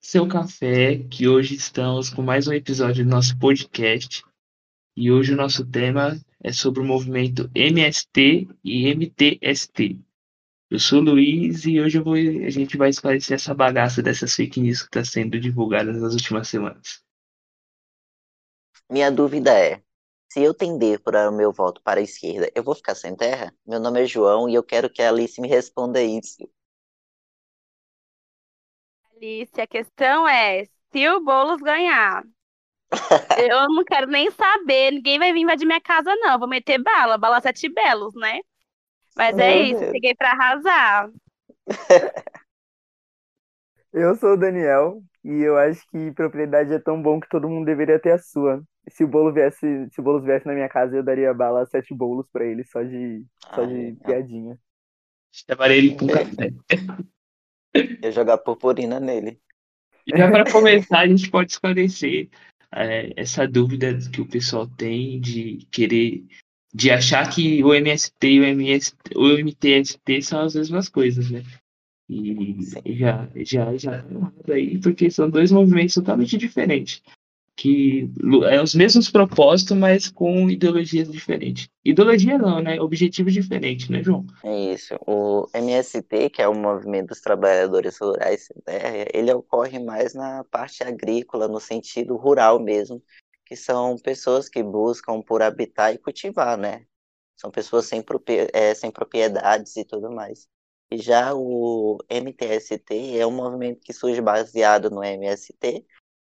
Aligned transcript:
seu 0.00 0.26
café, 0.28 0.98
que 1.10 1.28
hoje 1.28 1.54
estamos 1.54 2.08
com 2.08 2.22
mais 2.22 2.46
um 2.46 2.52
episódio 2.52 3.04
do 3.04 3.10
nosso 3.10 3.36
podcast. 3.38 4.22
E 4.96 5.10
hoje 5.10 5.32
o 5.32 5.36
nosso 5.36 5.66
tema 5.66 6.18
é 6.42 6.52
sobre 6.52 6.80
o 6.80 6.84
movimento 6.84 7.50
MST 7.54 8.48
e 8.64 8.94
MTST. 8.94 10.00
Eu 10.70 10.78
sou 10.78 11.00
Luiz 11.00 11.64
e 11.64 11.80
hoje 11.80 11.98
vou, 11.98 12.14
a 12.14 12.50
gente 12.50 12.76
vai 12.76 12.90
esclarecer 12.90 13.34
essa 13.34 13.54
bagaça 13.54 14.02
dessas 14.02 14.34
fake 14.34 14.60
news 14.60 14.82
que 14.82 14.88
está 14.88 15.04
sendo 15.04 15.38
divulgadas 15.40 16.00
nas 16.00 16.14
últimas 16.14 16.48
semanas. 16.48 17.02
Minha 18.90 19.10
dúvida 19.10 19.52
é: 19.52 19.82
se 20.32 20.40
eu 20.40 20.54
tender 20.54 21.00
para 21.00 21.28
o 21.28 21.36
meu 21.36 21.52
voto 21.52 21.82
para 21.82 22.00
a 22.00 22.02
esquerda, 22.02 22.50
eu 22.54 22.62
vou 22.62 22.74
ficar 22.74 22.94
sem 22.94 23.16
terra? 23.16 23.54
Meu 23.66 23.80
nome 23.80 24.02
é 24.02 24.06
João 24.06 24.48
e 24.48 24.54
eu 24.54 24.62
quero 24.62 24.88
que 24.88 25.02
a 25.02 25.08
Alice 25.08 25.40
me 25.40 25.48
responda 25.48 26.02
isso. 26.02 26.48
Alice, 29.20 29.60
a 29.60 29.66
questão 29.66 30.26
é: 30.28 30.64
se 30.92 31.08
o 31.08 31.20
Boulos 31.22 31.60
ganhar, 31.60 32.24
eu 33.34 33.68
não 33.68 33.84
quero 33.84 34.06
nem 34.06 34.30
saber, 34.30 34.92
ninguém 34.92 35.18
vai 35.18 35.32
vir 35.32 35.40
invadir 35.40 35.66
minha 35.66 35.80
casa, 35.80 36.14
não. 36.16 36.38
Vou 36.38 36.48
meter 36.48 36.78
bala, 36.82 37.18
bala 37.18 37.40
sete 37.40 37.68
belos, 37.68 38.14
né? 38.14 38.40
Mas 39.16 39.38
é 39.38 39.56
Meu 39.56 39.64
isso, 39.72 39.84
Deus. 39.84 39.92
cheguei 39.92 40.14
pra 40.16 40.32
arrasar. 40.32 41.10
Eu 43.92 44.14
sou 44.16 44.32
o 44.34 44.36
Daniel 44.36 45.02
e 45.24 45.42
eu 45.42 45.56
acho 45.58 45.82
que 45.90 46.12
propriedade 46.12 46.72
é 46.72 46.78
tão 46.78 47.00
bom 47.02 47.18
que 47.20 47.28
todo 47.28 47.48
mundo 47.48 47.64
deveria 47.66 47.98
ter 48.00 48.12
a 48.12 48.18
sua. 48.18 48.62
Se 48.90 49.04
o 49.04 49.08
bolo 49.08 49.32
viesse, 49.32 49.88
se 49.90 50.00
o 50.00 50.02
Boulos 50.02 50.24
viesse 50.24 50.46
na 50.46 50.54
minha 50.54 50.68
casa, 50.68 50.96
eu 50.96 51.02
daria 51.02 51.32
bala 51.34 51.66
sete 51.66 51.94
bolos 51.94 52.26
pra 52.30 52.44
ele, 52.44 52.64
só 52.64 52.82
de, 52.82 53.24
só 53.54 53.64
de 53.64 53.74
Ai, 53.74 53.96
não. 54.00 54.04
piadinha. 54.04 54.58
Chamaria 55.32 55.76
ele 55.78 55.96
com 55.96 56.06
café. 56.06 56.50
Eu 57.74 58.12
jogar 58.12 58.38
purpurina 58.38 58.98
nele. 58.98 59.38
E 60.06 60.16
já 60.16 60.30
para 60.30 60.50
começar, 60.50 61.00
a 61.00 61.06
gente 61.06 61.30
pode 61.30 61.52
esclarecer 61.52 62.28
é, 62.74 63.12
essa 63.16 63.46
dúvida 63.46 63.96
que 64.12 64.20
o 64.20 64.26
pessoal 64.26 64.66
tem 64.66 65.20
de 65.20 65.66
querer, 65.70 66.24
de 66.72 66.90
achar 66.90 67.28
que 67.28 67.62
o 67.62 67.74
MST 67.74 68.26
e 68.26 68.40
o, 68.40 68.44
MST, 68.44 68.96
o 69.16 69.38
MTST 69.38 70.22
são 70.22 70.40
as 70.40 70.54
mesmas 70.54 70.88
coisas, 70.88 71.30
né? 71.30 71.42
E 72.08 72.62
Sim. 72.62 72.80
já, 72.86 73.28
já, 73.36 73.76
já 73.76 74.02
tá 74.02 74.10
errado 74.10 74.52
aí, 74.52 74.78
porque 74.78 75.10
são 75.10 75.28
dois 75.28 75.52
movimentos 75.52 75.94
totalmente 75.94 76.38
diferentes. 76.38 77.02
Que 77.60 78.08
é 78.48 78.62
os 78.62 78.72
mesmos 78.72 79.10
propósitos, 79.10 79.76
mas 79.76 80.08
com 80.08 80.48
ideologias 80.48 81.10
diferentes. 81.10 81.68
Ideologia 81.84 82.38
não, 82.38 82.62
né? 82.62 82.80
Objetivos 82.80 83.32
diferentes, 83.32 83.88
né, 83.88 84.00
João? 84.00 84.24
É 84.44 84.72
isso. 84.72 84.94
O 85.04 85.48
MST, 85.52 86.30
que 86.30 86.40
é 86.40 86.46
o 86.46 86.54
Movimento 86.54 87.08
dos 87.08 87.20
Trabalhadores 87.20 87.98
Rurais 87.98 88.46
Terra, 88.64 89.06
ele 89.12 89.32
ocorre 89.32 89.80
mais 89.80 90.14
na 90.14 90.44
parte 90.44 90.84
agrícola, 90.84 91.48
no 91.48 91.58
sentido 91.58 92.16
rural 92.16 92.60
mesmo, 92.60 93.02
que 93.44 93.56
são 93.56 93.96
pessoas 93.96 94.48
que 94.48 94.62
buscam 94.62 95.20
por 95.20 95.42
habitar 95.42 95.92
e 95.92 95.98
cultivar, 95.98 96.56
né? 96.56 96.84
São 97.36 97.50
pessoas 97.50 97.86
sem, 97.86 98.04
é, 98.52 98.72
sem 98.74 98.92
propriedades 98.92 99.76
e 99.76 99.84
tudo 99.84 100.12
mais. 100.12 100.46
E 100.90 100.96
já 100.96 101.34
o 101.34 101.98
MTST 102.08 103.18
é 103.18 103.26
um 103.26 103.30
movimento 103.30 103.80
que 103.80 103.92
surge 103.92 104.20
baseado 104.20 104.90
no 104.90 105.02
MST, 105.02 105.84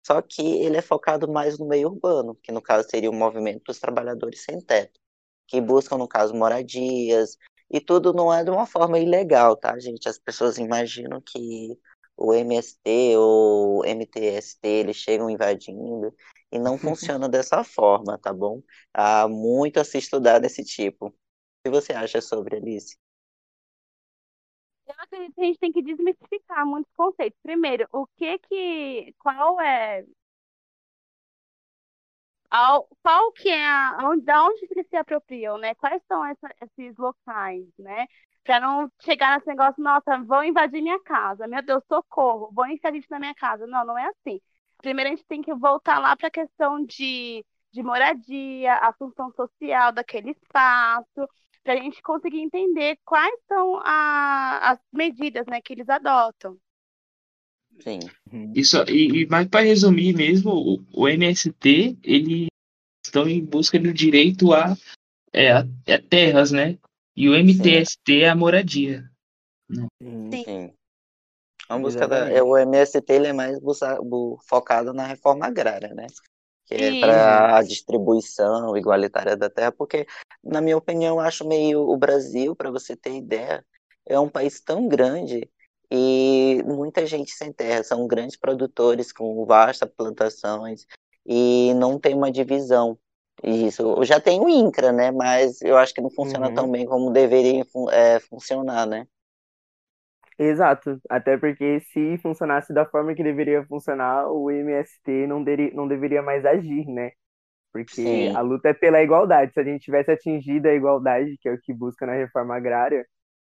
só 0.06 0.22
que 0.22 0.42
ele 0.42 0.77
é 0.77 0.82
focado 0.82 1.30
mais 1.30 1.58
no 1.58 1.66
meio 1.66 1.88
urbano, 1.88 2.34
que 2.42 2.52
no 2.52 2.62
caso 2.62 2.88
seria 2.88 3.10
o 3.10 3.14
Movimento 3.14 3.64
dos 3.66 3.78
Trabalhadores 3.78 4.42
Sem 4.42 4.60
Teto, 4.60 4.98
que 5.46 5.60
buscam, 5.60 5.98
no 5.98 6.08
caso, 6.08 6.34
moradias, 6.34 7.36
e 7.70 7.80
tudo 7.80 8.12
não 8.12 8.32
é 8.32 8.42
de 8.44 8.50
uma 8.50 8.66
forma 8.66 8.98
ilegal, 8.98 9.56
tá, 9.56 9.78
gente? 9.78 10.08
As 10.08 10.18
pessoas 10.18 10.58
imaginam 10.58 11.20
que 11.20 11.78
o 12.17 12.34
MST 12.34 13.17
ou 13.17 13.80
o 13.80 13.84
MTST 13.84 14.67
eles 14.67 14.96
chegam 14.96 15.30
invadindo 15.30 16.14
e 16.50 16.58
não 16.58 16.78
funciona 16.78 17.28
dessa 17.28 17.62
forma, 17.64 18.18
tá 18.18 18.33
bom? 18.33 18.62
Há 18.92 19.28
muito 19.28 19.78
a 19.80 19.84
se 19.84 19.98
estudar 19.98 20.39
desse 20.39 20.64
tipo. 20.64 21.08
O 21.08 21.14
que 21.64 21.70
você 21.70 21.92
acha 21.92 22.20
sobre 22.20 22.56
Alice? 22.56 22.96
Acredito 24.98 25.35
que 25.35 25.41
a 25.41 25.45
gente 25.45 25.59
tem 25.59 25.73
que 25.73 25.83
desmistificar 25.83 26.67
muitos 26.67 26.92
conceitos. 26.95 27.39
Primeiro, 27.42 27.89
o 27.92 28.07
que 28.17 28.39
que, 28.41 29.14
qual 29.19 29.61
é, 29.61 30.05
ao- 32.51 32.89
qual 33.03 33.33
que 33.33 33.48
é, 33.48 33.64
a, 33.67 33.97
da 34.23 34.45
onde 34.45 34.67
eles 34.70 34.86
se 34.89 34.97
apropriam, 34.97 35.59
né? 35.59 35.75
Quais 35.75 36.03
são 36.09 36.25
essa- 36.25 36.55
esses 36.63 36.97
locais, 36.97 37.64
né? 37.79 38.07
Pra 38.45 38.59
não 38.61 38.91
chegar 39.03 39.36
nesse 39.36 39.48
negócio, 39.48 39.83
nossa, 39.83 40.19
vão 40.25 40.42
invadir 40.45 40.81
minha 40.83 41.01
casa, 41.03 41.47
meu 41.47 41.63
Deus, 41.63 41.83
socorro, 41.86 42.51
vão 42.53 42.67
enfiar 42.67 42.92
gente 42.92 43.11
na 43.11 43.19
minha 43.19 43.35
casa. 43.35 43.67
Não, 43.67 43.85
não 43.85 43.98
é 43.98 44.07
assim. 44.09 44.41
Primeiro 44.79 45.11
a 45.13 45.15
gente 45.17 45.27
tem 45.27 45.42
que 45.42 45.55
voltar 45.55 45.98
lá 45.98 46.17
para 46.17 46.29
a 46.29 46.30
questão 46.30 46.83
de, 46.85 47.45
de 47.73 47.83
moradia, 47.83 48.75
a 48.77 48.92
função 48.95 49.30
social 49.33 49.92
daquele 49.92 50.30
espaço, 50.30 51.29
para 51.68 51.79
a 51.79 51.83
gente 51.83 52.01
conseguir 52.01 52.40
entender 52.40 52.98
quais 53.05 53.39
são 53.46 53.77
a- 53.84 54.70
as 54.73 54.79
medidas, 54.90 55.45
né, 55.46 55.61
que 55.61 55.74
eles 55.74 55.86
adotam. 55.86 56.56
Sim, 57.80 57.98
Isso, 58.55 58.79
e, 58.89 59.23
e 59.24 59.27
mais 59.27 59.46
para 59.48 59.67
resumir 59.67 60.17
mesmo, 60.17 60.51
o, 60.51 60.83
o 60.95 61.06
MST, 61.06 61.98
eles 62.02 62.46
estão 63.05 63.29
em 63.29 63.45
busca 63.45 63.79
do 63.79 63.92
direito 63.92 64.55
a, 64.55 64.74
é, 65.30 65.52
a, 65.52 65.58
a 65.61 66.02
terras, 66.08 66.52
né? 66.52 66.79
E 67.14 67.29
o 67.29 67.34
MTST 67.34 68.23
é 68.23 68.30
a 68.30 68.35
moradia. 68.35 69.05
Sim. 69.70 70.30
sim. 70.33 70.74
A 71.68 71.79
busca 71.79 72.08
da, 72.08 72.30
é, 72.30 72.42
o 72.42 72.56
MST 72.56 73.12
ele 73.12 73.27
é 73.27 73.33
mais 73.35 73.61
busa- 73.61 74.00
bu- 74.00 74.40
focado 74.48 74.95
na 74.95 75.06
reforma 75.06 75.46
agrária, 75.46 75.95
né? 75.95 76.06
Que 76.68 76.74
é 76.74 77.01
para 77.01 77.56
a 77.56 77.62
distribuição 77.62 78.77
igualitária 78.77 79.36
da 79.36 79.48
terra, 79.48 79.73
porque, 79.73 80.06
na 80.45 80.61
minha 80.61 80.77
opinião, 80.77 81.17
eu 81.17 81.20
acho 81.20 81.46
meio 81.46 81.80
o 81.80 81.96
Brasil, 81.96 82.55
para 82.55 82.70
você 82.70 82.95
ter 82.95 83.14
ideia, 83.14 83.64
é 84.06 84.20
um 84.20 84.29
país 84.29 84.61
tão 84.61 84.86
grande 84.86 85.48
e 85.90 86.62
muita 86.67 87.06
gente 87.06 87.30
sem 87.30 87.52
terra, 87.52 87.83
são 87.83 88.06
grandes 88.06 88.36
produtores 88.36 89.12
com 89.12 89.45
vastas 89.46 89.90
plantações 89.96 90.86
e 91.24 91.73
não 91.74 91.98
tem 91.98 92.14
uma 92.14 92.30
divisão. 92.30 92.98
Isso, 93.42 94.05
já 94.05 94.20
tem 94.20 94.40
o 94.40 94.48
INCRA, 94.48 94.92
né? 94.92 95.11
Mas 95.11 95.62
eu 95.62 95.77
acho 95.79 95.95
que 95.95 96.00
não 96.00 96.11
funciona 96.11 96.48
Uhum. 96.48 96.55
tão 96.55 96.70
bem 96.70 96.85
como 96.85 97.11
deveria 97.11 97.64
é, 97.92 98.20
funcionar, 98.20 98.86
né? 98.86 99.06
Exato, 100.40 101.00
até 101.10 101.36
porque 101.36 101.80
se 101.80 102.16
funcionasse 102.18 102.72
da 102.72 102.86
forma 102.86 103.12
que 103.14 103.24
deveria 103.24 103.64
funcionar, 103.66 104.28
o 104.30 104.48
MST 104.50 105.26
não, 105.26 105.42
deri- 105.42 105.72
não 105.74 105.88
deveria 105.88 106.22
mais 106.22 106.44
agir, 106.46 106.86
né? 106.86 107.10
Porque 107.72 108.00
Sim. 108.02 108.32
a 108.34 108.40
luta 108.42 108.70
é 108.70 108.74
pela 108.74 109.02
igualdade. 109.02 109.52
Se 109.54 109.60
a 109.60 109.64
gente 109.64 109.82
tivesse 109.84 110.10
atingido 110.12 110.68
a 110.68 110.74
igualdade, 110.74 111.36
que 111.40 111.48
é 111.48 111.52
o 111.54 111.60
que 111.60 111.74
busca 111.74 112.06
na 112.06 112.14
reforma 112.14 112.56
agrária, 112.56 113.06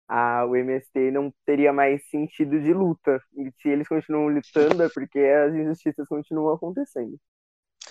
a, 0.08 0.47
o 0.47 0.56
MST 0.56 1.10
não 1.12 1.32
teria 1.47 1.72
mais 1.72 2.08
sentido 2.10 2.60
de 2.60 2.72
luta. 2.74 3.20
E 3.36 3.53
se 3.62 3.68
eles 3.70 3.88
continuam 3.88 4.28
lutando, 4.28 4.82
é 4.84 4.91
porque 4.91 5.18
as 5.20 5.54
injustiças 5.54 6.08
continuam 6.08 6.54
acontecendo. 6.54 7.18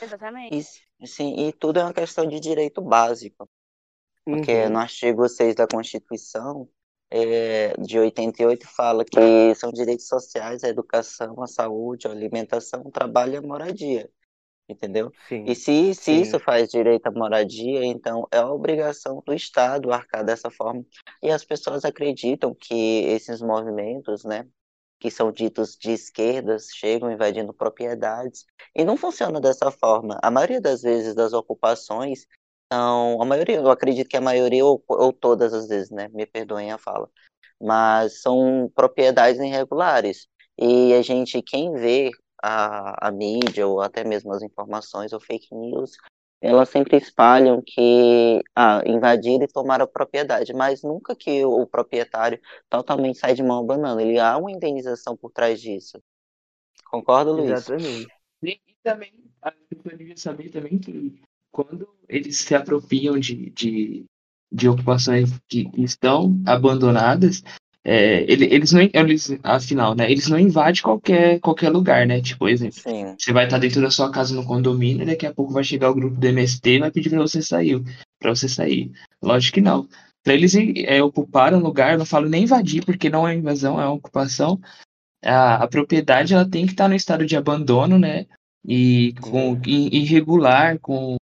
Exatamente. 0.02 0.88
E, 1.00 1.08
sim, 1.08 1.36
e 1.48 1.54
tudo 1.54 1.80
é 1.80 1.84
uma 1.84 1.94
questão 1.94 2.28
de 2.28 2.40
direito 2.40 2.82
básico. 2.82 3.50
Porque 4.30 4.68
Uhum. 4.68 4.70
no 4.70 4.80
artigo 4.80 5.28
6 5.30 5.56
da 5.56 5.68
Constituição 5.68 6.70
é, 7.18 7.74
de 7.80 7.98
88 7.98 8.68
fala 8.68 9.06
que 9.06 9.56
são 9.56 9.72
direitos 9.72 10.06
sociais 10.06 10.66
a 10.66 10.68
educação, 10.68 11.42
a 11.42 11.48
saúde, 11.48 12.08
a 12.08 12.12
alimentação, 12.12 12.82
o 12.86 12.92
trabalho 12.92 13.36
e 13.36 13.38
a 13.38 13.42
moradia. 13.42 14.10
Entendeu? 14.68 15.12
Sim. 15.30 15.46
E 15.48 15.56
se, 15.56 15.94
se 15.94 16.02
Sim. 16.02 16.22
isso 16.22 16.40
faz 16.40 16.70
direito 16.70 17.06
à 17.08 17.12
moradia, 17.12 17.86
então 17.86 18.28
é 18.32 18.40
a 18.40 18.52
obrigação 18.52 19.24
do 19.26 19.34
Estado 19.34 19.94
arcar 19.94 20.26
dessa 20.26 20.50
forma. 20.50 20.84
E 21.24 21.30
as 21.32 21.46
pessoas 21.46 21.86
acreditam 21.86 22.54
que 22.54 23.04
esses 23.06 23.42
movimentos, 23.42 24.26
né, 24.26 24.46
que 25.00 25.10
são 25.10 25.32
ditos 25.32 25.78
de 25.78 25.92
esquerdas, 25.92 26.68
chegam 26.74 27.12
invadindo 27.12 27.54
propriedades. 27.54 28.44
E 28.76 28.84
não 28.84 28.98
funciona 28.98 29.40
dessa 29.40 29.72
forma. 29.72 30.20
A 30.22 30.30
maioria 30.32 30.60
das 30.60 30.82
vezes 30.82 31.16
das 31.16 31.32
ocupações 31.32 32.26
são. 32.72 33.22
A 33.22 33.26
maioria, 33.26 33.58
eu 33.58 33.70
acredito 33.70 34.10
que 34.10 34.18
a 34.18 34.22
maioria, 34.22 34.66
ou, 34.66 34.84
ou 34.88 35.14
todas 35.14 35.54
as 35.54 35.68
vezes, 35.68 35.90
né? 35.90 36.08
Me 36.10 36.26
perdoem 36.26 36.72
a 36.72 36.78
fala. 36.78 37.10
Mas 37.62 38.22
são 38.22 38.72
propriedades 38.76 39.40
irregulares. 39.40 40.28
E 40.58 40.94
a 40.94 41.02
gente, 41.02 41.42
quem 41.42 41.74
vê 41.74 42.12
a, 42.42 43.08
a 43.08 43.12
mídia, 43.12 43.68
ou 43.68 43.82
até 43.82 44.04
mesmo 44.04 44.32
as 44.34 44.42
informações 44.42 45.14
ou 45.14 45.20
fake 45.20 45.54
news, 45.54 45.92
elas 46.42 46.70
sempre 46.70 46.98
espalham 46.98 47.62
que 47.66 48.42
ah, 48.56 48.82
invadiram 48.86 49.44
e 49.44 49.48
tomaram 49.48 49.86
a 49.86 49.88
propriedade, 49.88 50.54
mas 50.54 50.84
nunca 50.84 51.16
que 51.16 51.44
o, 51.44 51.62
o 51.62 51.68
proprietário 51.68 52.40
totalmente 52.70 53.18
sai 53.18 53.34
de 53.34 53.42
mão 53.42 53.64
abanando. 53.64 54.00
Ele 54.00 54.20
há 54.20 54.38
uma 54.38 54.52
indenização 54.52 55.18
por 55.18 55.32
trás 55.32 55.60
disso. 55.60 56.02
Concorda, 56.86 57.32
Luiz? 57.32 57.50
Exatamente. 57.50 58.08
E, 58.44 58.62
e 58.68 58.76
também, 58.84 59.12
a 59.42 59.52
pessoa 59.52 59.96
devia 59.96 60.18
saber 60.18 60.50
também 60.50 60.78
que 60.78 61.20
quando 61.56 61.88
eles 62.10 62.40
se 62.40 62.54
apropriam 62.54 63.18
de, 63.18 63.50
de, 63.52 64.04
de 64.52 64.68
ocupações 64.68 65.32
que 65.48 65.70
estão 65.78 66.38
abandonadas, 66.46 67.42
é, 67.82 68.30
ele- 68.30 68.54
eles 68.54 68.74
não, 68.74 68.82
eles, 68.82 69.38
afinal, 69.42 69.96
né? 69.96 70.12
Eles 70.12 70.28
não 70.28 70.38
invadem 70.38 70.82
qualquer, 70.82 71.40
qualquer 71.40 71.70
lugar, 71.70 72.06
né? 72.06 72.20
Tipo, 72.22 72.50
exemplo, 72.50 72.78
Sim. 72.82 73.16
você 73.18 73.32
vai 73.32 73.46
estar 73.46 73.58
dentro 73.58 73.82
da 73.82 73.90
sua 73.90 74.12
casa 74.12 74.36
no 74.36 74.44
condomínio, 74.46 75.04
e 75.04 75.06
daqui 75.06 75.26
a 75.26 75.34
pouco 75.34 75.54
vai 75.54 75.64
chegar 75.64 75.92
o 75.92 75.96
grupo 75.96 76.20
do 76.20 76.28
MST 76.28 76.72
e 76.72 76.80
vai 76.80 76.92
pedir 76.92 77.10
pra 77.10 77.22
você 77.22 77.42
sair, 77.42 77.82
para 78.20 78.36
você 78.36 78.50
sair. 78.50 78.92
Lógico 79.24 79.56
que 79.56 79.62
não. 79.62 79.88
Para 80.26 80.34
eles 80.34 80.54
é, 80.56 81.02
ocupar 81.02 81.54
um 81.54 81.60
lugar, 81.60 81.98
não 81.98 82.06
falo 82.06 82.28
nem 82.28 82.44
invadir, 82.44 82.84
porque 82.84 83.10
não 83.10 83.26
é 83.26 83.34
invasão, 83.34 83.80
é 83.80 83.86
uma 83.86 83.94
ocupação. 83.94 84.60
A, 85.24 85.64
a 85.64 85.68
propriedade 85.70 86.34
ela 86.34 86.50
tem 86.50 86.66
que 86.66 86.74
estar 86.74 86.90
no 86.90 86.96
estado 86.96 87.26
de 87.26 87.38
abandono, 87.38 87.98
né? 87.98 88.26
E 88.68 89.14
com 89.22 89.62
irregular, 89.66 90.80
com, 90.80 91.16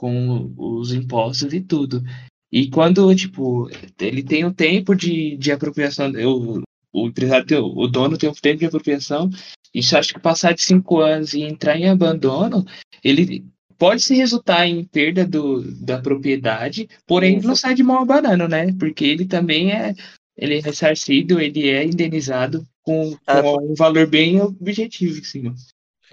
com 0.00 0.50
os 0.56 0.94
impostos 0.94 1.52
e 1.52 1.60
tudo. 1.60 2.02
E 2.50 2.70
quando, 2.70 3.14
tipo, 3.14 3.68
ele 4.00 4.22
tem 4.22 4.46
um 4.46 4.52
tempo 4.52 4.94
de, 4.94 5.36
de 5.36 5.52
apropriação, 5.52 6.10
o, 6.10 6.62
o 6.90 7.06
empresário, 7.06 7.46
tem, 7.46 7.58
o 7.58 7.86
dono 7.86 8.16
tem 8.16 8.30
um 8.30 8.32
tempo 8.32 8.60
de 8.60 8.64
apropriação, 8.64 9.28
isso 9.74 9.98
acho 9.98 10.14
que 10.14 10.20
passar 10.20 10.54
de 10.54 10.62
cinco 10.62 11.00
anos 11.00 11.34
e 11.34 11.42
entrar 11.42 11.76
em 11.76 11.86
abandono, 11.86 12.64
ele 13.04 13.44
pode 13.76 14.02
se 14.02 14.14
resultar 14.14 14.66
em 14.66 14.82
perda 14.84 15.26
do, 15.26 15.60
da 15.84 16.00
propriedade, 16.00 16.88
porém 17.06 17.38
não 17.38 17.54
sai 17.54 17.74
de 17.74 17.82
mão 17.82 17.98
abanando, 17.98 18.48
né? 18.48 18.72
Porque 18.78 19.04
ele 19.04 19.26
também 19.26 19.72
é, 19.72 19.94
ele 20.34 20.56
é 20.56 20.60
ressarcido, 20.60 21.38
ele 21.38 21.68
é 21.68 21.84
indenizado 21.84 22.66
com, 22.82 23.14
É, 23.26 23.42
com 23.42 23.72
um 23.72 23.74
valor 23.74 24.06
bem 24.06 24.40
objetivo, 24.40 25.20
assim. 25.20 25.52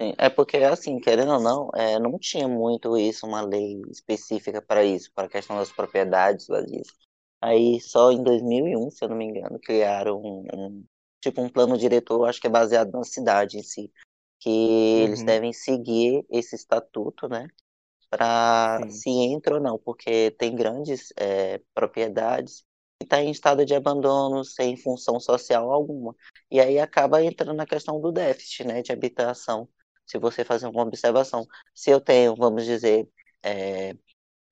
Sim, 0.00 0.14
é 0.16 0.28
porque, 0.30 0.58
assim, 0.58 1.00
querendo 1.00 1.32
ou 1.32 1.40
não, 1.40 1.70
é, 1.74 1.98
não 1.98 2.18
tinha 2.18 2.46
muito 2.46 2.96
isso, 2.96 3.26
uma 3.26 3.40
lei 3.42 3.82
específica 3.90 4.62
para 4.62 4.84
isso, 4.84 5.10
para 5.12 5.26
a 5.26 5.30
questão 5.30 5.56
das 5.56 5.72
propriedades 5.72 6.46
vazias. 6.46 6.86
Aí, 7.40 7.80
só 7.80 8.12
em 8.12 8.22
2001, 8.22 8.90
se 8.90 9.04
eu 9.04 9.08
não 9.08 9.16
me 9.16 9.24
engano, 9.26 9.58
criaram 9.60 10.20
um, 10.22 10.46
um- 10.54 10.84
tipo 11.20 11.40
um 11.42 11.48
plano 11.48 11.76
diretor, 11.76 12.24
acho 12.28 12.40
que 12.40 12.46
é 12.46 12.50
baseado 12.50 12.92
na 12.92 13.02
cidade 13.04 13.58
em 13.58 13.62
si, 13.62 13.92
que 14.40 14.48
eles 14.50 15.20
Uhum. 15.20 15.26
devem 15.26 15.52
seguir 15.52 16.24
esse 16.30 16.54
estatuto, 16.56 17.28
né, 17.28 17.48
para 18.10 18.80
se 18.88 19.10
entra 19.10 19.54
ou 19.56 19.60
não, 19.60 19.78
porque 19.78 20.30
tem 20.32 20.54
grandes 20.54 21.12
é, 21.16 21.60
propriedades 21.74 22.60
que 22.98 23.04
estão 23.04 23.18
em 23.20 23.30
estado 23.30 23.64
de 23.66 23.74
abandono, 23.74 24.44
sem 24.44 24.76
função 24.76 25.20
social 25.20 25.70
alguma. 25.72 26.14
E 26.50 26.60
aí 26.60 26.78
acaba 26.78 27.22
entrando 27.22 27.54
na 27.54 27.66
questão 27.66 28.00
do 28.00 28.10
déficit, 28.12 28.64
né, 28.64 28.82
de 28.82 28.92
habitação 28.92 29.68
se 30.08 30.18
você 30.18 30.44
fazer 30.44 30.66
uma 30.66 30.82
observação. 30.82 31.46
Se 31.74 31.90
eu 31.90 32.00
tenho, 32.00 32.34
vamos 32.34 32.64
dizer, 32.64 33.08
é, 33.42 33.94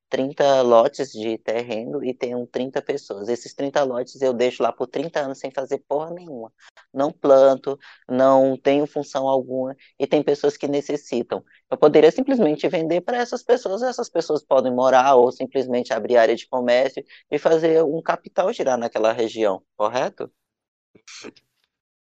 30 0.08 0.62
lotes 0.62 1.10
de 1.12 1.36
terreno 1.38 2.04
e 2.04 2.14
tenho 2.14 2.46
30 2.46 2.80
pessoas, 2.80 3.28
esses 3.28 3.54
30 3.54 3.82
lotes 3.82 4.20
eu 4.22 4.32
deixo 4.32 4.62
lá 4.62 4.72
por 4.72 4.86
30 4.86 5.20
anos 5.20 5.38
sem 5.38 5.50
fazer 5.50 5.82
porra 5.88 6.10
nenhuma. 6.10 6.52
Não 6.92 7.10
planto, 7.12 7.78
não 8.08 8.56
tenho 8.56 8.86
função 8.86 9.28
alguma 9.28 9.76
e 9.98 10.06
tem 10.06 10.22
pessoas 10.22 10.56
que 10.56 10.68
necessitam. 10.68 11.44
Eu 11.70 11.76
poderia 11.76 12.10
simplesmente 12.10 12.68
vender 12.68 13.00
para 13.00 13.18
essas 13.18 13.42
pessoas, 13.42 13.82
essas 13.82 14.08
pessoas 14.08 14.44
podem 14.44 14.72
morar 14.72 15.16
ou 15.16 15.32
simplesmente 15.32 15.92
abrir 15.92 16.16
área 16.16 16.36
de 16.36 16.48
comércio 16.48 17.04
e 17.30 17.38
fazer 17.38 17.82
um 17.82 18.00
capital 18.00 18.52
girar 18.52 18.78
naquela 18.78 19.12
região, 19.12 19.62
correto? 19.76 20.30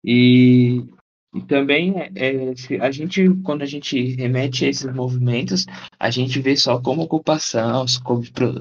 E, 0.04 0.86
e 1.34 1.42
também 1.42 1.94
é, 1.98 2.10
é, 2.14 2.80
a 2.80 2.90
gente, 2.90 3.28
quando 3.44 3.62
a 3.62 3.66
gente 3.66 4.14
remete 4.14 4.64
a 4.64 4.68
esses 4.68 4.92
movimentos, 4.92 5.66
a 5.98 6.10
gente 6.10 6.40
vê 6.40 6.56
só 6.56 6.80
como 6.80 7.02
ocupação, 7.02 7.86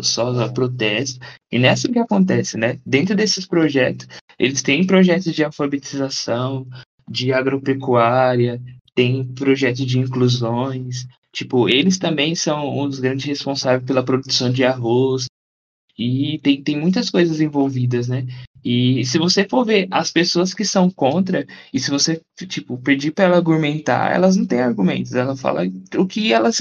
só 0.02 0.50
protesto. 0.50 1.20
E 1.52 1.66
assim 1.66 1.92
que 1.92 2.00
acontece, 2.00 2.58
né? 2.58 2.80
Dentro 2.86 3.16
desses 3.16 3.46
projetos, 3.46 4.08
eles 4.38 4.62
têm 4.62 4.86
projetos 4.86 5.34
de 5.34 5.44
alfabetização, 5.44 6.68
de 7.10 7.32
agropecuária, 7.32 8.62
tem 8.94 9.26
projetos 9.26 9.86
de 9.86 10.00
inclusões. 10.00 11.08
Tipo, 11.32 11.70
eles 11.70 11.98
também 11.98 12.36
são 12.36 12.80
os 12.86 13.00
grandes 13.00 13.26
responsáveis 13.26 13.86
pela 13.86 14.04
produção 14.04 14.52
de 14.52 14.66
arroz. 14.66 15.28
E 15.98 16.40
tem, 16.44 16.62
tem 16.62 16.80
muitas 16.80 17.10
coisas 17.10 17.40
envolvidas, 17.40 18.08
né? 18.08 18.26
E 18.64 19.06
se 19.06 19.18
você 19.18 19.48
for 19.48 19.66
ver 19.66 19.88
as 19.92 20.12
pessoas 20.12 20.54
que 20.54 20.66
são 20.66 20.90
contra, 20.90 21.46
e 21.74 21.80
se 21.80 21.90
você, 21.90 22.22
tipo, 22.48 22.78
pedir 22.78 23.12
para 23.12 23.26
ela 23.26 23.38
argumentar, 23.38 24.14
elas 24.14 24.36
não 24.36 24.46
têm 24.46 24.62
argumentos. 24.62 25.14
Ela 25.14 25.36
fala 25.36 25.62
o 25.98 26.08
que 26.08 26.34
elas 26.34 26.58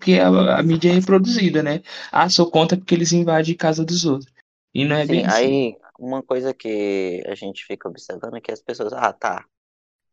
que 0.00 0.18
a, 0.20 0.58
a 0.58 0.62
mídia 0.62 0.90
é 0.90 0.94
reproduzida, 0.94 1.62
né? 1.62 1.82
Ah, 2.12 2.28
sou 2.28 2.50
contra 2.50 2.76
porque 2.76 2.94
eles 2.94 3.12
invadem 3.12 3.54
casa 3.54 3.84
dos 3.84 4.04
outros. 4.04 4.32
E 4.74 4.84
não 4.84 4.96
é 4.96 5.06
Sim, 5.06 5.12
bem 5.12 5.24
assim. 5.24 5.54
aí 5.54 5.76
uma 5.98 6.22
coisa 6.22 6.52
que 6.52 7.22
a 7.26 7.34
gente 7.34 7.64
fica 7.64 7.88
observando 7.88 8.36
é 8.36 8.40
que 8.40 8.52
as 8.52 8.60
pessoas, 8.60 8.92
ah, 8.92 9.12
tá, 9.12 9.46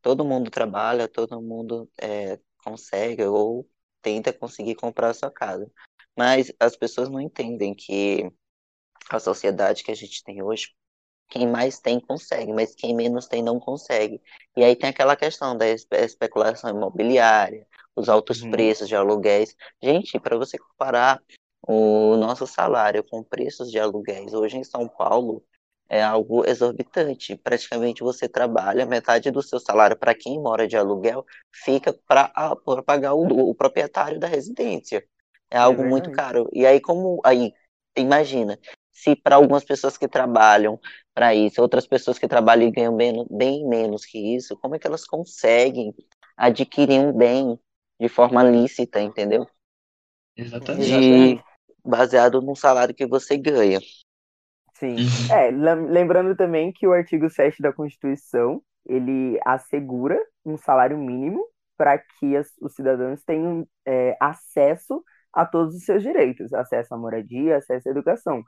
todo 0.01 0.25
mundo 0.25 0.51
trabalha, 0.51 1.07
todo 1.07 1.41
mundo 1.41 1.89
é, 2.01 2.39
consegue 2.63 3.23
ou 3.25 3.69
tenta 4.01 4.33
conseguir 4.33 4.75
comprar 4.75 5.09
a 5.09 5.13
sua 5.13 5.31
casa. 5.31 5.71
Mas 6.17 6.53
as 6.59 6.75
pessoas 6.75 7.09
não 7.09 7.21
entendem 7.21 7.73
que 7.75 8.31
a 9.09 9.19
sociedade 9.19 9.83
que 9.83 9.91
a 9.91 9.95
gente 9.95 10.23
tem 10.23 10.41
hoje, 10.43 10.75
quem 11.29 11.47
mais 11.47 11.79
tem 11.79 11.99
consegue, 11.99 12.53
mas 12.53 12.75
quem 12.75 12.95
menos 12.95 13.27
tem 13.27 13.41
não 13.43 13.59
consegue. 13.59 14.21
E 14.55 14.63
aí 14.63 14.75
tem 14.75 14.89
aquela 14.89 15.15
questão 15.15 15.57
da 15.57 15.67
espe- 15.67 15.97
especulação 15.97 16.69
imobiliária, 16.69 17.67
os 17.95 18.09
altos 18.09 18.43
Uhum. 18.43 18.51
preços 18.51 18.87
de 18.87 18.95
aluguéis. 18.95 19.55
Gente, 19.81 20.19
para 20.19 20.37
você 20.37 20.57
comparar 20.57 21.21
o 21.67 22.15
nosso 22.17 22.45
salário 22.45 23.03
com 23.03 23.23
preços 23.23 23.71
de 23.71 23.79
aluguéis 23.79 24.33
hoje 24.33 24.57
em 24.57 24.63
São 24.63 24.87
Paulo, 24.87 25.43
é 25.89 26.01
algo 26.03 26.45
exorbitante. 26.47 27.35
Praticamente 27.37 28.03
você 28.03 28.27
trabalha, 28.27 28.85
metade 28.85 29.29
do 29.31 29.41
seu 29.41 29.59
salário 29.59 29.97
para 29.97 30.15
quem 30.15 30.39
mora 30.41 30.67
de 30.67 30.75
aluguel 30.77 31.25
fica 31.51 31.93
para 32.07 32.31
pagar 32.85 33.13
o, 33.13 33.49
o 33.49 33.55
proprietário 33.55 34.19
da 34.19 34.27
residência. 34.27 35.05
É 35.49 35.57
algo 35.57 35.85
muito 35.85 36.09
verdade. 36.09 36.11
caro. 36.11 36.49
E 36.51 36.65
aí, 36.65 36.79
como 36.81 37.21
aí, 37.23 37.53
imagina, 37.95 38.57
se 39.03 39.15
para 39.15 39.35
algumas 39.35 39.63
pessoas 39.65 39.97
que 39.97 40.07
trabalham 40.07 40.79
para 41.13 41.35
isso, 41.35 41.61
outras 41.61 41.87
pessoas 41.87 42.19
que 42.19 42.27
trabalham 42.27 42.67
e 42.67 42.71
ganham 42.71 42.95
bem, 42.95 43.25
bem 43.29 43.67
menos 43.67 44.05
que 44.05 44.35
isso, 44.35 44.57
como 44.57 44.75
é 44.75 44.79
que 44.79 44.87
elas 44.87 45.05
conseguem 45.05 45.93
adquirir 46.37 46.99
um 47.01 47.13
bem 47.13 47.59
de 47.99 48.09
forma 48.09 48.43
lícita, 48.43 49.01
entendeu? 49.01 49.47
Exatamente. 50.35 51.15
De 51.15 51.43
baseado 51.85 52.41
no 52.41 52.55
salário 52.55 52.95
que 52.95 53.05
você 53.07 53.37
ganha. 53.37 53.79
Sim. 54.75 55.03
Uhum. 55.03 55.27
É, 55.29 55.51
lem- 55.51 55.87
lembrando 55.89 56.35
também 56.35 56.71
que 56.73 56.87
o 56.87 56.93
artigo 56.93 57.29
7 57.29 57.61
da 57.61 57.71
Constituição, 57.71 58.61
ele 58.85 59.39
assegura 59.45 60.19
um 60.45 60.57
salário 60.57 60.97
mínimo 60.97 61.45
para 61.77 61.97
que 61.97 62.35
as- 62.35 62.51
os 62.61 62.73
cidadãos 62.75 63.23
tenham 63.23 63.67
é, 63.85 64.15
acesso 64.19 65.03
a 65.33 65.45
todos 65.45 65.75
os 65.75 65.83
seus 65.85 66.03
direitos, 66.03 66.53
acesso 66.53 66.93
à 66.93 66.97
moradia, 66.97 67.57
acesso 67.57 67.87
à 67.89 67.91
educação. 67.91 68.43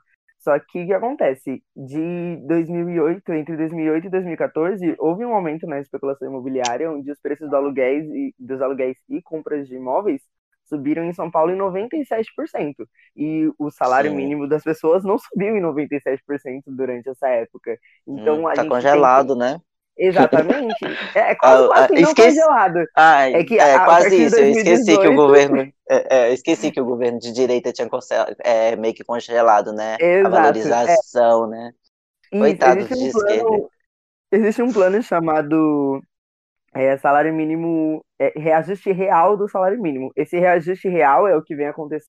Só 0.46 0.58
que 0.60 0.84
o 0.84 0.86
que 0.86 0.92
acontece? 0.94 1.62
De 1.76 2.36
2008, 2.46 3.32
entre 3.32 3.56
2008 3.56 4.06
e 4.06 4.10
2014, 4.10 4.94
houve 4.98 5.24
um 5.24 5.34
aumento 5.34 5.66
na 5.66 5.80
especulação 5.80 6.28
imobiliária, 6.28 6.90
onde 6.90 7.10
os 7.10 7.20
preços 7.20 7.50
do 7.50 7.56
aluguéis 7.56 8.04
e, 8.10 8.34
dos 8.38 8.62
aluguéis 8.62 8.96
e 9.08 9.20
compras 9.22 9.66
de 9.68 9.74
imóveis 9.76 10.22
subiram 10.64 11.04
em 11.04 11.12
São 11.12 11.30
Paulo 11.30 11.52
em 11.52 11.56
97%. 11.56 12.88
E 13.16 13.50
o 13.58 13.70
salário 13.70 14.12
Sim. 14.12 14.14
mínimo 14.14 14.48
das 14.48 14.62
pessoas 14.64 15.04
não 15.04 15.18
subiu 15.20 15.56
em 15.56 15.60
97% 15.60 16.64
durante 16.68 17.08
essa 17.08 17.28
época. 17.28 17.76
Então 18.06 18.38
Hum, 18.38 18.48
a 18.48 18.54
tá 18.54 18.64
congelado, 18.64 19.34
né? 19.36 19.60
Exatamente. 19.98 20.84
É, 21.14 21.30
é 21.30 21.34
quase, 21.34 21.64
Ah, 21.64 21.68
quase 21.68 21.84
ah, 21.84 21.88
não 22.00 22.00
esqueci- 22.00 22.40
congelado. 22.40 22.84
Ai, 22.96 23.34
É 23.34 23.44
que 23.44 23.58
é, 23.58 23.74
a- 23.74 23.82
a 23.82 23.84
quase 23.86 24.24
isso. 24.24 24.36
Eu 24.36 24.50
esqueci 24.50 24.84
que 24.84 24.92
o 25.08 25.14
2018 25.14 25.16
governo. 25.16 25.72
é, 25.88 26.16
é, 26.16 26.32
esqueci 26.32 26.70
que 26.70 26.80
o 26.80 26.84
governo 26.84 27.18
de 27.18 27.32
direita 27.32 27.72
tinha 27.72 27.88
é, 28.44 28.76
meio 28.76 28.94
que 28.94 29.04
congelado, 29.04 29.72
né? 29.72 29.94
A 29.94 29.98
Exato. 30.04 30.36
É, 30.36 30.40
valorização, 30.40 31.46
né? 31.48 31.72
Isso, 32.32 32.38
Coitados 32.40 32.84
existe 32.84 32.98
de 32.98 33.08
um 33.08 33.12
plano, 33.12 33.38
esquerda. 33.38 33.68
existe 34.32 34.62
um 34.62 34.72
plano 34.72 35.02
chamado 35.02 36.02
é, 36.74 36.96
salário 36.98 37.32
mínimo, 37.34 38.04
é, 38.18 38.32
reajuste 38.38 38.92
real 38.92 39.36
do 39.36 39.48
salário 39.48 39.80
mínimo. 39.80 40.12
Esse 40.16 40.38
reajuste 40.38 40.88
real 40.88 41.26
é 41.26 41.36
o 41.36 41.42
que 41.42 41.54
vem 41.56 41.66
acontecendo 41.68 42.10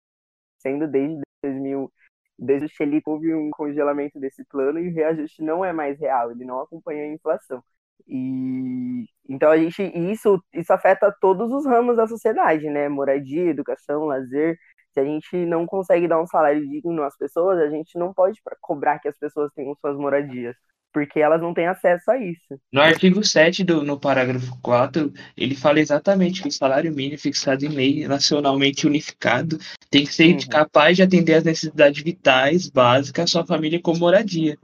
desde 0.91 1.21
2000, 1.43 1.93
desde 2.38 2.67
o 2.67 2.69
Xelic 2.69 3.03
houve 3.09 3.35
um 3.35 3.50
congelamento 3.50 4.19
desse 4.19 4.45
plano 4.47 4.79
e 4.79 4.88
o 4.88 4.95
reajuste 4.95 5.43
não 5.43 5.64
é 5.64 5.73
mais 5.73 5.99
real, 5.99 6.31
ele 6.31 6.45
não 6.45 6.61
acompanha 6.61 7.05
a 7.05 7.09
inflação. 7.14 7.62
E 8.07 9.07
então 9.29 9.51
a 9.51 9.57
gente 9.57 9.83
isso 10.13 10.43
isso 10.53 10.73
afeta 10.73 11.15
todos 11.21 11.51
os 11.53 11.65
ramos 11.67 11.97
da 11.97 12.07
sociedade, 12.07 12.69
né? 12.71 12.89
Moradia, 12.89 13.51
educação, 13.51 14.05
lazer. 14.07 14.59
Se 14.93 15.01
a 15.01 15.05
gente 15.05 15.37
não 15.47 15.67
consegue 15.67 16.07
dar 16.09 16.21
um 16.23 16.27
salário 16.27 16.69
digno 16.69 17.03
às 17.03 17.17
pessoas, 17.17 17.59
a 17.59 17.69
gente 17.71 17.99
não 17.99 18.13
pode 18.15 18.41
cobrar 18.61 18.99
que 19.01 19.09
as 19.09 19.19
pessoas 19.19 19.51
tenham 19.55 19.75
suas 19.81 19.97
moradias, 19.97 20.55
porque 20.93 21.19
elas 21.21 21.41
não 21.43 21.53
têm 21.55 21.67
acesso 21.67 22.11
a 22.11 22.19
isso. 22.19 22.61
No 22.73 22.81
artigo 22.83 23.23
7, 23.25 23.63
do, 23.65 23.83
no 23.85 23.99
parágrafo 23.99 24.59
4, 24.61 25.13
ele 25.37 25.55
fala 25.55 25.79
exatamente 25.81 26.43
que 26.43 26.49
o 26.49 26.53
salário 26.53 26.93
mínimo 26.93 27.19
fixado 27.19 27.65
em 27.65 27.69
lei 27.69 28.07
nacionalmente 28.09 28.87
unificado 28.87 29.57
tem 29.91 30.05
que 30.05 30.13
ser 30.13 30.35
Uhum. 30.35 30.49
capaz 30.51 30.97
de 30.97 31.03
atender 31.05 31.35
às 31.35 31.45
necessidades 31.45 32.03
vitais 32.03 32.69
básicas 32.69 33.25
à 33.25 33.27
sua 33.29 33.47
família 33.47 33.81
com 33.81 33.95
moradia. 33.97 34.59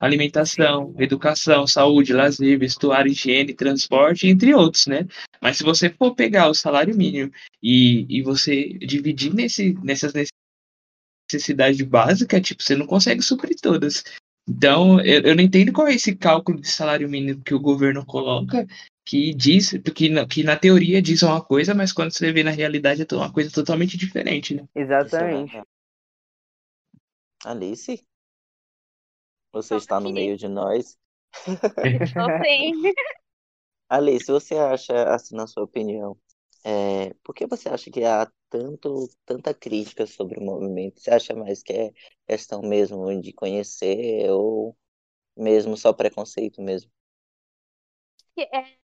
Alimentação, 0.00 0.94
educação, 0.98 1.66
saúde, 1.66 2.12
lazer, 2.12 2.58
vestuário, 2.58 3.10
higiene, 3.10 3.54
transporte, 3.54 4.26
entre 4.26 4.54
outros, 4.54 4.86
né? 4.86 5.06
Mas 5.40 5.56
se 5.56 5.64
você 5.64 5.90
for 5.90 6.14
pegar 6.14 6.48
o 6.48 6.54
salário 6.54 6.96
mínimo 6.96 7.30
e, 7.62 8.06
e 8.08 8.22
você 8.22 8.74
dividir 8.74 9.32
nesse, 9.32 9.74
nessas 9.82 10.12
necessidades 11.30 11.80
básicas, 11.82 12.42
tipo, 12.42 12.62
você 12.62 12.76
não 12.76 12.86
consegue 12.86 13.22
suprir 13.22 13.56
todas. 13.60 14.04
Então, 14.48 15.00
eu, 15.00 15.22
eu 15.22 15.34
não 15.34 15.42
entendo 15.42 15.72
qual 15.72 15.88
é 15.88 15.94
esse 15.94 16.14
cálculo 16.14 16.60
de 16.60 16.68
salário 16.68 17.08
mínimo 17.08 17.42
que 17.42 17.54
o 17.54 17.60
governo 17.60 18.04
coloca, 18.04 18.66
que 19.04 19.32
diz, 19.34 19.70
que 19.94 20.08
na, 20.08 20.26
que 20.26 20.42
na 20.42 20.56
teoria 20.56 21.00
diz 21.00 21.22
uma 21.22 21.42
coisa, 21.42 21.74
mas 21.74 21.92
quando 21.92 22.12
você 22.12 22.32
vê 22.32 22.42
na 22.42 22.50
realidade 22.50 23.02
é 23.02 23.14
uma 23.14 23.32
coisa 23.32 23.50
totalmente 23.50 23.96
diferente, 23.96 24.54
né? 24.54 24.64
Exatamente. 24.74 25.60
Alice? 27.44 28.02
Você 29.54 29.76
está 29.76 29.98
no 30.00 30.10
meio 30.12 30.36
de 30.36 30.48
nós? 30.48 30.98
Estou 31.82 32.30
sim. 32.42 32.72
Alice, 33.88 34.26
você 34.30 34.56
acha, 34.56 35.14
assim, 35.14 35.34
na 35.36 35.46
sua 35.46 35.64
opinião, 35.64 36.18
é, 36.64 37.14
por 37.22 37.34
que 37.34 37.46
você 37.46 37.68
acha 37.68 37.90
que 37.90 38.04
há 38.04 38.30
tanto, 38.50 39.08
tanta 39.26 39.54
crítica 39.54 40.06
sobre 40.06 40.38
o 40.38 40.42
movimento? 40.44 41.00
Você 41.00 41.10
acha 41.10 41.34
mais 41.34 41.62
que 41.62 41.72
é 41.72 41.92
questão 42.26 42.62
mesmo 42.62 43.20
de 43.20 43.32
conhecer 43.32 44.30
ou 44.30 44.76
mesmo 45.36 45.76
só 45.76 45.92
preconceito 45.92 46.62
mesmo? 46.62 46.90
É, 48.36 48.78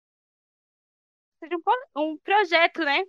um, 1.96 2.12
um 2.14 2.18
projeto, 2.18 2.84
né? 2.84 3.02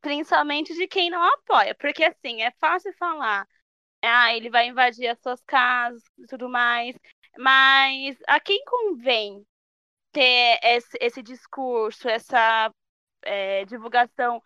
Principalmente 0.00 0.74
de 0.74 0.86
quem 0.88 1.10
não 1.10 1.22
apoia. 1.22 1.74
Porque, 1.76 2.04
assim, 2.04 2.42
é 2.42 2.52
fácil 2.60 2.92
falar 2.98 3.46
ah, 4.02 4.34
ele 4.34 4.50
vai 4.50 4.68
invadir 4.68 5.08
as 5.08 5.18
suas 5.20 5.42
casas 5.44 6.02
e 6.18 6.26
tudo 6.26 6.48
mais. 6.48 6.96
Mas 7.36 8.16
a 8.26 8.40
quem 8.40 8.64
convém 8.64 9.46
ter 10.12 10.58
esse, 10.62 10.96
esse 11.00 11.22
discurso, 11.22 12.08
essa 12.08 12.72
é, 13.22 13.64
divulgação 13.64 14.42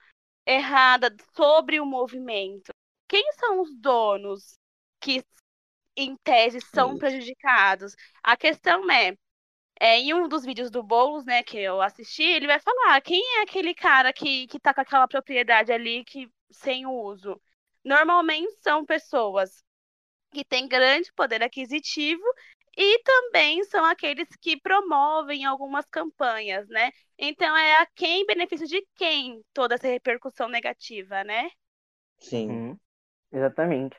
errada 0.47 1.14
sobre 1.35 1.80
o 1.80 1.87
movimento? 1.87 2.73
Quem 3.09 3.25
são 3.35 3.61
os 3.61 3.75
donos 3.76 4.59
que, 5.00 5.23
em 5.97 6.16
tese, 6.25 6.61
são 6.61 6.99
prejudicados? 6.99 7.94
A 8.23 8.37
questão 8.37 8.90
é, 8.90 9.14
é, 9.80 9.99
em 9.99 10.14
um 10.14 10.28
dos 10.28 10.44
vídeos 10.44 10.71
do 10.71 10.82
Boulos, 10.82 11.25
né, 11.25 11.42
que 11.42 11.59
eu 11.59 11.80
assisti, 11.82 12.23
ele 12.23 12.47
vai 12.47 12.61
falar 12.61 13.00
quem 13.02 13.23
é 13.38 13.42
aquele 13.42 13.75
cara 13.75 14.12
que, 14.12 14.47
que 14.47 14.61
tá 14.61 14.75
com 14.75 14.80
aquela 14.80 15.09
propriedade 15.09 15.73
ali 15.73 16.04
que, 16.04 16.28
sem 16.50 16.87
uso 16.87 17.40
normalmente 17.85 18.53
são 18.62 18.85
pessoas 18.85 19.65
que 20.33 20.45
têm 20.45 20.69
grande 20.69 21.12
poder 21.15 21.43
aquisitivo 21.43 22.23
e 22.77 22.99
também 23.03 23.65
são 23.65 23.85
aqueles 23.85 24.29
que 24.41 24.59
promovem 24.61 25.45
algumas 25.45 25.87
campanhas, 25.87 26.69
né? 26.69 26.91
Então 27.19 27.57
é 27.57 27.77
a 27.83 27.87
quem 27.95 28.27
benefício 28.27 28.67
de 28.67 28.87
quem 28.97 29.43
toda 29.53 29.75
essa 29.77 29.89
repercussão 29.89 30.49
negativa, 30.49 31.23
né? 31.25 31.51
Sim. 32.19 32.49
Uhum. 32.49 32.79
Exatamente. 33.33 33.97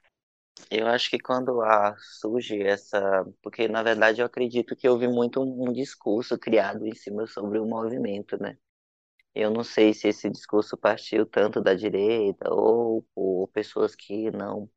Eu 0.72 0.88
acho 0.88 1.10
que 1.10 1.20
quando 1.20 1.62
a, 1.62 1.96
surge 2.00 2.62
essa. 2.64 3.26
Porque, 3.44 3.68
na 3.68 3.84
verdade, 3.84 4.22
eu 4.22 4.26
acredito 4.28 4.76
que 4.76 4.90
houve 4.90 5.08
muito 5.08 5.42
um 5.42 5.74
discurso 5.74 6.38
criado 6.40 6.86
em 6.88 6.96
cima 6.96 7.28
sobre 7.28 7.60
o 7.60 7.66
movimento, 7.66 8.38
né? 8.42 8.58
Eu 9.36 9.52
não 9.52 9.64
sei 9.64 9.94
se 9.94 10.08
esse 10.08 10.30
discurso 10.30 10.78
partiu 10.78 11.26
tanto 11.26 11.62
da 11.62 11.74
direita 11.74 12.54
ou 12.54 13.04
por 13.16 13.48
pessoas 13.50 13.96
que 13.96 14.30
não 14.32 14.70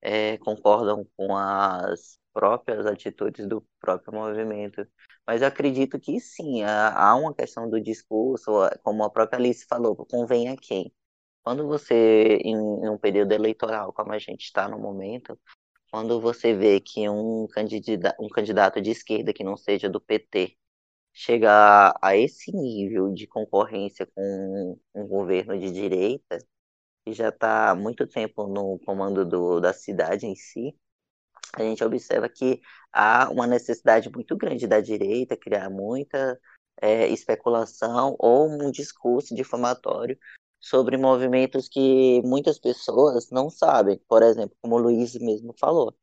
é, 0.00 0.38
concordam 0.38 1.06
com 1.16 1.36
as 1.36 2.18
próprias 2.32 2.86
atitudes 2.86 3.46
do 3.46 3.66
próprio 3.80 4.12
movimento. 4.14 4.86
Mas 5.26 5.42
eu 5.42 5.48
acredito 5.48 6.00
que 6.00 6.20
sim, 6.20 6.62
há 6.64 7.14
uma 7.16 7.34
questão 7.34 7.68
do 7.68 7.80
discurso, 7.80 8.50
como 8.82 9.04
a 9.04 9.10
própria 9.10 9.38
Alice 9.38 9.66
falou, 9.66 9.96
convém 9.96 10.48
a 10.48 10.56
quem? 10.56 10.92
Quando 11.42 11.66
você, 11.66 12.38
em, 12.44 12.56
um 12.56 12.98
período 12.98 13.32
eleitoral, 13.32 13.92
como 13.92 14.12
a 14.12 14.18
gente 14.18 14.44
está 14.44 14.68
no 14.68 14.78
momento, 14.78 15.38
quando 15.90 16.20
você 16.20 16.54
vê 16.54 16.80
que 16.80 17.08
um 17.08 17.46
candidato, 17.48 18.16
um 18.22 18.28
candidato 18.28 18.80
de 18.80 18.90
esquerda 18.90 19.32
que 19.32 19.44
não 19.44 19.56
seja 19.56 19.88
do 19.88 20.00
PT 20.00 20.56
chegar 21.12 21.94
a 22.00 22.16
esse 22.16 22.52
nível 22.52 23.12
de 23.12 23.26
concorrência 23.26 24.06
com 24.14 24.78
um 24.94 25.06
governo 25.06 25.58
de 25.58 25.70
direita, 25.70 26.38
que 27.04 27.12
já 27.12 27.28
está 27.28 27.70
há 27.70 27.74
muito 27.74 28.06
tempo 28.06 28.46
no 28.46 28.78
comando 28.86 29.24
do, 29.24 29.60
da 29.60 29.72
cidade 29.72 30.26
em 30.26 30.34
si, 30.36 30.74
a 31.54 31.62
gente 31.62 31.84
observa 31.84 32.28
que 32.28 32.60
há 32.92 33.28
uma 33.30 33.46
necessidade 33.46 34.10
muito 34.10 34.36
grande 34.36 34.66
da 34.66 34.80
direita 34.80 35.36
criar 35.36 35.68
muita 35.68 36.40
é, 36.80 37.08
especulação 37.08 38.16
ou 38.18 38.48
um 38.48 38.70
discurso 38.70 39.34
difamatório 39.34 40.18
sobre 40.58 40.96
movimentos 40.96 41.68
que 41.68 42.22
muitas 42.24 42.58
pessoas 42.58 43.30
não 43.30 43.50
sabem. 43.50 44.00
Por 44.08 44.22
exemplo, 44.22 44.56
como 44.62 44.76
o 44.76 44.78
Luiz 44.78 45.14
mesmo 45.16 45.54
falou, 45.58 45.94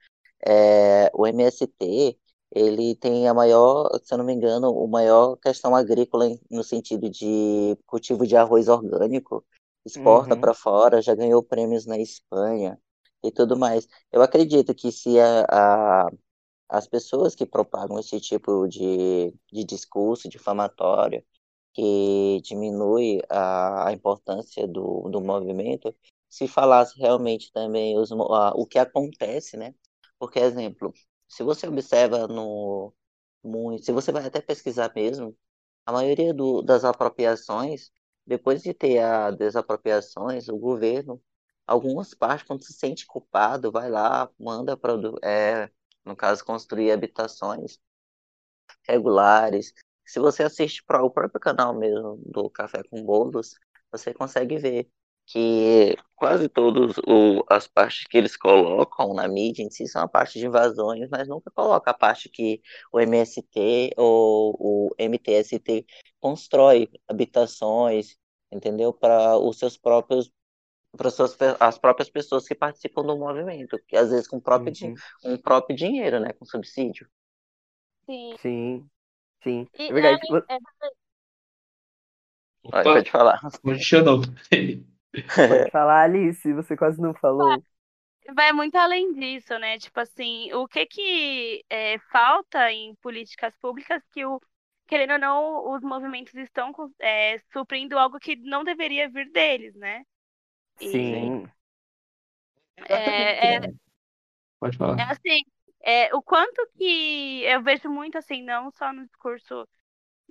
é, 0.45 1.09
o 1.13 1.25
MST 1.25 2.19
ele 2.51 2.95
tem 2.95 3.27
a 3.27 3.33
maior, 3.33 3.89
se 4.03 4.13
eu 4.13 4.17
não 4.17 4.25
me 4.25 4.33
engano, 4.33 4.71
o 4.71 4.87
maior 4.87 5.35
questão 5.37 5.75
agrícola 5.75 6.25
no 6.49 6.63
sentido 6.63 7.09
de 7.09 7.75
cultivo 7.85 8.25
de 8.27 8.35
arroz 8.35 8.67
orgânico, 8.67 9.45
exporta 9.85 10.35
Uhum. 10.35 10.37
para 10.37 10.53
fora, 10.53 11.01
já 11.01 11.15
ganhou 11.15 11.43
prêmios 11.43 11.85
na 11.85 11.97
Espanha 11.97 12.79
e 13.23 13.31
tudo 13.31 13.57
mais. 13.57 13.87
Eu 14.11 14.21
acredito 14.21 14.73
que 14.75 14.91
se 14.91 15.19
a, 15.19 15.45
a- 16.07 16.09
as 16.69 16.87
pessoas 16.87 17.35
que 17.35 17.45
propagam 17.45 17.99
esse 17.99 18.19
tipo 18.19 18.67
de, 18.67 19.31
de 19.51 19.63
discurso 19.63 20.29
difamatório, 20.29 21.23
que 21.73 22.41
diminui 22.43 23.21
a, 23.29 23.89
a 23.89 23.93
importância 23.93 24.67
do, 24.67 25.09
do 25.09 25.21
movimento, 25.21 25.95
se 26.29 26.47
falasse 26.47 26.97
realmente 26.99 27.51
também 27.51 27.97
os, 27.97 28.11
a- 28.11 28.53
o 28.55 28.65
que 28.67 28.79
acontece, 28.79 29.57
né? 29.57 29.73
Porque, 30.19 30.39
exemplo, 30.39 30.93
se 31.29 31.43
você 31.43 31.67
observa 31.67 32.27
no 32.27 32.93
muito, 33.43 33.85
se 33.85 33.91
você 33.93 34.11
vai 34.11 34.25
até 34.25 34.41
pesquisar 34.41 34.91
mesmo, 34.95 35.37
a 35.85 35.91
maioria 35.93 36.33
do, 36.33 36.61
das 36.61 36.83
apropriações, 36.85 37.91
depois 38.25 38.61
de 38.63 38.73
ter 38.73 38.99
as 38.99 39.35
desapropriações, 39.37 40.49
o 40.49 40.57
governo, 40.57 41.21
algumas 41.67 42.13
partes, 42.13 42.47
quando 42.47 42.63
se 42.63 42.73
sente 42.73 43.05
culpado, 43.07 43.71
vai 43.71 43.89
lá, 43.89 44.29
manda 44.39 44.77
é, 45.23 45.69
no 46.05 46.15
caso, 46.15 46.43
construir 46.45 46.91
habitações 46.91 47.79
regulares. 48.87 49.73
Se 50.05 50.19
você 50.19 50.43
assiste 50.43 50.83
para 50.83 51.03
o 51.03 51.11
próprio 51.11 51.39
canal 51.39 51.73
mesmo 51.73 52.17
do 52.25 52.49
Café 52.49 52.81
com 52.89 53.03
Bolos, 53.03 53.55
você 53.91 54.13
consegue 54.13 54.57
ver 54.57 54.89
que 55.31 55.95
quase 56.15 56.49
todas 56.49 56.95
as 57.49 57.67
partes 57.67 58.05
que 58.07 58.17
eles 58.17 58.35
colocam 58.35 59.13
na 59.13 59.27
mídia 59.27 59.63
em 59.63 59.69
si 59.69 59.87
são 59.87 60.01
a 60.03 60.07
parte 60.07 60.39
de 60.39 60.45
invasões, 60.47 61.07
mas 61.09 61.27
nunca 61.27 61.51
coloca 61.51 61.91
a 61.91 61.93
parte 61.93 62.29
que 62.29 62.61
o 62.91 62.99
MST 62.99 63.91
ou 63.97 64.55
o 64.59 64.89
MTST 64.97 65.85
constrói 66.19 66.89
habitações, 67.07 68.17
entendeu? 68.51 68.91
Para 68.93 69.37
os 69.37 69.57
seus 69.59 69.77
próprios 69.77 70.31
para 70.97 71.09
as 71.59 71.77
próprias 71.77 72.09
pessoas 72.09 72.47
que 72.47 72.55
participam 72.55 73.03
do 73.03 73.15
movimento, 73.17 73.79
que 73.87 73.95
às 73.95 74.09
vezes 74.09 74.27
com 74.27 74.37
o 74.37 74.41
próprio, 74.41 74.73
Uhum. 74.81 74.95
um 75.23 75.37
próprio 75.37 75.75
dinheiro, 75.75 76.19
né, 76.19 76.33
com 76.33 76.45
subsídio. 76.45 77.07
Sim. 78.07 78.35
Sim, 78.41 78.89
sim. 79.43 79.67
E, 79.77 79.89
É 79.89 79.93
verdade. 79.93 80.27
é, 80.49 80.55
é, 80.55 80.59
Pode, 82.63 82.73
Opa, 82.73 82.83
pode 82.83 83.11
falar. 83.11 83.39
condicionou. 83.61 84.21
Pode 85.13 85.69
falar, 85.71 86.03
Alice, 86.03 86.53
você 86.53 86.77
quase 86.77 87.01
não 87.01 87.13
falou. 87.13 87.61
vai 88.33 88.51
muito 88.53 88.75
além 88.75 89.13
disso, 89.13 89.57
né? 89.59 89.77
Tipo 89.77 89.99
assim, 89.99 90.53
o 90.53 90.67
que 90.67 90.85
que 90.85 91.65
é, 91.69 91.97
falta 92.11 92.71
em 92.71 92.95
políticas 92.95 93.55
públicas 93.57 94.01
que 94.11 94.25
o 94.25 94.39
querendo 94.87 95.13
ou 95.13 95.19
não, 95.19 95.71
os 95.71 95.83
movimentos 95.83 96.33
estão 96.33 96.73
é, 96.99 97.37
suprindo 97.53 97.97
algo 97.97 98.19
que 98.19 98.35
não 98.35 98.63
deveria 98.63 99.07
vir 99.07 99.31
deles, 99.31 99.75
né? 99.75 100.03
E 100.81 100.87
Sim. 100.91 101.47
é, 102.87 103.55
é, 103.55 103.59
Pode 104.59 104.75
é 104.75 104.77
falar. 104.77 105.11
assim, 105.11 105.41
é, 105.81 106.15
o 106.15 106.21
quanto 106.21 106.67
que 106.75 107.43
eu 107.43 107.61
vejo 107.61 107.89
muito 107.89 108.17
assim, 108.17 108.43
não 108.43 108.71
só 108.71 108.91
no 108.91 109.05
discurso 109.05 109.67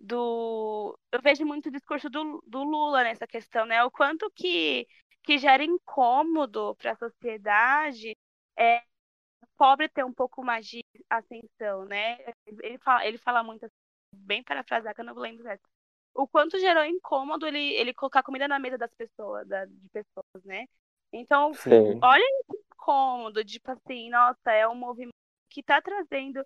do. 0.01 0.99
Eu 1.13 1.21
vejo 1.23 1.45
muito 1.45 1.69
o 1.69 1.73
discurso 1.73 2.09
do, 2.09 2.43
do 2.47 2.63
Lula 2.63 3.03
nessa 3.05 3.27
questão, 3.27 3.67
né? 3.67 3.83
O 3.85 3.91
quanto 3.91 4.31
que, 4.35 4.87
que 5.23 5.39
gera 5.39 5.65
incômodo 5.65 6.75
para 6.77 6.93
a 6.93 6.97
sociedade 6.97 8.17
é 8.57 8.83
o 9.43 9.47
pobre 9.57 9.89
ter 9.89 10.05
um 10.05 10.13
pouco 10.13 10.45
mais 10.45 10.67
de 10.67 10.85
ascensão, 11.11 11.85
né? 11.85 12.19
Ele 12.63 12.79
fala, 12.79 13.07
ele 13.07 13.19
fala 13.19 13.43
muito, 13.43 13.65
assim, 13.65 13.75
bem 14.15 14.43
parafraseado, 14.43 14.95
que 14.95 15.01
eu 15.01 15.05
não 15.05 15.15
lembro 15.15 15.43
certo. 15.43 15.69
O 16.15 16.27
quanto 16.27 16.59
gerou 16.59 16.85
incômodo 16.85 17.47
ele, 17.47 17.75
ele 17.75 17.95
colocar 17.95 18.23
comida 18.23 18.49
na 18.49 18.59
mesa 18.59 18.79
das 18.79 18.93
pessoas, 18.95 19.47
da, 19.47 19.65
de 19.65 19.89
pessoas, 19.93 20.45
né? 20.45 20.67
Então, 21.13 21.55
Sim. 21.55 21.99
olha 22.03 22.23
esse 22.23 22.61
incômodo, 22.73 23.45
tipo 23.45 23.71
assim, 23.71 24.11
nossa, 24.11 24.51
é 24.53 24.67
um 24.69 24.75
movimento 24.75 25.15
que 25.49 25.61
está 25.61 25.81
trazendo 25.81 26.45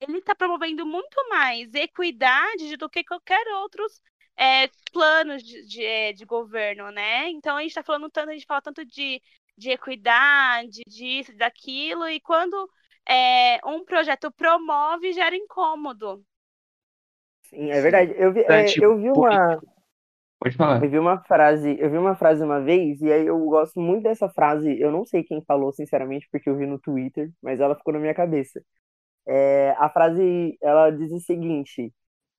ele 0.00 0.18
está 0.18 0.34
promovendo 0.34 0.86
muito 0.86 1.28
mais 1.28 1.72
equidade 1.74 2.76
do 2.76 2.88
que 2.88 3.04
qualquer 3.04 3.46
outros 3.62 4.00
é, 4.36 4.68
planos 4.92 5.42
de, 5.42 5.66
de, 5.66 5.84
é, 5.84 6.12
de, 6.12 6.24
governo, 6.24 6.90
né? 6.90 7.28
Então 7.28 7.56
a 7.56 7.60
gente 7.60 7.70
está 7.70 7.82
falando 7.82 8.10
tanto, 8.10 8.30
a 8.30 8.32
gente 8.32 8.46
fala 8.46 8.62
tanto 8.62 8.84
de, 8.86 9.20
de 9.56 9.70
equidade, 9.70 10.82
disso, 10.86 11.36
daquilo, 11.36 12.08
e 12.08 12.18
quando 12.20 12.68
é, 13.06 13.58
um 13.66 13.84
projeto 13.84 14.32
promove, 14.32 15.12
gera 15.12 15.36
incômodo. 15.36 16.24
Sim, 17.42 17.70
é 17.70 17.80
verdade. 17.80 18.14
Eu 18.16 18.32
vi, 18.32 18.40
é, 18.40 18.64
eu 18.80 18.96
vi 18.96 19.10
uma. 19.10 19.60
Pode 20.38 20.56
falar. 20.56 20.82
Eu 20.82 20.88
vi 20.88 20.98
uma 20.98 21.22
frase, 21.24 21.76
eu 21.78 21.90
vi 21.90 21.98
uma 21.98 22.16
frase 22.16 22.42
uma 22.42 22.62
vez, 22.62 23.02
e 23.02 23.12
aí 23.12 23.26
eu 23.26 23.38
gosto 23.40 23.78
muito 23.78 24.04
dessa 24.04 24.28
frase. 24.30 24.80
Eu 24.80 24.90
não 24.90 25.04
sei 25.04 25.22
quem 25.22 25.42
falou, 25.42 25.70
sinceramente, 25.70 26.26
porque 26.30 26.48
eu 26.48 26.56
vi 26.56 26.64
no 26.64 26.78
Twitter, 26.78 27.30
mas 27.42 27.60
ela 27.60 27.76
ficou 27.76 27.92
na 27.92 28.00
minha 28.00 28.14
cabeça. 28.14 28.64
É, 29.26 29.74
a 29.78 29.88
frase, 29.90 30.58
ela 30.62 30.90
diz 30.90 31.12
o 31.12 31.20
seguinte: 31.20 31.92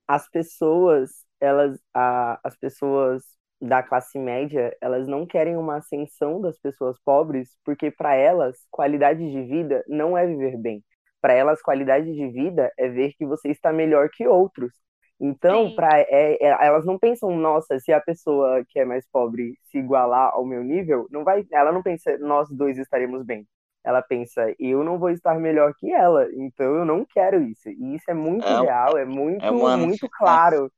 as 0.07 0.29
pessoas, 0.29 1.25
elas, 1.39 1.79
a, 1.93 2.39
as 2.43 2.57
pessoas 2.57 3.23
da 3.61 3.83
classe 3.83 4.17
média, 4.19 4.75
elas 4.81 5.07
não 5.07 5.25
querem 5.25 5.55
uma 5.57 5.77
ascensão 5.77 6.41
das 6.41 6.57
pessoas 6.59 6.97
pobres, 7.05 7.55
porque 7.63 7.91
para 7.91 8.15
elas, 8.15 8.57
qualidade 8.71 9.19
de 9.19 9.43
vida 9.43 9.83
não 9.87 10.17
é 10.17 10.25
viver 10.25 10.57
bem. 10.57 10.83
Para 11.21 11.33
elas, 11.33 11.61
qualidade 11.61 12.11
de 12.13 12.27
vida 12.29 12.71
é 12.77 12.89
ver 12.89 13.13
que 13.13 13.25
você 13.25 13.49
está 13.49 13.71
melhor 13.71 14.09
que 14.11 14.27
outros. 14.27 14.73
Então, 15.19 15.71
para 15.75 15.99
é, 15.99 16.33
é, 16.41 16.65
elas 16.65 16.83
não 16.85 16.97
pensam, 16.97 17.29
nossa, 17.35 17.79
se 17.79 17.93
a 17.93 18.01
pessoa 18.01 18.65
que 18.67 18.79
é 18.79 18.85
mais 18.85 19.05
pobre 19.11 19.55
se 19.69 19.77
igualar 19.77 20.31
ao 20.33 20.43
meu 20.45 20.63
nível, 20.63 21.07
não 21.11 21.23
vai, 21.23 21.45
ela 21.51 21.71
não 21.71 21.83
pensa, 21.83 22.17
nós 22.17 22.49
dois 22.49 22.77
estaremos 22.79 23.23
bem. 23.23 23.47
Ela 23.83 24.01
pensa, 24.01 24.53
eu 24.59 24.83
não 24.83 24.99
vou 24.99 25.09
estar 25.09 25.39
melhor 25.39 25.73
que 25.73 25.91
ela, 25.91 26.27
então 26.33 26.75
eu 26.75 26.85
não 26.85 27.03
quero 27.03 27.41
isso. 27.41 27.67
E 27.69 27.95
isso 27.95 28.09
é 28.09 28.13
muito 28.13 28.45
é, 28.45 28.61
real, 28.61 28.97
é 28.97 29.05
muito, 29.05 29.43
é 29.43 29.49
uma, 29.49 29.75
muito 29.75 30.07
claro. 30.17 30.71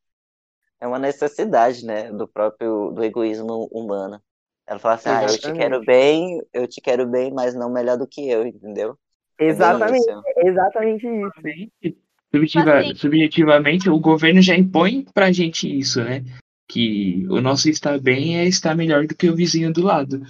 É 0.80 0.88
uma 0.88 1.00
necessidade, 1.00 1.86
né, 1.86 2.12
do 2.12 2.28
próprio 2.28 2.92
do 2.92 3.04
egoísmo 3.04 3.70
humano. 3.72 4.22
Ela 4.66 4.80
fala 4.80 4.96
assim, 4.96 5.10
ah, 5.10 5.24
eu 5.24 5.38
te 5.38 5.52
quero 5.54 5.84
bem, 5.84 6.42
eu 6.54 6.68
te 6.68 6.80
quero 6.82 7.06
bem, 7.06 7.34
mas 7.34 7.54
não 7.54 7.70
melhor 7.70 7.98
do 7.98 8.08
que 8.08 8.30
eu, 8.30 8.46
entendeu? 8.46 8.98
Exatamente, 9.38 10.06
exatamente 10.38 11.08
isso. 11.08 11.98
Subjetiva, 12.34 12.80
assim, 12.80 12.96
subjetivamente, 12.96 13.90
o 13.90 14.00
governo 14.00 14.42
já 14.42 14.56
impõe 14.56 15.06
pra 15.14 15.32
gente 15.32 15.68
isso, 15.68 16.02
né? 16.04 16.24
Que 16.68 17.28
o 17.30 17.42
nosso 17.42 17.70
estar 17.70 18.00
bem 18.00 18.40
é 18.40 18.46
estar 18.46 18.76
melhor 18.76 19.06
do 19.06 19.16
que 19.16 19.30
o 19.30 19.36
vizinho 19.36 19.72
do 19.72 19.84
lado. 19.84 20.22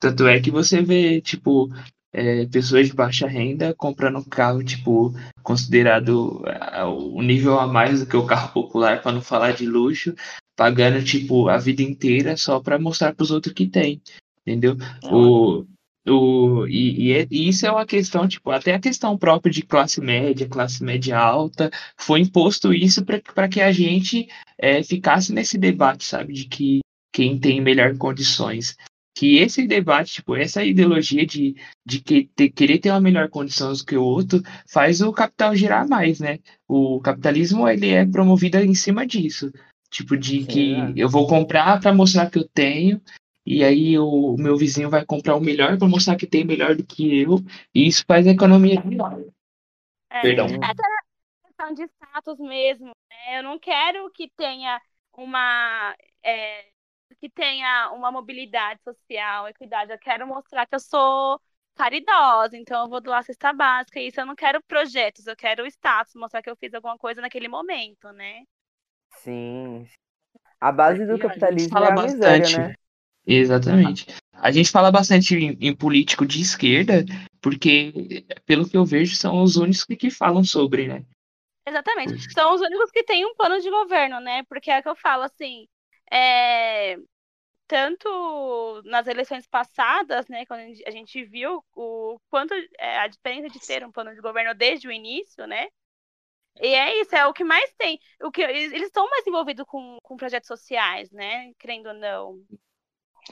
Tanto 0.00 0.26
é 0.26 0.40
que 0.40 0.50
você 0.50 0.82
vê, 0.82 1.20
tipo, 1.20 1.68
é, 2.12 2.46
pessoas 2.46 2.88
de 2.88 2.94
baixa 2.94 3.26
renda 3.26 3.74
comprando 3.74 4.18
um 4.18 4.24
carro, 4.24 4.62
tipo, 4.62 5.14
considerado 5.42 6.42
uh, 6.44 7.16
o 7.16 7.22
nível 7.22 7.58
a 7.58 7.66
mais 7.66 8.00
do 8.00 8.06
que 8.06 8.16
o 8.16 8.26
carro 8.26 8.52
popular, 8.52 9.00
para 9.00 9.12
não 9.12 9.22
falar 9.22 9.52
de 9.52 9.66
luxo, 9.66 10.14
pagando, 10.54 11.02
tipo, 11.02 11.48
a 11.48 11.56
vida 11.56 11.82
inteira 11.82 12.36
só 12.36 12.60
para 12.60 12.78
mostrar 12.78 13.14
para 13.14 13.24
os 13.24 13.30
outros 13.30 13.54
que 13.54 13.66
tem, 13.66 14.02
entendeu? 14.46 14.76
O, 15.04 15.64
o, 16.06 16.66
e, 16.66 17.08
e, 17.08 17.12
é, 17.12 17.26
e, 17.30 17.48
isso 17.48 17.66
é 17.66 17.70
uma 17.70 17.86
questão, 17.86 18.28
tipo, 18.28 18.50
até 18.50 18.74
a 18.74 18.80
questão 18.80 19.16
própria 19.16 19.52
de 19.52 19.62
classe 19.62 20.00
média, 20.00 20.48
classe 20.48 20.84
média 20.84 21.18
alta, 21.18 21.70
foi 21.96 22.20
imposto 22.20 22.74
isso 22.74 23.04
para 23.04 23.48
que 23.48 23.60
a 23.60 23.72
gente 23.72 24.28
é, 24.58 24.82
ficasse 24.82 25.32
nesse 25.32 25.56
debate, 25.56 26.04
sabe, 26.04 26.34
de 26.34 26.44
que 26.44 26.80
quem 27.12 27.38
tem 27.38 27.60
melhor 27.60 27.96
condições. 27.96 28.76
Que 29.14 29.38
esse 29.38 29.66
debate, 29.66 30.14
tipo, 30.14 30.34
essa 30.34 30.64
ideologia 30.64 31.26
de, 31.26 31.54
de 31.84 32.00
que, 32.00 32.24
ter, 32.34 32.50
querer 32.50 32.78
ter 32.78 32.90
uma 32.90 33.00
melhor 33.00 33.28
condição 33.28 33.72
do 33.72 33.84
que 33.84 33.96
o 33.96 34.02
outro, 34.02 34.42
faz 34.66 35.00
o 35.02 35.12
capital 35.12 35.54
girar 35.54 35.86
mais, 35.86 36.18
né? 36.18 36.38
O 36.66 37.00
capitalismo, 37.00 37.68
ele 37.68 37.90
é 37.90 38.06
promovido 38.06 38.58
em 38.58 38.74
cima 38.74 39.06
disso. 39.06 39.52
Tipo, 39.90 40.16
de 40.16 40.44
que 40.46 40.74
é. 40.74 40.92
eu 40.96 41.08
vou 41.08 41.26
comprar 41.26 41.78
para 41.78 41.92
mostrar 41.92 42.30
que 42.30 42.38
eu 42.38 42.48
tenho, 42.48 43.02
e 43.44 43.62
aí 43.62 43.98
o 43.98 44.36
meu 44.38 44.56
vizinho 44.56 44.88
vai 44.88 45.04
comprar 45.04 45.36
o 45.36 45.40
melhor 45.40 45.76
para 45.76 45.88
mostrar 45.88 46.16
que 46.16 46.26
tem 46.26 46.44
melhor 46.44 46.74
do 46.74 46.84
que 46.84 47.20
eu, 47.20 47.38
e 47.74 47.86
isso 47.86 48.04
faz 48.06 48.26
a 48.26 48.30
economia 48.30 48.82
melhor. 48.82 49.22
É, 50.10 50.22
Perdão. 50.22 50.46
Essa 50.46 50.82
é 50.82 51.46
questão 51.46 51.74
de 51.74 51.82
status 51.84 52.38
mesmo, 52.38 52.86
né? 52.86 53.38
Eu 53.38 53.42
não 53.42 53.58
quero 53.58 54.10
que 54.10 54.30
tenha 54.36 54.80
uma 55.16 55.94
é, 56.24 56.66
que 57.14 57.30
tenha 57.30 57.90
uma 57.92 58.10
mobilidade 58.10 58.80
social, 58.82 59.48
equidade. 59.48 59.92
Eu 59.92 59.98
quero 59.98 60.26
mostrar 60.26 60.66
que 60.66 60.74
eu 60.74 60.80
sou 60.80 61.40
caridosa, 61.74 62.56
então 62.56 62.84
eu 62.84 62.88
vou 62.88 63.00
doar 63.00 63.24
cesta 63.24 63.52
básica. 63.52 64.00
Isso 64.00 64.20
eu 64.20 64.26
não 64.26 64.34
quero 64.34 64.62
projetos, 64.62 65.26
eu 65.26 65.36
quero 65.36 65.66
status, 65.66 66.14
mostrar 66.14 66.42
que 66.42 66.50
eu 66.50 66.56
fiz 66.56 66.72
alguma 66.74 66.98
coisa 66.98 67.20
naquele 67.20 67.48
momento, 67.48 68.10
né? 68.12 68.42
Sim. 69.16 69.86
A 70.60 70.70
base 70.70 71.04
do 71.06 71.18
capitalismo 71.18 71.78
é 71.78 71.88
a 71.88 72.02
miséria, 72.02 72.58
né? 72.58 72.74
Exatamente. 73.26 74.06
A 74.32 74.50
gente 74.50 74.70
fala 74.70 74.90
bastante 74.90 75.34
em, 75.34 75.56
em, 75.60 75.74
político 75.74 76.26
de 76.26 76.40
esquerda, 76.40 77.04
porque, 77.40 78.24
pelo 78.44 78.68
que 78.68 78.76
eu 78.76 78.84
vejo, 78.84 79.14
são 79.14 79.42
os 79.42 79.56
únicos 79.56 79.84
que, 79.84 79.96
que 79.96 80.10
falam 80.10 80.42
sobre, 80.42 80.88
né? 80.88 81.04
Exatamente. 81.66 82.32
São 82.32 82.54
os 82.54 82.60
únicos 82.60 82.90
que 82.90 83.04
têm 83.04 83.24
um 83.24 83.34
plano 83.34 83.60
de 83.60 83.70
governo, 83.70 84.20
né? 84.20 84.42
Porque 84.48 84.70
é 84.70 84.82
que 84.82 84.88
eu 84.88 84.96
falo 84.96 85.22
assim. 85.22 85.68
É... 86.12 86.96
Tanto 87.66 88.82
nas 88.84 89.06
eleições 89.06 89.46
passadas, 89.46 90.28
né, 90.28 90.44
quando 90.44 90.60
a 90.86 90.90
gente 90.90 91.24
viu 91.24 91.64
o 91.74 92.20
quanto 92.28 92.52
é, 92.78 92.98
a 92.98 93.08
diferença 93.08 93.48
de 93.48 93.66
ter 93.66 93.82
um 93.82 93.90
plano 93.90 94.14
de 94.14 94.20
governo 94.20 94.54
desde 94.54 94.86
o 94.86 94.92
início, 94.92 95.46
né? 95.46 95.68
E 96.60 96.66
é 96.66 97.00
isso, 97.00 97.14
é 97.16 97.26
o 97.26 97.32
que 97.32 97.44
mais 97.44 97.72
tem. 97.78 97.98
O 98.22 98.30
que 98.30 98.42
eles 98.42 98.82
estão 98.82 99.08
mais 99.08 99.26
envolvidos 99.26 99.64
com, 99.66 99.96
com 100.02 100.16
projetos 100.18 100.48
sociais, 100.48 101.10
né? 101.10 101.52
Querendo 101.58 101.86
ou 101.86 101.94
não. 101.94 102.44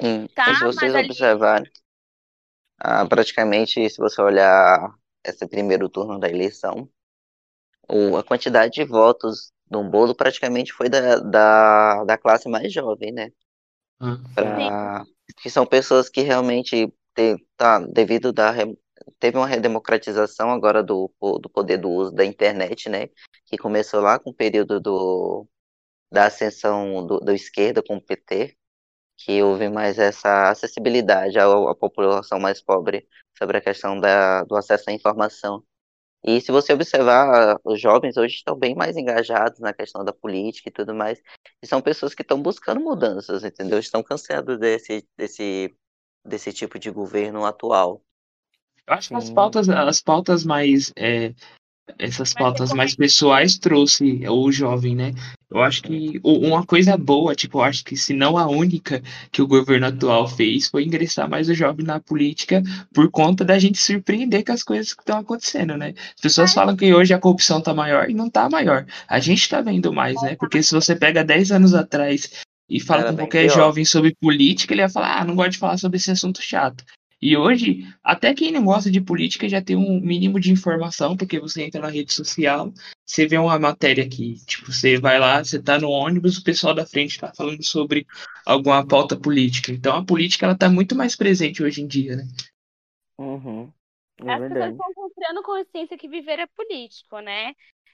Sim, 0.00 0.26
tá, 0.34 0.54
se 0.54 0.64
vocês 0.64 0.94
observarem, 0.94 1.70
ah, 2.78 3.06
praticamente, 3.06 3.90
se 3.90 3.98
você 3.98 4.22
olhar 4.22 4.94
esse 5.22 5.46
primeiro 5.46 5.88
turno 5.88 6.18
da 6.18 6.30
eleição, 6.30 6.88
o, 7.88 8.16
a 8.16 8.24
quantidade 8.24 8.72
de 8.72 8.84
votos 8.84 9.52
no 9.70 9.88
bolo 9.88 10.14
praticamente 10.14 10.72
foi 10.72 10.88
da, 10.88 11.16
da, 11.18 12.04
da 12.04 12.18
classe 12.18 12.48
mais 12.48 12.72
jovem, 12.72 13.12
né? 13.12 13.30
Hum. 14.00 14.22
Pra, 14.34 15.04
que 15.40 15.50
são 15.50 15.66
pessoas 15.66 16.08
que 16.08 16.22
realmente 16.22 16.92
te, 17.14 17.36
tá, 17.56 17.78
devido 17.78 18.32
da 18.32 18.52
teve 19.18 19.36
uma 19.36 19.46
redemocratização 19.46 20.50
agora 20.50 20.82
do, 20.82 21.10
do 21.20 21.48
poder 21.48 21.78
do 21.78 21.90
uso 21.90 22.12
da 22.12 22.24
internet, 22.24 22.88
né? 22.88 23.08
Que 23.46 23.56
começou 23.56 24.00
lá 24.00 24.18
com 24.18 24.30
o 24.30 24.34
período 24.34 24.80
do, 24.80 25.46
da 26.10 26.26
ascensão 26.26 27.06
do, 27.06 27.20
do 27.20 27.32
esquerda 27.32 27.82
com 27.82 27.96
o 27.96 28.02
PT, 28.02 28.56
que 29.16 29.42
houve 29.42 29.68
mais 29.68 29.98
essa 29.98 30.50
acessibilidade 30.50 31.38
à, 31.38 31.44
à 31.44 31.74
população 31.74 32.38
mais 32.38 32.62
pobre 32.62 33.06
sobre 33.36 33.58
a 33.58 33.60
questão 33.60 33.98
da, 33.98 34.42
do 34.44 34.56
acesso 34.56 34.90
à 34.90 34.92
informação. 34.92 35.64
E 36.22 36.40
se 36.40 36.52
você 36.52 36.72
observar, 36.72 37.58
os 37.64 37.80
jovens 37.80 38.16
hoje 38.16 38.34
estão 38.34 38.54
bem 38.54 38.74
mais 38.74 38.96
engajados 38.96 39.58
na 39.58 39.72
questão 39.72 40.04
da 40.04 40.12
política 40.12 40.68
e 40.68 40.72
tudo 40.72 40.94
mais. 40.94 41.22
E 41.62 41.66
são 41.66 41.80
pessoas 41.80 42.14
que 42.14 42.22
estão 42.22 42.40
buscando 42.40 42.80
mudanças, 42.80 43.42
entendeu? 43.42 43.78
Estão 43.78 44.02
cansados 44.02 44.58
desse, 44.58 45.06
desse, 45.16 45.74
desse 46.24 46.52
tipo 46.52 46.78
de 46.78 46.90
governo 46.90 47.44
atual. 47.44 48.02
Eu 48.86 48.94
acho 48.94 49.08
que 49.08 49.14
as 49.14 49.30
pautas, 49.30 49.68
as 49.68 50.02
pautas 50.02 50.44
mais 50.44 50.92
é, 50.96 51.32
essas 51.98 52.32
pautas 52.32 52.72
mais 52.72 52.94
pessoais 52.94 53.58
trouxe 53.58 54.22
o 54.28 54.50
jovem, 54.50 54.94
né? 54.94 55.12
Eu 55.50 55.60
acho 55.60 55.82
que 55.82 56.20
uma 56.22 56.64
coisa 56.64 56.96
boa, 56.96 57.34
tipo, 57.34 57.58
eu 57.58 57.62
acho 57.62 57.84
que 57.84 57.96
se 57.96 58.14
não 58.14 58.38
a 58.38 58.46
única 58.46 59.02
que 59.32 59.42
o 59.42 59.48
governo 59.48 59.86
atual 59.86 60.28
fez 60.28 60.68
foi 60.68 60.84
ingressar 60.84 61.28
mais 61.28 61.48
o 61.48 61.54
jovem 61.54 61.84
na 61.84 61.98
política 61.98 62.62
por 62.94 63.10
conta 63.10 63.44
da 63.44 63.58
gente 63.58 63.78
surpreender 63.78 64.44
com 64.44 64.52
as 64.52 64.62
coisas 64.62 64.94
que 64.94 65.02
estão 65.02 65.18
acontecendo, 65.18 65.76
né? 65.76 65.92
As 66.14 66.20
pessoas 66.20 66.54
falam 66.54 66.76
que 66.76 66.94
hoje 66.94 67.12
a 67.12 67.18
corrupção 67.18 67.60
tá 67.60 67.74
maior 67.74 68.08
e 68.08 68.14
não 68.14 68.30
tá 68.30 68.48
maior. 68.48 68.86
A 69.08 69.18
gente 69.18 69.48
tá 69.48 69.60
vendo 69.60 69.92
mais, 69.92 70.20
né? 70.22 70.36
Porque 70.36 70.62
se 70.62 70.72
você 70.72 70.94
pega 70.94 71.24
10 71.24 71.50
anos 71.50 71.74
atrás 71.74 72.30
e 72.68 72.78
fala 72.78 73.02
Era 73.02 73.10
com 73.10 73.16
qualquer 73.18 73.46
pior. 73.46 73.56
jovem 73.56 73.84
sobre 73.84 74.14
política, 74.20 74.72
ele 74.72 74.82
ia 74.82 74.88
falar, 74.88 75.20
ah, 75.20 75.24
não 75.24 75.34
gosto 75.34 75.52
de 75.52 75.58
falar 75.58 75.78
sobre 75.78 75.96
esse 75.96 76.12
assunto 76.12 76.40
chato. 76.40 76.84
E 77.22 77.36
hoje, 77.36 77.86
até 78.02 78.34
quem 78.34 78.50
não 78.50 78.64
gosta 78.64 78.90
de 78.90 79.00
política 79.00 79.46
já 79.46 79.60
tem 79.60 79.76
um 79.76 80.00
mínimo 80.00 80.40
de 80.40 80.50
informação, 80.50 81.16
porque 81.16 81.38
você 81.38 81.62
entra 81.62 81.80
na 81.80 81.90
rede 81.90 82.14
social, 82.14 82.72
você 83.04 83.26
vê 83.26 83.36
uma 83.36 83.58
matéria 83.58 84.02
aqui, 84.04 84.36
tipo, 84.46 84.72
você 84.72 84.98
vai 84.98 85.18
lá, 85.18 85.44
você 85.44 85.62
tá 85.62 85.78
no 85.78 85.90
ônibus, 85.90 86.38
o 86.38 86.44
pessoal 86.44 86.74
da 86.74 86.86
frente 86.86 87.10
está 87.10 87.30
falando 87.34 87.62
sobre 87.62 88.06
alguma 88.46 88.86
pauta 88.86 89.18
política. 89.18 89.70
Então 89.70 89.94
a 89.94 90.04
política 90.04 90.46
ela 90.46 90.56
tá 90.56 90.70
muito 90.70 90.96
mais 90.96 91.14
presente 91.14 91.62
hoje 91.62 91.82
em 91.82 91.86
dia, 91.86 92.16
né? 92.16 92.24
Uhum. 93.18 93.70
É 94.24 94.32
As 94.32 94.40
pessoas 94.40 94.70
estão 94.72 94.94
comprando 94.94 95.42
consciência 95.42 95.98
que 95.98 96.08
viver 96.08 96.38
é 96.38 96.46
político, 96.46 97.18
né? 97.20 97.52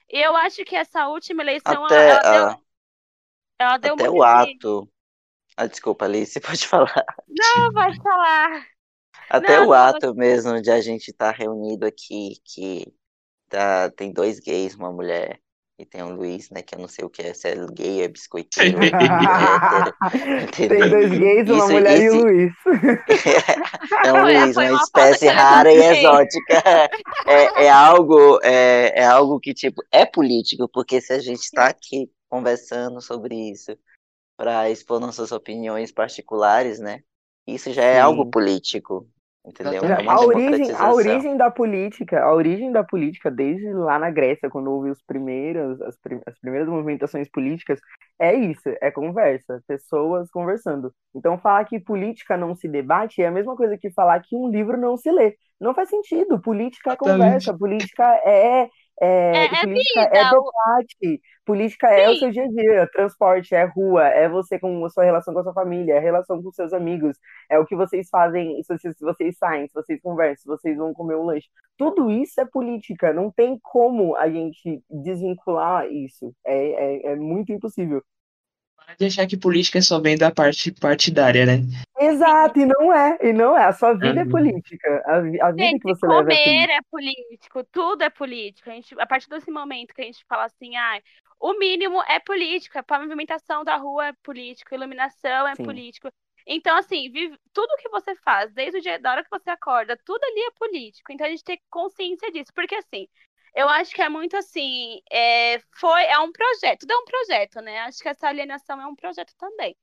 E 0.09 0.25
eu 0.25 0.37
acho 0.37 0.63
que 0.63 0.75
essa 0.75 1.09
última 1.09 1.43
eleição 1.43 1.85
até, 1.85 2.11
ela, 2.11 2.21
ela 2.21 2.47
deu, 2.49 2.61
ela 3.59 3.77
deu 3.77 3.93
até 3.95 4.09
o 4.09 4.23
ato. 4.23 4.89
Ah, 5.57 5.67
desculpa, 5.67 6.05
Alice, 6.05 6.39
pode 6.39 6.65
falar. 6.65 7.05
Não, 7.27 7.73
pode 7.73 8.01
falar. 8.01 8.76
Até 9.29 9.57
não, 9.57 9.67
o 9.67 9.73
ato 9.73 10.07
não... 10.07 10.15
mesmo 10.15 10.61
de 10.61 10.71
a 10.71 10.81
gente 10.81 11.09
estar 11.09 11.31
tá 11.31 11.37
reunido 11.37 11.85
aqui, 11.85 12.35
que 12.43 12.93
tá, 13.49 13.89
tem 13.91 14.11
dois 14.11 14.39
gays, 14.39 14.75
uma 14.75 14.91
mulher 14.91 15.39
e 15.79 15.85
tem 15.85 16.01
o 16.01 16.09
Luiz, 16.09 16.49
né? 16.49 16.63
Que 16.63 16.73
eu 16.73 16.79
não 16.79 16.87
sei 16.87 17.05
o 17.05 17.09
que 17.09 17.21
é, 17.21 17.33
se 17.35 17.49
é 17.49 17.55
gay, 17.71 18.01
é 18.01 18.07
biscoiteiro. 18.07 18.79
é 18.81 20.45
tem 20.47 20.67
dois 20.67 21.11
gays, 21.11 21.49
uma 21.49 21.57
isso, 21.57 21.71
mulher 21.71 21.93
esse... 21.93 22.05
e 22.05 22.09
o 22.09 22.23
Luiz. 22.23 22.53
é 24.05 24.13
um 24.13 24.21
Luiz, 24.23 24.57
uma 24.57 24.81
espécie 24.81 25.27
rara 25.27 25.71
e 25.71 25.77
exótica. 25.77 26.63
É, 27.27 27.65
é, 27.65 27.69
algo, 27.69 28.39
é, 28.43 29.01
é 29.01 29.05
algo 29.05 29.39
que, 29.39 29.53
tipo, 29.53 29.83
é 29.91 30.03
político, 30.05 30.67
porque 30.67 30.99
se 30.99 31.13
a 31.13 31.19
gente 31.19 31.41
está 31.41 31.67
aqui 31.67 32.09
conversando 32.27 32.99
sobre 32.99 33.35
isso 33.35 33.77
para 34.35 34.69
expor 34.69 34.99
nossas 34.99 35.31
opiniões 35.31 35.91
particulares, 35.91 36.79
né? 36.79 37.01
Isso 37.45 37.71
já 37.71 37.83
é 37.83 37.95
Sim. 37.95 38.01
algo 38.01 38.29
político. 38.29 39.07
Entendeu? 39.47 39.81
É 39.85 40.05
a, 40.05 40.19
origem, 40.19 40.71
a 40.73 40.93
origem 40.93 41.37
da 41.37 41.49
política, 41.49 42.21
a 42.21 42.33
origem 42.33 42.69
da 42.69 42.83
política, 42.83 43.31
desde 43.31 43.71
lá 43.73 43.97
na 43.97 44.09
Grécia, 44.09 44.49
quando 44.49 44.69
houve 44.69 44.89
os 44.89 45.01
primeiros, 45.01 45.81
as, 45.81 45.97
as 46.25 46.37
primeiras 46.39 46.67
movimentações 46.67 47.29
políticas, 47.31 47.79
é 48.19 48.35
isso, 48.35 48.69
é 48.81 48.91
conversa, 48.91 49.63
pessoas 49.65 50.29
conversando. 50.29 50.93
Então, 51.15 51.37
falar 51.37 51.63
que 51.63 51.79
política 51.79 52.35
não 52.35 52.55
se 52.55 52.67
debate 52.67 53.21
é 53.21 53.27
a 53.27 53.31
mesma 53.31 53.55
coisa 53.55 53.77
que 53.77 53.89
falar 53.89 54.19
que 54.19 54.35
um 54.35 54.49
livro 54.49 54.77
não 54.77 54.97
se 54.97 55.09
lê. 55.09 55.37
Não 55.59 55.73
faz 55.73 55.89
sentido. 55.89 56.39
Política 56.39 56.91
é 56.91 56.95
conversa, 56.97 57.57
política 57.57 58.03
é, 58.25 58.69
é, 58.99 59.45
é, 59.45 59.61
política 59.61 60.01
é, 60.01 60.17
é 60.17 60.29
debate, 60.29 61.21
política 61.45 61.87
Sim. 61.87 61.95
é 61.95 62.09
o 62.09 62.15
seu 62.15 62.31
dia 62.31 62.43
a 62.43 62.47
dia, 62.47 62.89
transporte, 62.91 63.53
é 63.53 63.63
rua, 63.63 64.07
é 64.07 64.27
você 64.27 64.59
com 64.59 64.83
a 64.83 64.89
sua 64.89 65.03
relação 65.03 65.33
com 65.33 65.39
a 65.39 65.43
sua 65.43 65.53
família, 65.53 65.93
é 65.93 65.97
a 65.97 66.01
relação 66.01 66.41
com 66.41 66.51
seus 66.51 66.73
amigos, 66.73 67.17
é 67.49 67.59
o 67.59 67.65
que 67.65 67.75
vocês 67.75 68.09
fazem, 68.09 68.61
se 68.63 68.75
vocês, 68.75 68.97
se 68.97 69.05
vocês 69.05 69.37
saem, 69.37 69.67
se 69.67 69.73
vocês 69.73 70.01
conversam, 70.01 70.55
se 70.55 70.61
vocês 70.61 70.77
vão 70.77 70.93
comer 70.93 71.15
um 71.15 71.25
lanche. 71.25 71.47
Tudo 71.77 72.09
isso 72.09 72.41
é 72.41 72.45
política, 72.45 73.13
não 73.13 73.31
tem 73.31 73.59
como 73.61 74.15
a 74.15 74.29
gente 74.29 74.81
desvincular 74.89 75.87
isso. 75.91 76.33
É, 76.45 76.55
é, 76.55 77.11
é 77.11 77.15
muito 77.15 77.51
impossível 77.51 78.03
de 78.97 79.05
achar 79.05 79.27
que 79.27 79.37
política 79.37 79.81
só 79.81 79.99
vem 79.99 80.17
da 80.17 80.31
parte 80.31 80.71
partidária, 80.71 81.45
né? 81.45 81.61
Exato, 81.99 82.59
e 82.59 82.65
não 82.65 82.93
é, 82.93 83.17
e 83.21 83.33
não 83.33 83.57
é. 83.57 83.65
A 83.65 83.73
sua 83.73 83.93
vida 83.93 84.21
é 84.21 84.23
uhum. 84.23 84.29
é 84.29 84.31
política. 84.31 85.03
A, 85.05 85.15
a 85.17 85.21
vida 85.21 85.55
gente, 85.57 85.81
que 85.81 85.87
você 85.87 86.07
leva 86.07 86.33
é, 86.33 86.63
é 86.63 86.79
político, 86.89 87.63
tudo 87.65 88.03
é 88.03 88.09
político. 88.09 88.69
A, 88.69 88.73
gente, 88.73 88.95
a 88.99 89.05
partir 89.05 89.29
desse 89.29 89.51
momento 89.51 89.93
que 89.93 90.01
a 90.01 90.05
gente 90.05 90.23
fala 90.27 90.45
assim, 90.45 90.75
ah, 90.75 91.01
o 91.39 91.53
mínimo 91.53 92.01
é 92.03 92.19
político, 92.19 92.77
a 92.77 92.83
pavimentação 92.83 93.63
da 93.63 93.75
rua 93.77 94.07
é 94.07 94.13
político, 94.23 94.73
iluminação 94.73 95.47
é 95.47 95.55
Sim. 95.55 95.63
político. 95.63 96.09
Então, 96.49 96.77
assim, 96.77 97.11
vive, 97.11 97.37
tudo 97.53 97.75
que 97.77 97.89
você 97.89 98.15
faz, 98.15 98.53
desde 98.53 98.77
o 98.77 98.81
dia 98.81 98.97
da 98.97 99.11
hora 99.11 99.23
que 99.23 99.29
você 99.29 99.49
acorda, 99.49 99.99
tudo 100.05 100.23
ali 100.23 100.39
é 100.43 100.51
político. 100.51 101.11
Então 101.11 101.27
a 101.27 101.29
gente 101.29 101.43
tem 101.43 101.59
consciência 101.69 102.31
disso. 102.31 102.51
Porque 102.55 102.75
assim, 102.75 103.05
eu 103.57 103.67
acho 103.69 103.93
que 103.93 104.01
é 104.03 104.09
muito 104.09 104.37
assim, 104.37 105.01
é, 105.11 105.59
foi, 105.79 106.03
é 106.05 106.19
um 106.19 106.31
projeto, 106.31 106.81
tudo 106.81 106.91
é 106.93 106.97
um 106.97 107.05
projeto, 107.05 107.59
né? 107.61 107.79
Acho 107.79 107.99
que 107.99 108.09
essa 108.09 108.27
alienação 108.27 108.79
é 108.79 108.85
um 108.85 108.95
projeto 108.95 109.33
também. 109.35 109.75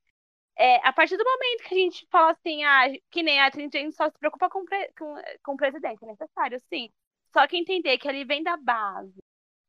É, 0.57 0.77
a 0.87 0.93
partir 0.93 1.17
do 1.17 1.25
momento 1.25 1.63
que 1.67 1.75
a 1.75 1.77
gente 1.77 2.07
fala 2.09 2.31
assim, 2.31 2.63
ah, 2.63 2.83
que 3.11 3.21
nem 3.21 3.41
a 3.41 3.49
gente 3.49 3.91
só 3.91 4.09
se 4.09 4.17
preocupa 4.17 4.49
com, 4.49 4.65
com, 4.97 5.15
com 5.43 5.53
o 5.53 5.57
presidente, 5.57 6.03
é 6.03 6.07
necessário, 6.07 6.57
sim. 6.69 6.89
Só 7.33 7.45
que 7.47 7.57
entender 7.57 7.97
que 7.97 8.07
ele 8.07 8.23
vem 8.25 8.41
da 8.43 8.55
base, 8.55 9.21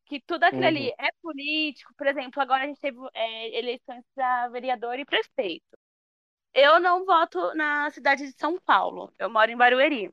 que 0.07 0.21
tudo 0.21 0.45
aquilo 0.45 0.63
uhum. 0.63 0.69
ali 0.69 0.91
é 0.99 1.09
político. 1.21 1.93
Por 1.97 2.07
exemplo, 2.07 2.41
agora 2.41 2.65
a 2.65 2.67
gente 2.69 2.81
teve 2.81 2.99
é, 3.13 3.59
eleições 3.59 4.05
para 4.15 4.49
vereador 4.51 4.99
e 5.01 5.05
prefeito. 5.05 5.77
Eu 6.55 6.81
não 6.81 7.05
voto 7.05 7.55
na 7.55 7.91
cidade 7.91 8.25
de 8.25 8.33
São 8.39 8.59
Paulo, 8.61 9.13
eu 9.19 9.29
moro 9.31 9.51
em 9.51 9.57
Barueri. 9.57 10.13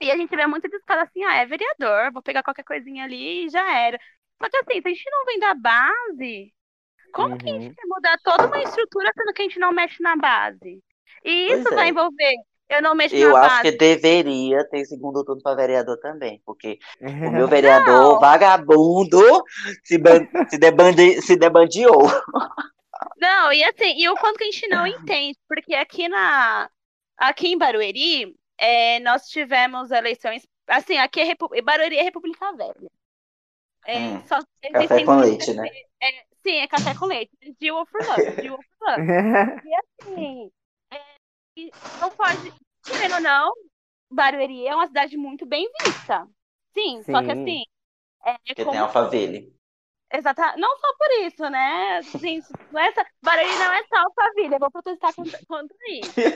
E 0.00 0.10
a 0.10 0.16
gente 0.16 0.34
vê 0.34 0.46
muito 0.46 0.68
discado 0.68 1.02
assim, 1.02 1.24
ah, 1.24 1.36
é 1.36 1.46
vereador, 1.46 2.12
vou 2.12 2.22
pegar 2.22 2.42
qualquer 2.42 2.64
coisinha 2.64 3.04
ali 3.04 3.46
e 3.46 3.48
já 3.48 3.78
era. 3.78 3.98
Só 4.40 4.48
que 4.48 4.56
assim, 4.56 4.80
se 4.80 4.88
a 4.88 4.90
gente 4.90 5.10
não 5.10 5.24
vem 5.24 5.38
da 5.38 5.54
base, 5.54 6.52
como 7.12 7.32
uhum. 7.32 7.38
que 7.38 7.50
a 7.50 7.52
gente 7.52 7.74
quer 7.74 7.86
mudar 7.86 8.18
toda 8.22 8.46
uma 8.46 8.62
estrutura 8.62 9.10
sendo 9.16 9.32
que 9.32 9.42
a 9.42 9.44
gente 9.44 9.58
não 9.58 9.72
mexe 9.72 10.02
na 10.02 10.16
base? 10.16 10.82
E 11.24 11.52
isso 11.52 11.74
vai 11.74 11.86
é. 11.86 11.90
envolver 11.90 12.34
eu 12.68 12.82
não 12.82 12.94
mexo 12.94 13.16
Eu 13.16 13.32
na 13.32 13.40
acho 13.40 13.56
base. 13.56 13.62
que 13.62 13.78
deveria 13.78 14.62
ter 14.68 14.84
segundo 14.84 15.24
turno 15.24 15.42
para 15.42 15.56
vereador 15.56 15.98
também, 15.98 16.42
porque 16.44 16.78
o 17.00 17.30
meu 17.30 17.48
vereador 17.48 18.12
não. 18.12 18.20
vagabundo 18.20 19.22
se, 19.82 19.96
ban 19.96 20.26
se, 20.48 20.58
debandi 20.58 21.22
se 21.22 21.36
debandiou. 21.36 22.02
Não, 23.16 23.52
e 23.52 23.64
assim, 23.64 23.96
e 23.96 24.08
o 24.08 24.14
quanto 24.14 24.38
que 24.38 24.44
a 24.44 24.50
gente 24.50 24.68
não 24.68 24.86
entende, 24.86 25.36
porque 25.48 25.74
aqui 25.74 26.08
na 26.08 26.68
aqui 27.16 27.48
em 27.48 27.58
Barueri, 27.58 28.34
é, 28.58 29.00
nós 29.00 29.28
tivemos 29.28 29.90
eleições. 29.90 30.46
Assim, 30.66 30.98
aqui 30.98 31.20
é 31.20 31.24
Repu... 31.24 31.48
Barueri 31.64 31.96
é 31.96 32.02
República 32.02 32.52
Velha. 32.52 32.90
É, 33.86 33.98
hum, 33.98 34.26
só, 34.26 34.38
café 34.72 35.04
com 35.04 35.16
leite, 35.16 35.54
né? 35.54 35.66
É, 36.02 36.24
sim, 36.42 36.56
é 36.56 36.66
café 36.66 36.94
com 36.94 37.06
leite. 37.06 37.32
De 37.58 37.70
love, 37.70 37.90
for 37.90 38.02
love. 38.02 39.10
e 39.64 40.02
assim, 40.02 40.50
é, 40.92 41.00
não 42.00 42.10
pode, 42.10 42.52
querendo 42.84 43.14
ou 43.14 43.20
não, 43.20 43.52
Barueri 44.10 44.66
é 44.66 44.74
uma 44.74 44.86
cidade 44.86 45.16
muito 45.16 45.46
bem 45.46 45.70
vista. 45.82 46.28
Sim, 46.74 47.02
sim. 47.02 47.12
só 47.12 47.22
que 47.22 47.30
assim. 47.30 47.62
É, 48.24 48.36
Porque 48.38 48.64
como... 48.64 48.72
tem 48.72 48.80
Alphaville. 48.80 49.57
Exatamente. 50.10 50.58
Não 50.58 50.78
só 50.78 50.94
por 50.96 51.10
isso, 51.26 51.50
né? 51.50 51.98
Assim, 51.98 52.38
essa... 52.74 53.06
Barueri 53.22 53.56
não 53.58 53.72
é 53.72 53.84
só 53.84 53.96
Alphaville, 53.96 54.54
eu 54.54 54.58
vou 54.58 54.70
protestar 54.70 55.14
contra, 55.14 55.38
contra 55.46 55.76
isso. 55.90 56.14
Tem 56.14 56.32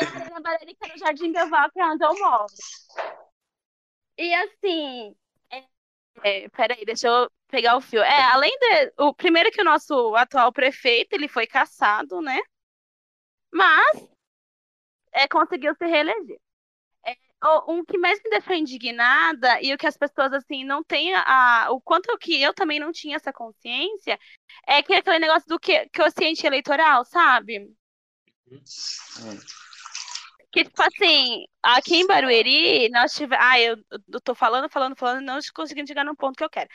a 0.00 0.20
Arena 0.20 0.40
Barueri 0.40 0.74
que 0.74 0.84
é 0.84 0.92
no 0.92 0.98
Jardim 0.98 1.32
Gaval, 1.32 1.70
que 1.70 1.80
é 1.80 1.86
onde 1.86 2.04
eu 2.04 2.18
moro. 2.18 2.46
E 4.18 4.34
assim, 4.34 5.14
é, 5.52 5.64
é, 6.24 6.48
peraí, 6.48 6.84
deixa 6.84 7.06
eu 7.06 7.30
pegar 7.46 7.76
o 7.76 7.80
fio. 7.80 8.02
É, 8.02 8.24
além 8.32 8.58
de. 8.58 8.92
O 8.98 9.14
primeiro 9.14 9.52
que 9.52 9.60
o 9.60 9.64
nosso 9.64 10.16
atual 10.16 10.52
prefeito 10.52 11.12
ele 11.12 11.28
foi 11.28 11.46
caçado, 11.46 12.20
né? 12.20 12.40
Mas 13.52 14.10
é, 15.12 15.28
conseguiu 15.28 15.72
se 15.76 15.86
reeleger 15.86 16.40
um 17.68 17.84
que 17.84 17.96
mais 17.98 18.20
me 18.22 18.30
deixou 18.30 18.54
indignada 18.54 19.60
e 19.62 19.72
o 19.72 19.78
que 19.78 19.86
as 19.86 19.96
pessoas 19.96 20.32
assim 20.32 20.64
não 20.64 20.82
têm 20.82 21.14
a, 21.14 21.68
o 21.70 21.80
quanto 21.80 22.16
que 22.18 22.40
eu 22.40 22.52
também 22.52 22.80
não 22.80 22.90
tinha 22.90 23.16
essa 23.16 23.32
consciência 23.32 24.18
é 24.66 24.82
que 24.82 24.92
é 24.92 24.98
aquele 24.98 25.20
negócio 25.20 25.48
do 25.48 25.58
que 25.58 25.88
consciente 25.90 26.46
eleitoral, 26.46 27.04
sabe? 27.04 27.72
Que, 30.50 30.64
tipo 30.64 30.82
assim, 30.82 31.44
aqui 31.62 31.96
em 31.96 32.06
Barueri, 32.06 32.88
nós 32.88 33.14
tivemos. 33.14 33.44
Ah, 33.44 33.60
eu, 33.60 33.76
eu 33.90 34.20
tô 34.20 34.34
falando, 34.34 34.68
falando, 34.70 34.96
falando, 34.96 35.24
não 35.24 35.38
conseguindo 35.54 35.86
chegar 35.86 36.04
no 36.04 36.16
ponto 36.16 36.36
que 36.36 36.44
eu 36.44 36.50
quero. 36.50 36.68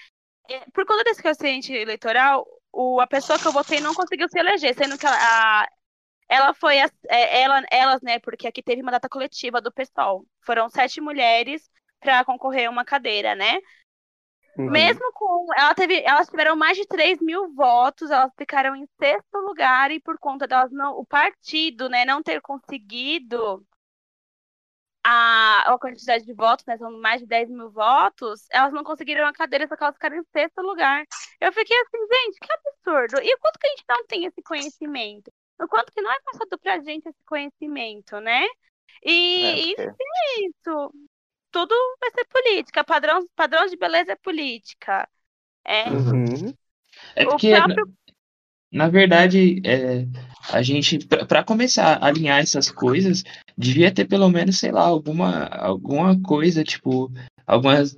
É, 0.50 0.60
por 0.72 0.86
conta 0.86 1.04
desse 1.04 1.24
consciente 1.24 1.74
eleitoral, 1.74 2.46
o, 2.72 3.02
a 3.02 3.08
pessoa 3.08 3.40
que 3.40 3.48
eu 3.48 3.52
votei 3.52 3.80
não 3.80 3.94
conseguiu 3.94 4.30
se 4.30 4.38
eleger, 4.40 4.76
sendo 4.76 4.98
que 4.98 5.08
a, 5.08 5.68
ela 6.34 6.54
foi, 6.54 6.78
é, 6.78 7.42
ela, 7.42 7.64
elas, 7.72 8.02
né, 8.02 8.20
porque 8.20 8.48
aqui 8.48 8.64
teve 8.64 8.82
uma 8.82 8.92
data 8.92 9.10
coletiva 9.10 9.62
do 9.62 9.72
PSOL. 9.72 10.26
Foram 10.42 10.70
sete 10.70 11.00
mulheres 11.00 11.70
para 12.00 12.26
concorrer 12.26 12.68
a 12.68 12.72
uma 12.72 12.84
cadeira, 12.86 13.36
né? 13.36 13.60
Uhum. 14.58 14.70
Mesmo 14.70 15.12
com. 15.14 15.48
Ela 15.58 15.74
teve, 15.74 16.02
elas 16.06 16.28
tiveram 16.28 16.56
mais 16.56 16.78
de 16.78 16.86
3 16.86 17.20
mil 17.22 17.54
votos, 17.54 18.12
elas 18.12 18.32
ficaram 18.38 18.76
em 18.76 18.88
sexto 19.00 19.38
lugar 19.40 19.90
e 19.92 20.00
por 20.00 20.18
conta 20.20 20.48
delas 20.48 20.72
não. 20.72 20.98
O 20.98 21.06
partido, 21.06 21.90
né, 21.90 22.06
não 22.06 22.22
ter 22.22 22.40
conseguido 22.42 23.66
a, 25.04 25.74
a 25.74 25.80
quantidade 25.80 26.26
de 26.26 26.34
votos, 26.34 26.66
né, 26.66 26.78
são 26.78 26.92
mais 27.00 27.22
de 27.22 27.28
10 27.28 27.50
mil 27.50 27.70
votos, 27.72 28.46
elas 28.52 28.72
não 28.74 28.84
conseguiram 28.84 29.28
a 29.28 29.34
cadeira, 29.34 29.68
só 29.68 29.76
que 29.76 29.84
elas 29.84 29.96
ficaram 29.96 30.18
em 30.18 30.24
sexto 30.32 30.62
lugar. 30.62 31.04
Eu 31.42 31.52
fiquei 31.52 31.78
assim, 31.82 31.98
gente, 31.98 32.40
que 32.40 32.54
absurdo. 32.54 33.22
E 33.22 33.38
quanto 33.38 33.60
que 33.60 33.68
a 33.68 33.70
gente 33.72 33.86
não 33.90 34.06
tem 34.08 34.26
esse 34.26 34.42
conhecimento? 34.42 35.32
O 35.60 35.68
quanto 35.68 35.92
que 35.92 36.02
não 36.02 36.12
é 36.12 36.20
passado 36.22 36.58
pra 36.60 36.80
gente 36.80 37.08
esse 37.08 37.24
conhecimento, 37.26 38.20
né? 38.20 38.46
E 39.06 39.44
é, 39.44 39.60
isso 39.60 39.82
é 39.82 40.48
isso. 40.48 40.94
Tudo 41.52 41.76
vai 42.00 42.12
ser 42.12 42.26
política. 42.26 42.84
Padrão, 42.84 43.28
padrão 43.36 43.66
de 43.68 43.78
beleza 43.78 44.14
é 44.14 44.16
política. 44.16 45.08
É, 45.66 45.90
uhum. 45.90 46.54
é 47.16 47.26
porque, 47.26 47.52
próprio... 47.52 47.86
na, 48.72 48.86
na, 48.86 48.90
verdade, 48.90 49.62
é, 49.66 50.06
a 50.52 50.62
gente, 50.62 51.00
para 51.06 51.44
começar 51.44 51.98
a 51.98 52.08
alinhar 52.08 52.40
essas 52.40 52.70
coisas, 52.70 53.24
devia 53.58 53.94
ter 53.94 54.06
pelo 54.06 54.30
menos, 54.30 54.58
sei 54.58 54.72
lá, 54.72 54.82
alguma, 54.82 55.46
alguma 55.46 56.20
coisa, 56.22 56.64
tipo, 56.64 57.12
algumas 57.46 57.98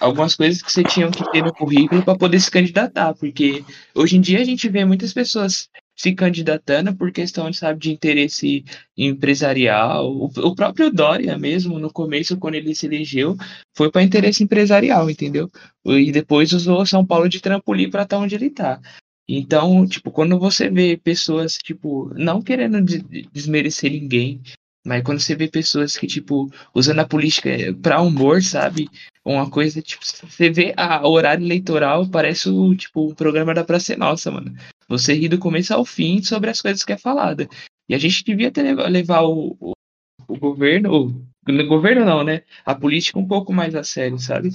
algumas 0.00 0.36
coisas 0.36 0.62
que 0.62 0.70
você 0.70 0.84
tinha 0.84 1.10
que 1.10 1.28
ter 1.32 1.42
no 1.42 1.52
currículo 1.52 2.04
para 2.04 2.16
poder 2.16 2.38
se 2.38 2.50
candidatar, 2.50 3.14
porque 3.14 3.64
hoje 3.94 4.16
em 4.16 4.20
dia 4.20 4.40
a 4.40 4.44
gente 4.44 4.68
vê 4.68 4.84
muitas 4.84 5.12
pessoas 5.12 5.68
se 5.98 6.14
candidatando 6.14 6.94
por 6.94 7.10
questão, 7.10 7.52
sabe, 7.52 7.80
de 7.80 7.92
interesse 7.92 8.64
empresarial. 8.96 10.08
O, 10.10 10.54
próprio 10.54 10.92
Dória 10.92 11.36
mesmo, 11.36 11.78
no 11.80 11.92
começo, 11.92 12.38
quando 12.38 12.54
ele 12.54 12.74
se 12.74 12.86
elegeu, 12.86 13.36
foi 13.76 13.90
para 13.90 14.02
interesse 14.04 14.44
empresarial, 14.44 15.10
entendeu? 15.10 15.50
E 15.84 16.12
depois 16.12 16.52
usou 16.52 16.86
São 16.86 17.04
Paulo 17.04 17.28
de 17.28 17.40
trampolim 17.40 17.90
para 17.90 18.04
estar 18.04 18.18
onde 18.18 18.36
ele 18.36 18.46
está. 18.46 18.80
Então, 19.28 19.86
tipo, 19.86 20.10
quando 20.10 20.38
você 20.38 20.70
vê 20.70 20.96
pessoas, 20.96 21.54
tipo, 21.54 22.10
não 22.14 22.40
querendo 22.40 22.80
desmerecer 23.32 23.90
ninguém, 23.90 24.40
Mas 24.86 25.02
quando 25.02 25.20
você 25.20 25.34
vê 25.34 25.48
pessoas 25.48 25.96
que, 25.96 26.06
tipo, 26.06 26.50
usando 26.74 27.00
a 27.00 27.06
política 27.06 27.50
pra 27.82 28.00
humor, 28.00 28.42
sabe? 28.42 28.88
Uma 29.28 29.50
coisa, 29.50 29.82
tipo, 29.82 30.02
você 30.02 30.48
vê 30.48 30.72
a, 30.74 31.06
horário 31.06 31.44
eleitoral, 31.44 32.08
parece 32.08 32.48
o, 32.48 32.74
tipo, 32.74 33.10
o 33.10 33.14
programa 33.14 33.52
da 33.52 33.62
Praça 33.62 33.92
é 33.92 33.96
Nossa, 33.96 34.30
mano. 34.30 34.56
Você 34.88 35.12
ri 35.12 35.28
do 35.28 35.38
começo 35.38 35.74
ao 35.74 35.84
fim 35.84 36.22
sobre 36.22 36.48
as 36.48 36.62
coisas 36.62 36.82
que 36.82 36.94
é 36.94 36.96
falada. 36.96 37.46
E 37.86 37.94
a 37.94 37.98
gente 37.98 38.24
devia 38.24 38.50
ter, 38.50 38.74
levar 38.88 39.24
o, 39.24 39.54
o, 39.60 39.72
o 40.26 40.38
governo, 40.38 41.08
o 41.46 41.66
governo 41.66 42.06
não, 42.06 42.24
né? 42.24 42.40
A 42.64 42.74
política 42.74 43.18
um 43.18 43.28
pouco 43.28 43.52
mais 43.52 43.74
a 43.74 43.84
sério, 43.84 44.18
sabe? 44.18 44.48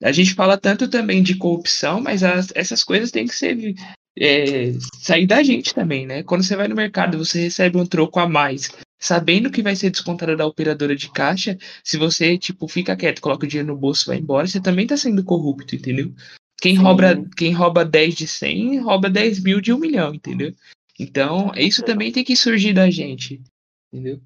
A 0.00 0.12
gente 0.12 0.34
fala 0.34 0.56
tanto 0.56 0.88
também 0.88 1.20
de 1.20 1.36
corrupção, 1.36 2.00
mas 2.00 2.22
as, 2.22 2.52
essas 2.54 2.84
coisas 2.84 3.10
têm 3.10 3.26
que 3.26 3.34
ser 3.34 3.74
é, 4.16 4.74
sair 5.00 5.26
da 5.26 5.42
gente 5.42 5.74
também, 5.74 6.06
né? 6.06 6.22
Quando 6.22 6.44
você 6.44 6.54
vai 6.54 6.68
no 6.68 6.76
mercado, 6.76 7.18
você 7.18 7.40
recebe 7.42 7.78
um 7.78 7.86
troco 7.86 8.20
a 8.20 8.28
mais, 8.28 8.70
sabendo 9.04 9.50
que 9.50 9.62
vai 9.62 9.76
ser 9.76 9.90
descontado 9.90 10.34
da 10.34 10.46
operadora 10.46 10.96
de 10.96 11.10
caixa. 11.10 11.58
Se 11.82 11.98
você, 11.98 12.38
tipo, 12.38 12.66
fica 12.66 12.96
quieto, 12.96 13.20
coloca 13.20 13.44
o 13.44 13.48
dinheiro 13.48 13.68
no 13.68 13.78
bolso 13.78 14.04
e 14.04 14.08
vai 14.08 14.16
embora, 14.16 14.46
você 14.46 14.58
também 14.58 14.86
tá 14.86 14.96
sendo 14.96 15.22
corrupto, 15.22 15.76
entendeu? 15.76 16.10
Quem 16.58 16.74
rouba, 16.74 17.22
quem 17.36 17.52
rouba 17.52 17.84
10 17.84 18.14
de 18.14 18.26
100, 18.26 18.78
rouba 18.78 19.10
10 19.10 19.42
mil 19.42 19.60
de 19.60 19.74
1 19.74 19.78
milhão, 19.78 20.14
entendeu? 20.14 20.54
Então, 20.98 21.52
isso 21.54 21.82
também 21.82 22.10
tem 22.10 22.24
que 22.24 22.34
surgir 22.34 22.72
da 22.72 22.88
gente, 22.88 23.42
entendeu? 23.92 24.22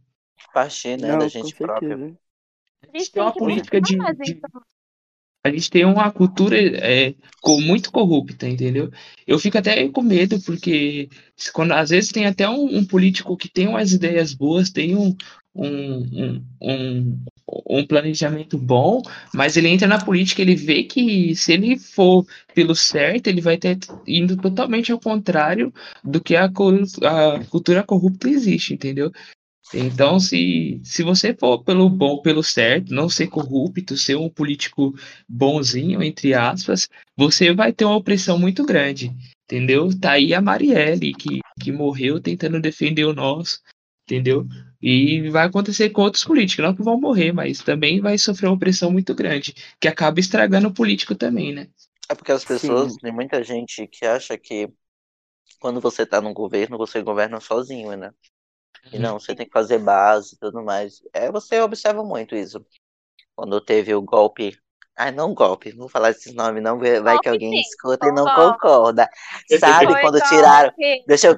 Partir, 0.54 0.96
né, 0.96 1.08
Não, 1.08 1.18
da 1.18 1.28
gente 1.28 1.52
própria. 1.56 1.96
A 1.96 2.96
gente 2.96 3.10
tem 3.10 3.20
uma 3.20 3.32
política 3.32 3.80
de, 3.80 3.96
de, 3.96 4.40
a 5.44 5.50
gente 5.50 5.70
tem 5.70 5.84
uma 5.84 6.10
cultura 6.10 6.56
é, 6.58 7.14
muito 7.60 7.90
corrupta, 7.90 8.48
entendeu? 8.48 8.90
Eu 9.26 9.38
fico 9.38 9.58
até 9.58 9.88
com 9.88 10.02
medo, 10.02 10.40
porque 10.42 11.08
quando, 11.52 11.72
às 11.72 11.90
vezes 11.90 12.10
tem 12.10 12.26
até 12.26 12.48
um, 12.48 12.78
um 12.78 12.84
político 12.84 13.36
que 13.36 13.48
tem 13.48 13.68
umas 13.68 13.92
ideias 13.92 14.34
boas, 14.34 14.70
tem 14.70 14.96
um, 14.96 15.16
um, 15.54 16.42
um, 16.60 17.24
um, 17.68 17.86
planejamento 17.86 18.58
bom, 18.58 19.00
mas 19.34 19.56
ele 19.56 19.68
entra 19.68 19.88
na 19.88 20.04
política, 20.04 20.42
ele 20.42 20.54
vê 20.54 20.84
que 20.84 21.34
se 21.34 21.52
ele 21.52 21.78
for 21.78 22.26
pelo 22.54 22.74
certo, 22.74 23.28
ele 23.28 23.40
vai 23.40 23.56
ter 23.56 23.78
indo 24.06 24.36
totalmente 24.36 24.92
ao 24.92 25.00
contrário 25.00 25.72
do 26.04 26.20
que 26.20 26.36
a, 26.36 26.44
a 26.46 27.44
cultura 27.48 27.82
corrupta 27.82 28.28
existe, 28.28 28.74
entendeu? 28.74 29.10
Então, 29.74 30.18
se, 30.18 30.80
se 30.82 31.02
você 31.02 31.34
for 31.34 31.62
pelo 31.62 31.90
bom, 31.90 32.22
pelo 32.22 32.42
certo, 32.42 32.94
não 32.94 33.08
ser 33.08 33.26
corrupto, 33.26 33.96
ser 33.96 34.16
um 34.16 34.28
político 34.28 34.94
bonzinho, 35.28 36.02
entre 36.02 36.32
aspas, 36.32 36.88
você 37.16 37.52
vai 37.52 37.72
ter 37.72 37.84
uma 37.84 37.96
opressão 37.96 38.38
muito 38.38 38.64
grande, 38.64 39.12
entendeu? 39.44 39.88
Tá 39.98 40.12
aí 40.12 40.32
a 40.32 40.40
Marielle, 40.40 41.12
que, 41.12 41.40
que 41.60 41.70
morreu 41.70 42.20
tentando 42.20 42.60
defender 42.60 43.04
o 43.04 43.12
nosso, 43.12 43.60
entendeu? 44.06 44.46
E 44.80 45.28
vai 45.28 45.46
acontecer 45.46 45.90
com 45.90 46.02
outros 46.02 46.24
políticos, 46.24 46.64
não 46.64 46.74
que 46.74 46.82
vão 46.82 46.98
morrer, 46.98 47.32
mas 47.32 47.60
também 47.60 48.00
vai 48.00 48.16
sofrer 48.16 48.46
uma 48.46 48.56
opressão 48.56 48.90
muito 48.90 49.14
grande, 49.14 49.54
que 49.78 49.88
acaba 49.88 50.18
estragando 50.18 50.68
o 50.68 50.74
político 50.74 51.14
também, 51.14 51.52
né? 51.52 51.68
É 52.08 52.14
porque 52.14 52.32
as 52.32 52.44
pessoas, 52.44 52.94
Sim. 52.94 52.98
tem 53.00 53.12
muita 53.12 53.42
gente 53.44 53.86
que 53.86 54.06
acha 54.06 54.38
que 54.38 54.66
quando 55.60 55.80
você 55.80 56.06
tá 56.06 56.22
no 56.22 56.32
governo, 56.32 56.78
você 56.78 57.02
governa 57.02 57.38
sozinho, 57.38 57.94
né? 57.96 58.12
E 58.92 58.98
não, 58.98 59.18
você 59.18 59.34
tem 59.34 59.46
que 59.46 59.52
fazer 59.52 59.78
base 59.78 60.34
e 60.34 60.38
tudo 60.38 60.62
mais. 60.62 61.02
É, 61.12 61.30
você 61.30 61.60
observa 61.60 62.02
muito 62.02 62.34
isso. 62.34 62.64
Quando 63.34 63.60
teve 63.60 63.94
o 63.94 64.02
golpe. 64.02 64.58
Ai, 64.96 65.12
não 65.12 65.32
golpe, 65.32 65.70
não 65.70 65.80
vou 65.80 65.88
falar 65.88 66.10
esses 66.10 66.34
nomes, 66.34 66.62
não. 66.62 66.78
Vai 66.78 67.00
golpe 67.00 67.22
que 67.22 67.28
alguém 67.28 67.50
sim. 67.50 67.60
escuta 67.60 68.08
e 68.08 68.12
não 68.12 68.24
concorda. 68.24 69.08
Sabe 69.60 69.92
Foi 69.92 70.00
quando 70.00 70.18
golpe. 70.18 70.28
tiraram. 70.28 70.72
Deixa 71.06 71.28
eu, 71.28 71.36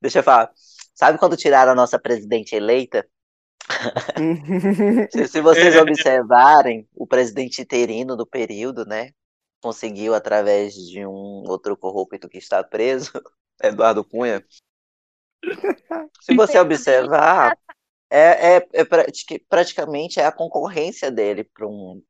deixa 0.00 0.20
eu 0.20 0.22
falar. 0.22 0.50
Sabe 0.94 1.18
quando 1.18 1.36
tiraram 1.36 1.72
a 1.72 1.74
nossa 1.74 1.98
presidente 1.98 2.54
eleita? 2.54 3.06
se, 5.10 5.28
se 5.28 5.40
vocês 5.40 5.76
observarem, 5.76 6.88
o 6.94 7.06
presidente 7.06 7.62
interino 7.62 8.16
do 8.16 8.26
período, 8.26 8.84
né? 8.84 9.10
Conseguiu, 9.60 10.14
através 10.14 10.74
de 10.74 11.06
um 11.06 11.44
outro 11.46 11.76
corrupto 11.76 12.28
que 12.28 12.38
está 12.38 12.62
preso, 12.64 13.12
Eduardo 13.62 14.04
Cunha, 14.04 14.44
se 16.20 16.34
você 16.34 16.58
observar, 16.58 17.56
é, 18.10 18.56
é, 18.56 18.68
é 18.72 18.84
praticamente 19.48 20.20
é 20.20 20.26
a 20.26 20.32
concorrência 20.32 21.10
dele 21.10 21.44
para 21.44 21.66
um. 21.66 22.02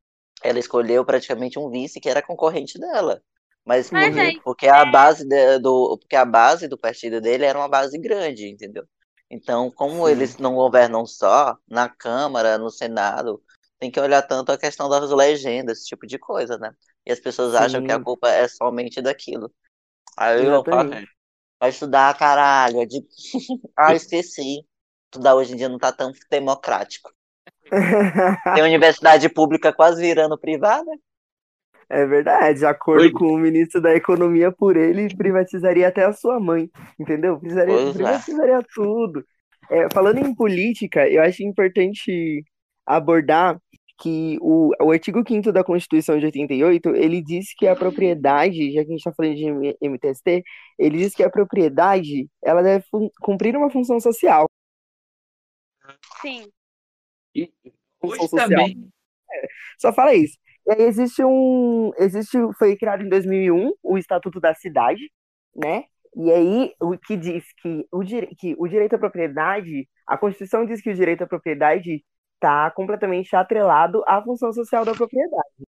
Ela 0.43 0.59
escolheu 0.59 1.05
praticamente 1.05 1.59
um 1.59 1.71
vice 1.71 2.01
que 2.01 2.09
era 2.09 2.21
concorrente 2.21 2.79
dela. 2.79 3.23
Mas 3.65 3.89
quê? 3.89 4.41
Porque 4.43 4.67
a 4.67 4.85
base 4.85 5.25
do 5.61 5.97
porque 5.99 6.17
a 6.17 6.25
base 6.25 6.67
do 6.67 6.77
partido 6.77 7.21
dele 7.21 7.45
era 7.45 7.57
uma 7.59 7.69
base 7.69 7.97
grande, 7.99 8.49
entendeu? 8.49 8.85
Então, 9.31 9.71
como 9.71 10.07
Sim. 10.07 10.13
eles 10.13 10.37
não 10.37 10.55
governam 10.55 11.07
só 11.07 11.57
na 11.67 11.89
Câmara, 11.89 12.59
no 12.59 12.69
Senado, 12.69 13.43
tem 13.79 13.91
que 13.91 13.99
olhar 13.99 14.23
tanto 14.23 14.53
a 14.53 14.59
questão 14.59 14.89
das 14.89 15.11
legendas, 15.11 15.79
esse 15.79 15.87
tipo 15.87 16.07
de 16.07 16.19
coisa, 16.19 16.59
né? 16.59 16.71
E 17.07 17.13
as 17.13 17.19
pessoas 17.19 17.53
Sim. 17.53 17.59
acham 17.59 17.83
que 17.83 17.93
a 17.93 17.99
culpa 17.99 18.29
é 18.29 18.47
somente 18.47 19.01
daquilo. 19.01 19.51
Aí 20.17 20.45
eu 20.45 20.63
falo, 20.65 20.91
Vai 21.63 21.71
estudar, 21.71 22.19
caralho. 22.19 22.81
É 22.81 22.87
de... 22.87 23.07
ah, 23.79 23.95
esqueci. 23.95 24.67
Estudar 25.05 25.37
hoje 25.37 25.53
em 25.53 25.57
dia 25.57 25.69
não 25.69 25.79
tá 25.79 25.93
tão 25.93 26.11
democrático. 26.29 27.13
Tem 28.57 28.65
universidade 28.65 29.29
pública 29.29 29.73
quase 29.73 30.03
virando 30.03 30.37
privada. 30.37 30.91
É 31.89 32.05
verdade, 32.05 32.59
de 32.59 32.67
acordo 32.67 33.03
Oi. 33.03 33.13
com 33.13 33.27
o 33.27 33.39
ministro 33.39 33.81
da 33.81 33.95
Economia, 33.95 34.51
por 34.51 34.77
ele, 34.77 35.15
privatizaria 35.15 35.87
até 35.87 36.05
a 36.05 36.13
sua 36.13 36.41
mãe, 36.41 36.69
entendeu? 36.99 37.39
Privatizaria, 37.39 37.91
é. 37.91 37.93
privatizaria 37.93 38.59
é. 38.59 38.63
tudo. 38.75 39.25
É, 39.71 39.89
falando 39.93 40.19
em 40.19 40.35
política, 40.35 41.09
eu 41.09 41.23
acho 41.23 41.45
importante 41.45 42.43
abordar 42.85 43.57
que 44.03 44.37
o, 44.41 44.73
o 44.81 44.91
artigo 44.91 45.23
5 45.27 45.53
da 45.53 45.63
Constituição 45.63 46.19
de 46.19 46.27
88, 46.27 46.89
ele 46.97 47.23
diz 47.23 47.55
que 47.55 47.69
a 47.69 47.77
propriedade, 47.77 48.73
já 48.73 48.81
que 48.83 48.89
a 48.89 48.91
gente 48.91 48.99
está 48.99 49.13
falando 49.13 49.37
de 49.37 49.77
MTST, 49.81 50.43
ele 50.77 50.99
diz 50.99 51.15
que 51.15 51.23
a 51.23 51.31
propriedade, 51.31 52.29
ela 52.43 52.63
deve 52.63 52.85
cumprir 53.21 53.57
uma 53.57 53.71
função 53.71 54.01
social. 54.01 54.51
Sim. 56.21 56.51
E 57.33 57.49
função 58.01 58.27
social. 58.27 58.49
também. 58.49 58.91
É, 59.31 59.47
só 59.79 59.93
fala 59.93 60.15
isso. 60.15 60.37
E 60.67 60.73
aí 60.73 60.83
existe 60.83 61.23
um, 61.25 61.93
existe, 61.97 62.37
foi 62.59 62.77
criado 62.77 63.05
em 63.05 63.09
2001 63.09 63.73
o 63.85 63.99
Estatuto 63.99 64.41
da 64.41 64.53
Cidade, 64.53 65.13
né? 65.55 65.85
E 66.15 66.31
aí, 66.31 66.75
o 66.81 66.99
que 66.99 67.17
diz 67.17 67.45
que 67.55 67.87
o, 67.91 68.01
que 68.37 68.55
o 68.59 68.69
direito 68.69 68.97
à 68.97 68.99
propriedade, 68.99 69.89
a 70.07 70.19
Constituição 70.19 70.67
diz 70.67 70.83
que 70.83 70.91
o 70.91 70.95
direito 70.95 71.23
à 71.23 71.27
propriedade 71.27 72.05
está 72.43 72.71
completamente 72.73 73.35
atrelado 73.37 74.03
à 74.07 74.21
função 74.21 74.53
social 74.53 74.85
da 74.85 74.93
propriedade. 74.93 75.63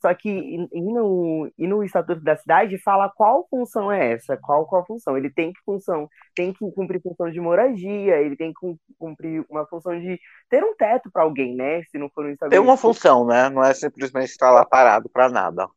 Só 0.00 0.14
que 0.14 0.30
e 0.30 0.80
no, 0.80 1.52
e 1.58 1.66
no 1.66 1.84
Estatuto 1.84 2.22
da 2.22 2.34
Cidade 2.34 2.78
fala 2.78 3.10
qual 3.10 3.46
função 3.50 3.92
é 3.92 4.12
essa, 4.14 4.34
qual 4.34 4.66
qual 4.66 4.86
função. 4.86 5.14
Ele 5.14 5.28
tem 5.28 5.52
que 5.52 5.60
função, 5.62 6.08
tem 6.34 6.54
que 6.54 6.72
cumprir 6.72 7.02
função 7.02 7.30
de 7.30 7.38
moradia, 7.38 8.16
ele 8.16 8.34
tem 8.34 8.50
que 8.50 8.76
cumprir 8.98 9.44
uma 9.50 9.66
função 9.66 10.00
de 10.00 10.18
ter 10.48 10.64
um 10.64 10.74
teto 10.74 11.10
para 11.12 11.22
alguém, 11.22 11.54
né? 11.54 11.82
Se 11.90 11.98
não 11.98 12.08
for 12.08 12.24
um 12.24 12.34
Tem 12.48 12.58
uma 12.58 12.78
função, 12.78 13.26
né? 13.26 13.50
Não 13.50 13.62
é 13.62 13.74
simplesmente 13.74 14.30
estar 14.30 14.50
lá 14.50 14.64
parado 14.64 15.10
para 15.10 15.28
nada. 15.28 15.68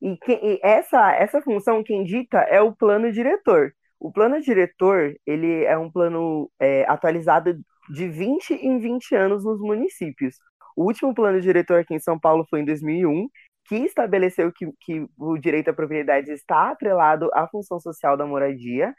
E, 0.00 0.16
que, 0.16 0.32
e 0.32 0.60
essa 0.62 1.12
essa 1.16 1.42
função 1.42 1.82
quem 1.82 2.04
dita 2.04 2.38
é 2.38 2.60
o 2.62 2.72
plano 2.72 3.10
diretor. 3.10 3.72
O 3.98 4.12
plano 4.12 4.40
diretor 4.40 5.16
ele 5.26 5.64
é 5.64 5.76
um 5.76 5.90
plano 5.90 6.48
é, 6.60 6.84
atualizado 6.88 7.58
de 7.90 8.08
20 8.08 8.54
em 8.54 8.78
20 8.78 9.14
anos 9.14 9.44
nos 9.44 9.60
municípios. 9.60 10.36
O 10.76 10.84
último 10.84 11.14
plano 11.14 11.40
diretor 11.40 11.80
aqui 11.80 11.94
em 11.94 12.00
São 12.00 12.18
Paulo 12.18 12.46
foi 12.48 12.60
em 12.60 12.64
2001, 12.64 13.28
que 13.66 13.76
estabeleceu 13.76 14.52
que, 14.52 14.70
que 14.80 15.06
o 15.18 15.36
direito 15.36 15.70
à 15.70 15.72
propriedade 15.72 16.30
está 16.30 16.70
atrelado 16.70 17.30
à 17.34 17.46
função 17.48 17.78
social 17.80 18.16
da 18.16 18.26
moradia. 18.26 18.94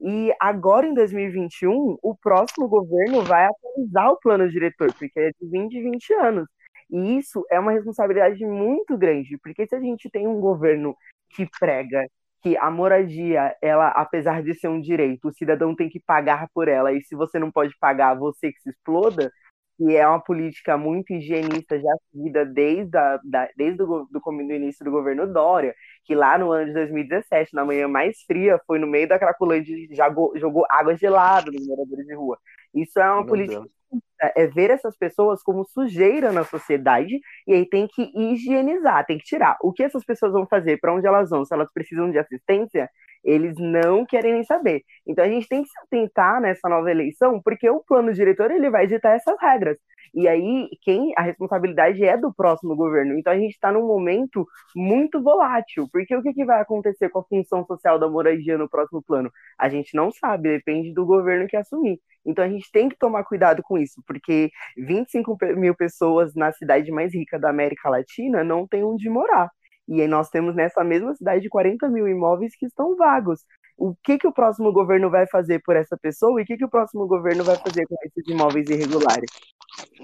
E 0.00 0.32
agora, 0.40 0.86
em 0.86 0.94
2021, 0.94 1.98
o 2.02 2.16
próximo 2.16 2.68
governo 2.68 3.22
vai 3.22 3.46
atualizar 3.46 4.10
o 4.10 4.18
plano 4.18 4.48
diretor, 4.48 4.92
porque 4.94 5.20
é 5.20 5.30
de 5.40 5.50
20 5.50 5.74
em 5.74 5.90
20 5.90 6.12
anos. 6.14 6.48
E 6.90 7.18
isso 7.18 7.44
é 7.50 7.58
uma 7.58 7.72
responsabilidade 7.72 8.44
muito 8.44 8.96
grande, 8.96 9.38
porque 9.42 9.66
se 9.66 9.74
a 9.74 9.80
gente 9.80 10.10
tem 10.10 10.26
um 10.26 10.40
governo 10.40 10.96
que 11.30 11.48
prega 11.58 12.06
que 12.44 12.58
a 12.58 12.70
moradia, 12.70 13.56
ela, 13.62 13.88
apesar 13.88 14.42
de 14.42 14.54
ser 14.54 14.68
um 14.68 14.80
direito, 14.80 15.28
o 15.28 15.32
cidadão 15.32 15.74
tem 15.74 15.88
que 15.88 15.98
pagar 15.98 16.46
por 16.54 16.68
ela, 16.68 16.92
e 16.92 17.02
se 17.02 17.16
você 17.16 17.38
não 17.38 17.50
pode 17.50 17.74
pagar, 17.80 18.14
você 18.14 18.52
que 18.52 18.60
se 18.60 18.68
exploda, 18.70 19.32
que 19.76 19.96
é 19.96 20.06
uma 20.06 20.20
política 20.20 20.76
muito 20.78 21.12
higienista 21.12 21.78
já 21.80 21.96
seguida 22.12 22.44
desde, 22.44 22.96
a, 22.96 23.18
da, 23.24 23.48
desde 23.56 23.82
o 23.82 23.86
do, 23.86 24.08
do 24.10 24.42
início 24.42 24.84
do 24.84 24.90
governo 24.90 25.26
Dória, 25.26 25.74
que 26.04 26.14
lá 26.14 26.38
no 26.38 26.52
ano 26.52 26.66
de 26.66 26.72
2017, 26.72 27.54
na 27.54 27.64
manhã 27.64 27.88
mais 27.88 28.22
fria, 28.26 28.60
foi 28.66 28.78
no 28.78 28.86
meio 28.86 29.08
da 29.08 29.18
Cracolândia 29.18 29.74
e 29.74 29.94
jogou, 29.94 30.36
jogou 30.38 30.64
água 30.70 30.96
gelada 30.96 31.50
nos 31.50 31.66
moradores 31.66 32.06
de 32.06 32.14
rua. 32.14 32.38
Isso 32.74 32.98
é 32.98 33.04
uma 33.04 33.16
Meu 33.16 33.26
política 33.26 33.60
Deus 33.60 33.74
é 34.20 34.46
ver 34.46 34.70
essas 34.70 34.96
pessoas 34.96 35.42
como 35.42 35.64
sujeira 35.64 36.32
na 36.32 36.44
sociedade 36.44 37.20
e 37.46 37.52
aí 37.52 37.68
tem 37.68 37.86
que 37.86 38.10
higienizar, 38.14 39.04
tem 39.06 39.18
que 39.18 39.24
tirar. 39.24 39.56
O 39.62 39.72
que 39.72 39.82
essas 39.82 40.04
pessoas 40.04 40.32
vão 40.32 40.46
fazer, 40.46 40.78
para 40.80 40.94
onde 40.94 41.06
elas 41.06 41.30
vão, 41.30 41.44
se 41.44 41.54
elas 41.54 41.70
precisam 41.72 42.10
de 42.10 42.18
assistência, 42.18 42.88
Eles 43.24 43.54
não 43.58 44.04
querem 44.04 44.34
nem 44.34 44.44
saber. 44.44 44.82
Então 45.06 45.24
a 45.24 45.28
gente 45.28 45.48
tem 45.48 45.62
que 45.62 45.68
se 45.68 45.78
atentar 45.80 46.40
nessa 46.40 46.68
nova 46.68 46.90
eleição, 46.90 47.40
porque 47.42 47.68
o 47.68 47.82
plano 47.82 48.12
diretor 48.12 48.50
ele 48.50 48.70
vai 48.70 48.86
ditar 48.86 49.16
essas 49.16 49.36
regras. 49.40 49.78
E 50.14 50.28
aí, 50.28 50.68
quem 50.82 51.12
a 51.16 51.22
responsabilidade 51.22 52.04
é 52.04 52.16
do 52.16 52.32
próximo 52.32 52.76
governo. 52.76 53.18
Então 53.18 53.32
a 53.32 53.38
gente 53.38 53.52
está 53.52 53.72
num 53.72 53.86
momento 53.86 54.46
muito 54.76 55.20
volátil, 55.20 55.88
porque 55.92 56.14
o 56.14 56.22
que, 56.22 56.32
que 56.32 56.44
vai 56.44 56.60
acontecer 56.60 57.08
com 57.08 57.18
a 57.18 57.24
função 57.24 57.64
social 57.66 57.98
da 57.98 58.08
moradia 58.08 58.56
no 58.56 58.68
próximo 58.68 59.02
plano? 59.02 59.30
A 59.58 59.68
gente 59.68 59.96
não 59.96 60.12
sabe, 60.12 60.50
depende 60.50 60.94
do 60.94 61.04
governo 61.04 61.48
que 61.48 61.56
assumir. 61.56 61.98
Então 62.24 62.44
a 62.44 62.48
gente 62.48 62.70
tem 62.72 62.88
que 62.88 62.96
tomar 62.96 63.24
cuidado 63.24 63.62
com 63.62 63.76
isso, 63.76 64.02
porque 64.06 64.50
25 64.76 65.36
mil 65.56 65.74
pessoas 65.74 66.34
na 66.34 66.52
cidade 66.52 66.90
mais 66.92 67.12
rica 67.12 67.38
da 67.38 67.50
América 67.50 67.88
Latina 67.90 68.44
não 68.44 68.66
tem 68.66 68.84
onde 68.84 69.08
morar. 69.10 69.50
E 69.88 70.00
aí 70.00 70.08
nós 70.08 70.30
temos 70.30 70.54
nessa 70.54 70.82
mesma 70.82 71.14
cidade 71.14 71.48
40 71.48 71.88
mil 71.88 72.08
imóveis 72.08 72.56
que 72.56 72.66
estão 72.66 72.96
vagos. 72.96 73.40
O 73.76 73.94
que, 74.02 74.18
que 74.18 74.26
o 74.26 74.32
próximo 74.32 74.72
governo 74.72 75.10
vai 75.10 75.26
fazer 75.26 75.60
por 75.60 75.76
essa 75.76 75.96
pessoa 75.96 76.40
e 76.40 76.44
o 76.44 76.46
que, 76.46 76.56
que 76.56 76.64
o 76.64 76.70
próximo 76.70 77.06
governo 77.06 77.44
vai 77.44 77.56
fazer 77.56 77.86
com 77.86 77.96
esses 78.04 78.28
imóveis 78.28 78.68
irregulares? 78.70 79.30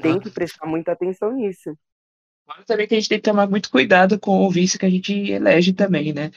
Tem 0.02 0.18
que 0.18 0.30
prestar 0.30 0.66
muita 0.66 0.92
atenção 0.92 1.32
nisso. 1.32 1.72
Claro 2.44 2.64
também 2.66 2.88
que 2.88 2.94
a 2.94 2.98
gente 2.98 3.08
tem 3.08 3.18
que 3.18 3.30
tomar 3.30 3.48
muito 3.48 3.70
cuidado 3.70 4.18
com 4.18 4.44
o 4.44 4.50
vice 4.50 4.78
que 4.78 4.86
a 4.86 4.90
gente 4.90 5.12
elege 5.12 5.72
também, 5.72 6.12
né? 6.12 6.30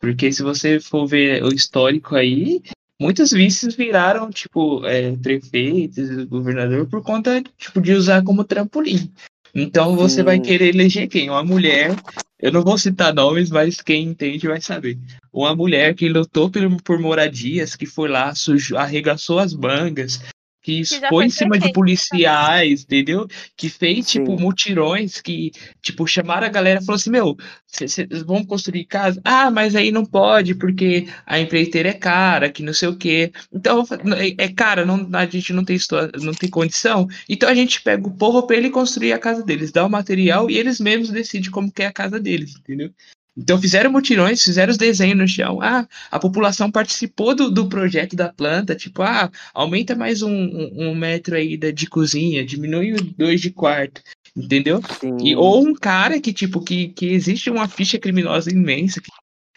Porque 0.00 0.32
se 0.32 0.42
você 0.42 0.80
for 0.80 1.06
ver 1.06 1.44
o 1.44 1.48
histórico 1.48 2.16
aí, 2.16 2.60
muitos 3.00 3.30
vices 3.30 3.74
viraram, 3.74 4.30
tipo, 4.30 4.84
é, 4.84 5.16
prefeitos, 5.16 6.24
governador, 6.24 6.88
por 6.88 7.02
conta, 7.02 7.42
tipo, 7.56 7.80
de 7.80 7.92
usar 7.92 8.24
como 8.24 8.44
trampolim. 8.44 9.12
Então 9.54 9.96
você 9.96 10.16
Sim. 10.16 10.22
vai 10.22 10.40
querer 10.40 10.74
eleger 10.74 11.08
quem? 11.08 11.30
Uma 11.30 11.44
mulher 11.44 11.96
eu 12.40 12.50
não 12.50 12.62
vou 12.62 12.78
citar 12.78 13.12
nomes, 13.12 13.50
mas 13.50 13.82
quem 13.82 14.04
entende 14.04 14.48
vai 14.48 14.60
saber. 14.60 14.98
Uma 15.30 15.54
mulher 15.54 15.94
que 15.94 16.08
lutou 16.08 16.50
por, 16.50 16.82
por 16.82 16.98
moradias, 16.98 17.76
que 17.76 17.84
foi 17.84 18.08
lá, 18.08 18.34
sujou, 18.34 18.78
arregaçou 18.78 19.38
as 19.38 19.52
mangas, 19.52 20.22
que 20.62 20.82
foi 21.08 21.26
em 21.26 21.30
cima 21.30 21.58
de 21.58 21.72
policiais, 21.72 22.82
entendeu? 22.82 23.26
Que 23.56 23.68
fez, 23.68 24.06
Sim. 24.06 24.20
tipo, 24.20 24.38
mutirões, 24.38 25.20
que, 25.20 25.52
tipo, 25.80 26.06
chamaram 26.06 26.46
a 26.46 26.50
galera 26.50 26.80
e 26.80 26.84
falou 26.84 26.96
assim, 26.96 27.10
meu, 27.10 27.36
vocês 27.66 28.22
vão 28.26 28.44
construir 28.44 28.84
casa? 28.84 29.20
Ah, 29.24 29.50
mas 29.50 29.74
aí 29.74 29.90
não 29.90 30.04
pode, 30.04 30.54
porque 30.54 31.08
a 31.24 31.40
empreiteira 31.40 31.88
é 31.88 31.94
cara, 31.94 32.50
que 32.50 32.62
não 32.62 32.74
sei 32.74 32.88
o 32.88 32.96
quê. 32.96 33.32
Então, 33.52 33.86
é, 34.16 34.44
é 34.44 34.48
cara, 34.48 34.84
não, 34.84 35.08
a 35.12 35.26
gente 35.26 35.52
não 35.52 35.64
tem, 35.64 35.78
não 36.20 36.34
tem 36.34 36.50
condição. 36.50 37.08
Então 37.28 37.48
a 37.48 37.54
gente 37.54 37.80
pega 37.80 38.06
o 38.06 38.16
povo 38.16 38.46
para 38.46 38.56
ele 38.56 38.70
construir 38.70 39.12
a 39.12 39.18
casa 39.18 39.42
deles, 39.42 39.72
dá 39.72 39.84
o 39.84 39.90
material 39.90 40.50
e 40.50 40.58
eles 40.58 40.78
mesmos 40.80 41.10
decidem 41.10 41.50
como 41.50 41.72
que 41.72 41.82
é 41.82 41.86
a 41.86 41.92
casa 41.92 42.20
deles, 42.20 42.54
entendeu? 42.56 42.90
Então 43.36 43.60
fizeram 43.60 43.92
mutirões, 43.92 44.42
fizeram 44.42 44.70
os 44.70 44.76
desenhos 44.76 45.18
no 45.18 45.28
chão. 45.28 45.60
Ah, 45.62 45.86
a 46.10 46.18
população 46.18 46.70
participou 46.70 47.34
do, 47.34 47.50
do 47.50 47.68
projeto 47.68 48.16
da 48.16 48.32
planta, 48.32 48.74
tipo, 48.74 49.02
ah, 49.02 49.30
aumenta 49.54 49.94
mais 49.94 50.22
um, 50.22 50.30
um, 50.30 50.90
um 50.90 50.94
metro 50.94 51.36
aí 51.36 51.56
da, 51.56 51.70
de 51.70 51.86
cozinha, 51.86 52.44
diminui 52.44 52.94
dois 53.16 53.40
de 53.40 53.50
quarto, 53.50 54.02
entendeu? 54.36 54.80
E, 55.22 55.34
ou 55.36 55.66
um 55.66 55.74
cara 55.74 56.20
que, 56.20 56.32
tipo, 56.32 56.60
que, 56.60 56.88
que 56.88 57.06
existe 57.06 57.48
uma 57.50 57.68
ficha 57.68 57.98
criminosa 57.98 58.50
imensa, 58.50 59.00
que 59.00 59.10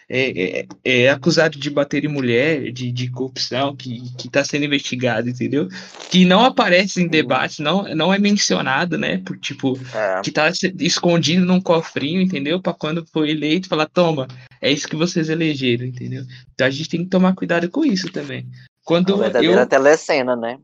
é, 0.08 0.60
é, 0.60 0.66
é, 0.84 1.10
acusado 1.10 1.58
de 1.58 1.70
bater 1.70 2.04
em 2.04 2.08
mulher, 2.08 2.70
de, 2.72 2.92
de 2.92 3.10
corrupção, 3.10 3.74
que 3.74 4.02
está 4.24 4.44
sendo 4.44 4.64
investigado, 4.64 5.28
entendeu? 5.28 5.68
Que 6.10 6.24
não 6.24 6.44
aparece 6.44 7.02
em 7.02 7.08
debates, 7.08 7.58
não, 7.58 7.82
não 7.94 8.12
é 8.12 8.18
mencionado, 8.18 8.98
né? 8.98 9.18
Por, 9.18 9.38
tipo, 9.38 9.78
é. 9.94 10.20
que 10.22 10.28
está 10.28 10.50
escondido 10.78 11.44
num 11.46 11.60
cofrinho, 11.60 12.20
entendeu? 12.20 12.60
Para 12.60 12.74
quando 12.74 13.06
for 13.06 13.28
eleito, 13.28 13.68
falar, 13.68 13.88
toma, 13.88 14.28
é 14.60 14.70
isso 14.70 14.88
que 14.88 14.96
vocês 14.96 15.28
elegeram, 15.28 15.86
entendeu? 15.86 16.24
Então 16.52 16.66
a 16.66 16.70
gente 16.70 16.88
tem 16.88 17.04
que 17.04 17.10
tomar 17.10 17.34
cuidado 17.34 17.68
com 17.70 17.84
isso 17.84 18.10
também. 18.10 18.46
Quando 18.84 19.14
a 19.14 19.18
verdadeira 19.18 19.62
eu... 19.62 19.66
telecena, 19.66 20.36
né? 20.36 20.58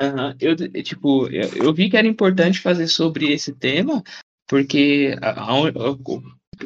Uhum, 0.00 0.34
eu, 0.40 0.82
tipo, 0.82 1.26
eu, 1.28 1.48
eu 1.64 1.74
vi 1.74 1.88
que 1.88 1.96
era 1.96 2.06
importante 2.06 2.60
fazer 2.60 2.86
sobre 2.86 3.32
esse 3.32 3.52
tema, 3.52 4.02
porque 4.46 5.16
a, 5.22 5.30
a, 5.40 5.54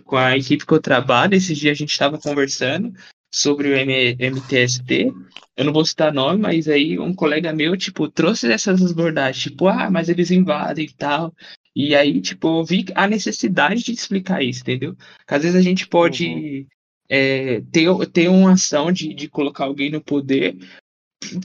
com 0.05 0.17
a 0.17 0.37
equipe 0.37 0.67
que 0.67 0.73
eu 0.73 0.81
trabalho, 0.81 1.35
esses 1.35 1.57
dias 1.57 1.73
a 1.73 1.79
gente 1.79 1.93
estava 1.93 2.19
conversando 2.19 2.93
sobre 3.33 3.69
o 3.69 3.77
M 3.77 4.17
MTST. 4.19 5.13
Eu 5.57 5.65
não 5.65 5.73
vou 5.73 5.85
citar 5.85 6.13
nome, 6.13 6.41
mas 6.41 6.69
aí 6.69 6.99
um 6.99 7.15
colega 7.15 7.53
meu, 7.53 7.77
tipo, 7.77 8.09
trouxe 8.09 8.51
essas 8.51 8.91
abordagens, 8.91 9.43
tipo, 9.43 9.69
ah, 9.69 9.91
mas 9.91 10.09
eles 10.09 10.31
invadem 10.31 10.87
e 10.87 10.93
tal. 10.93 11.35
E 11.75 11.95
aí, 11.95 12.21
tipo, 12.21 12.61
eu 12.61 12.65
vi 12.65 12.87
a 12.95 13.07
necessidade 13.07 13.83
de 13.83 13.93
explicar 13.93 14.43
isso, 14.43 14.63
entendeu? 14.63 14.97
Porque 15.19 15.35
às 15.35 15.43
vezes 15.43 15.57
a 15.57 15.63
gente 15.63 15.87
pode 15.87 16.27
uhum. 16.27 16.67
é, 17.09 17.61
ter, 17.73 18.07
ter 18.13 18.29
uma 18.29 18.53
ação 18.53 18.91
de, 18.91 19.15
de 19.15 19.29
colocar 19.29 19.65
alguém 19.65 19.91
no 19.91 20.01
poder, 20.01 20.57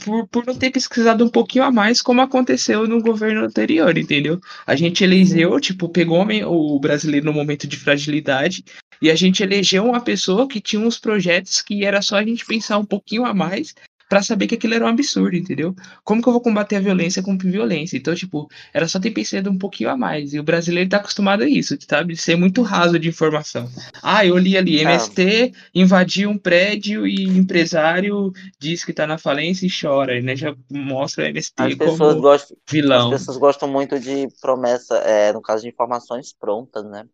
por, 0.03 0.27
por 0.27 0.45
não 0.45 0.55
ter 0.55 0.71
pesquisado 0.71 1.23
um 1.23 1.29
pouquinho 1.29 1.63
a 1.63 1.71
mais, 1.71 2.01
como 2.01 2.21
aconteceu 2.21 2.87
no 2.87 3.01
governo 3.01 3.45
anterior, 3.45 3.97
entendeu? 3.97 4.39
A 4.65 4.75
gente 4.75 5.03
elegeu, 5.03 5.59
tipo, 5.59 5.89
pegou 5.89 6.25
o 6.45 6.79
brasileiro 6.79 7.25
no 7.25 7.33
momento 7.33 7.67
de 7.67 7.77
fragilidade 7.77 8.63
e 9.01 9.11
a 9.11 9.15
gente 9.15 9.43
elegeu 9.43 9.85
uma 9.85 10.01
pessoa 10.01 10.47
que 10.47 10.61
tinha 10.61 10.81
uns 10.81 10.97
projetos 10.97 11.61
que 11.61 11.85
era 11.85 12.01
só 12.01 12.17
a 12.17 12.23
gente 12.23 12.45
pensar 12.45 12.77
um 12.77 12.85
pouquinho 12.85 13.25
a 13.25 13.33
mais 13.33 13.75
para 14.15 14.23
saber 14.23 14.47
que 14.47 14.55
aquilo 14.55 14.73
era 14.73 14.85
um 14.85 14.87
absurdo, 14.87 15.35
entendeu? 15.35 15.75
Como 16.01 16.21
que 16.21 16.29
eu 16.29 16.31
vou 16.31 16.41
combater 16.41 16.77
a 16.77 16.79
violência 16.79 17.21
com 17.21 17.37
violência? 17.37 17.97
Então, 17.97 18.15
tipo, 18.15 18.49
era 18.73 18.87
só 18.87 18.97
ter 18.97 19.11
pensado 19.11 19.51
um 19.51 19.57
pouquinho 19.57 19.89
a 19.89 19.97
mais. 19.97 20.33
E 20.33 20.39
o 20.39 20.43
brasileiro 20.43 20.89
tá 20.89 20.97
acostumado 20.97 21.43
a 21.43 21.49
isso, 21.49 21.77
sabe? 21.85 22.15
Ser 22.15 22.37
muito 22.37 22.61
raso 22.61 22.97
de 22.97 23.09
informação. 23.09 23.69
Ah, 24.01 24.25
eu 24.25 24.37
li 24.37 24.55
ali, 24.55 24.79
MST 24.79 25.51
invadiu 25.73 26.29
um 26.29 26.37
prédio 26.37 27.05
e 27.05 27.23
empresário 27.25 28.31
diz 28.57 28.85
que 28.85 28.93
tá 28.93 29.05
na 29.05 29.17
falência 29.17 29.67
e 29.67 29.69
chora, 29.69 30.21
né? 30.21 30.33
Já 30.33 30.55
mostra 30.71 31.25
o 31.25 31.27
MST 31.27 31.61
as 31.61 31.75
como 31.75 32.21
gostam, 32.21 32.55
vilão. 32.71 33.11
As 33.11 33.19
pessoas 33.19 33.35
gostam 33.37 33.67
muito 33.67 33.99
de 33.99 34.29
promessa, 34.39 34.95
é, 34.99 35.33
no 35.33 35.41
caso 35.41 35.63
de 35.63 35.67
informações 35.67 36.31
prontas, 36.31 36.85
né? 36.85 37.05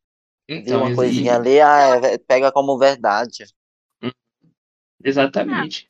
Então, 0.47 0.83
uma 0.83 0.93
coisinha 0.93 1.35
ali, 1.35 1.59
ah, 1.59 1.99
é, 2.03 2.19
pega 2.19 2.51
como 2.51 2.77
verdade. 2.77 3.45
Exatamente 5.03 5.89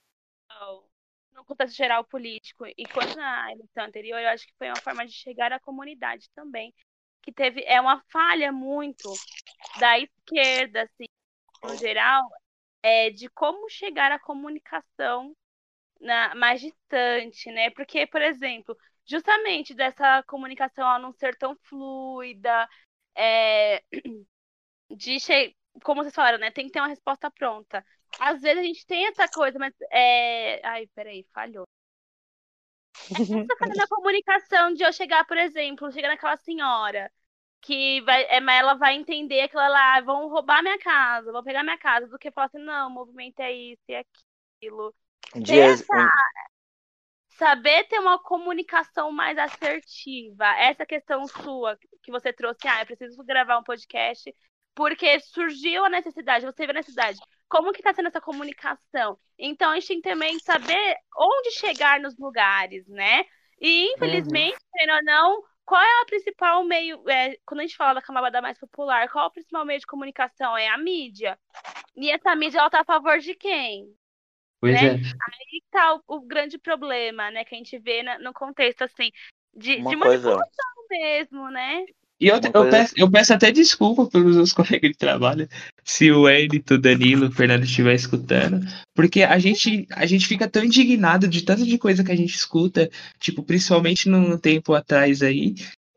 contexto 1.52 1.76
geral 1.76 2.04
político 2.06 2.66
e 2.66 2.86
quanto 2.94 3.16
na 3.18 3.52
eleição 3.52 3.84
anterior, 3.86 4.20
eu 4.20 4.30
acho 4.30 4.48
que 4.48 4.54
foi 4.58 4.68
uma 4.68 4.82
forma 4.82 5.06
de 5.06 5.14
chegar 5.14 5.52
à 5.52 5.60
comunidade 5.60 6.30
também, 6.36 6.74
que 7.22 7.32
teve 7.32 7.64
é 7.66 7.80
uma 7.80 8.02
falha 8.12 8.52
muito 8.52 9.12
da 9.80 10.00
esquerda, 10.00 10.84
assim, 10.84 11.06
no 11.64 11.78
geral, 11.78 12.24
é 12.84 13.10
de 13.12 13.30
como 13.30 13.70
chegar 13.70 14.12
à 14.12 14.20
comunicação 14.20 15.36
na, 16.00 16.36
mais 16.36 16.62
distante, 16.62 17.52
né? 17.52 17.70
Porque, 17.72 18.08
por 18.08 18.22
exemplo, 18.22 18.78
justamente 19.06 19.74
dessa 19.74 20.24
comunicação 20.24 21.00
não 21.00 21.14
ser 21.14 21.38
tão 21.38 21.56
fluida, 21.64 22.68
é, 23.16 23.84
de 24.90 25.18
como 25.84 26.04
vocês 26.04 26.16
falaram, 26.16 26.40
né? 26.40 26.52
Tem 26.52 26.66
que 26.66 26.72
ter 26.72 26.80
uma 26.80 26.88
resposta 26.88 27.30
pronta 27.32 27.86
às 28.20 28.42
vezes 28.42 28.60
a 28.60 28.64
gente 28.64 28.86
tem 28.86 29.08
essa 29.08 29.28
coisa, 29.28 29.58
mas 29.58 29.74
é. 29.92 30.66
Ai, 30.66 30.88
peraí, 30.96 31.26
falhou. 31.34 31.66
É 33.10 33.22
essa 33.22 33.56
falha 33.58 33.74
na 33.76 33.88
comunicação 33.88 34.74
de 34.74 34.84
eu 34.84 34.94
chegar, 34.94 35.26
por 35.26 35.38
exemplo, 35.38 35.92
chegar 35.92 36.10
naquela 36.10 36.38
senhora 36.38 37.12
que 37.62 38.02
vai, 38.02 38.24
é, 38.24 38.38
ela 38.38 38.74
vai 38.74 38.96
entender 38.96 39.48
que 39.48 39.56
ela 39.56 39.98
ah, 39.98 40.02
vão 40.02 40.28
roubar 40.30 40.64
minha 40.64 40.80
casa, 40.80 41.32
vão 41.32 41.44
pegar 41.44 41.64
minha 41.64 41.78
casa, 41.78 42.08
do 42.08 42.18
que 42.18 42.32
falar 42.32 42.48
assim, 42.48 42.60
não, 42.60 42.88
o 42.88 42.92
movimento 42.92 43.40
é 43.40 43.52
isso 43.52 43.84
e 43.88 43.96
aquilo. 43.96 44.94
Dias... 45.36 45.82
Essa, 45.82 46.12
saber 47.38 47.86
ter 47.86 48.00
uma 48.00 48.20
comunicação 48.20 49.12
mais 49.12 49.38
assertiva. 49.38 50.46
Essa 50.58 50.86
questão 50.86 51.26
sua 51.28 51.78
que 52.04 52.12
você 52.12 52.34
trouxe, 52.34 52.68
ah, 52.68 52.82
eu 52.82 52.86
preciso 52.86 53.24
gravar 53.24 53.60
um 53.60 53.64
podcast 53.64 54.34
porque 54.74 55.20
surgiu 55.20 55.86
a 55.86 55.90
necessidade, 55.90 56.46
você 56.46 56.66
vê 56.66 56.72
a 56.72 56.76
necessidade 56.76 57.20
como 57.52 57.74
que 57.74 57.82
está 57.82 57.94
sendo 57.94 58.08
essa 58.08 58.22
comunicação. 58.22 59.20
Então, 59.38 59.72
a 59.72 59.76
gente 59.76 59.88
tem 59.88 60.02
também 60.02 60.38
que 60.38 60.44
saber 60.44 60.96
onde 61.18 61.52
chegar 61.52 62.00
nos 62.00 62.18
lugares, 62.18 62.88
né? 62.88 63.26
E, 63.60 63.94
infelizmente, 63.94 64.56
uhum. 64.56 64.96
ou 64.96 65.04
não, 65.04 65.44
qual 65.66 65.82
é 65.82 66.02
o 66.02 66.06
principal 66.06 66.64
meio, 66.64 67.04
é, 67.10 67.36
quando 67.46 67.60
a 67.60 67.64
gente 67.64 67.76
fala 67.76 67.96
da 67.96 68.02
camada 68.02 68.42
mais 68.42 68.58
popular, 68.58 69.10
qual 69.10 69.26
é 69.26 69.28
o 69.28 69.32
principal 69.32 69.66
meio 69.66 69.82
de 69.82 69.86
comunicação? 69.86 70.58
É 70.58 70.70
a 70.70 70.78
mídia. 70.78 71.38
E 71.94 72.10
essa 72.10 72.34
mídia, 72.38 72.60
ela 72.60 72.70
tá 72.70 72.80
a 72.80 72.86
favor 72.86 73.20
de 73.20 73.36
quem? 73.36 73.94
Pois 74.62 74.74
né? 74.74 74.88
é. 74.88 74.92
Aí 74.94 75.64
tá 75.70 75.96
o, 75.96 76.04
o, 76.08 76.22
grande 76.22 76.58
problema, 76.58 77.30
né, 77.32 77.44
que 77.44 77.54
a 77.54 77.58
gente 77.58 77.78
vê 77.78 78.02
na, 78.02 78.18
no 78.18 78.32
contexto, 78.32 78.84
assim, 78.84 79.12
de, 79.54 79.76
uma 79.76 79.90
de 79.90 79.96
manipulação 79.98 80.38
coisa... 80.40 80.90
mesmo, 80.90 81.50
né? 81.50 81.86
E 82.22 82.28
eu, 82.28 82.40
eu, 82.54 82.70
peço, 82.70 82.94
eu 82.96 83.10
peço 83.10 83.34
até 83.34 83.52
desculpa 83.52 84.06
pelos 84.06 84.36
meus 84.36 84.54
colegas 84.54 84.92
de 84.92 84.98
trabalho, 84.98 85.50
se 85.84 86.12
o 86.12 86.26
o 86.26 86.78
Danilo, 86.78 87.28
o 87.28 87.32
Fernando 87.32 87.64
estiver 87.64 87.96
escutando, 87.96 88.64
porque 88.94 89.24
a 89.24 89.40
gente, 89.40 89.88
a 89.92 90.06
gente 90.06 90.28
fica 90.28 90.48
tão 90.48 90.64
indignado 90.64 91.28
de 91.28 91.42
tanta 91.42 91.66
de 91.66 91.78
coisa 91.80 92.04
que 92.04 92.12
a 92.12 92.16
gente 92.16 92.36
escuta, 92.36 92.92
tipo, 93.20 93.42
principalmente 93.42 94.08
no 94.08 94.38
tempo 94.38 94.76
atrás 94.76 95.24
aí, 95.24 95.56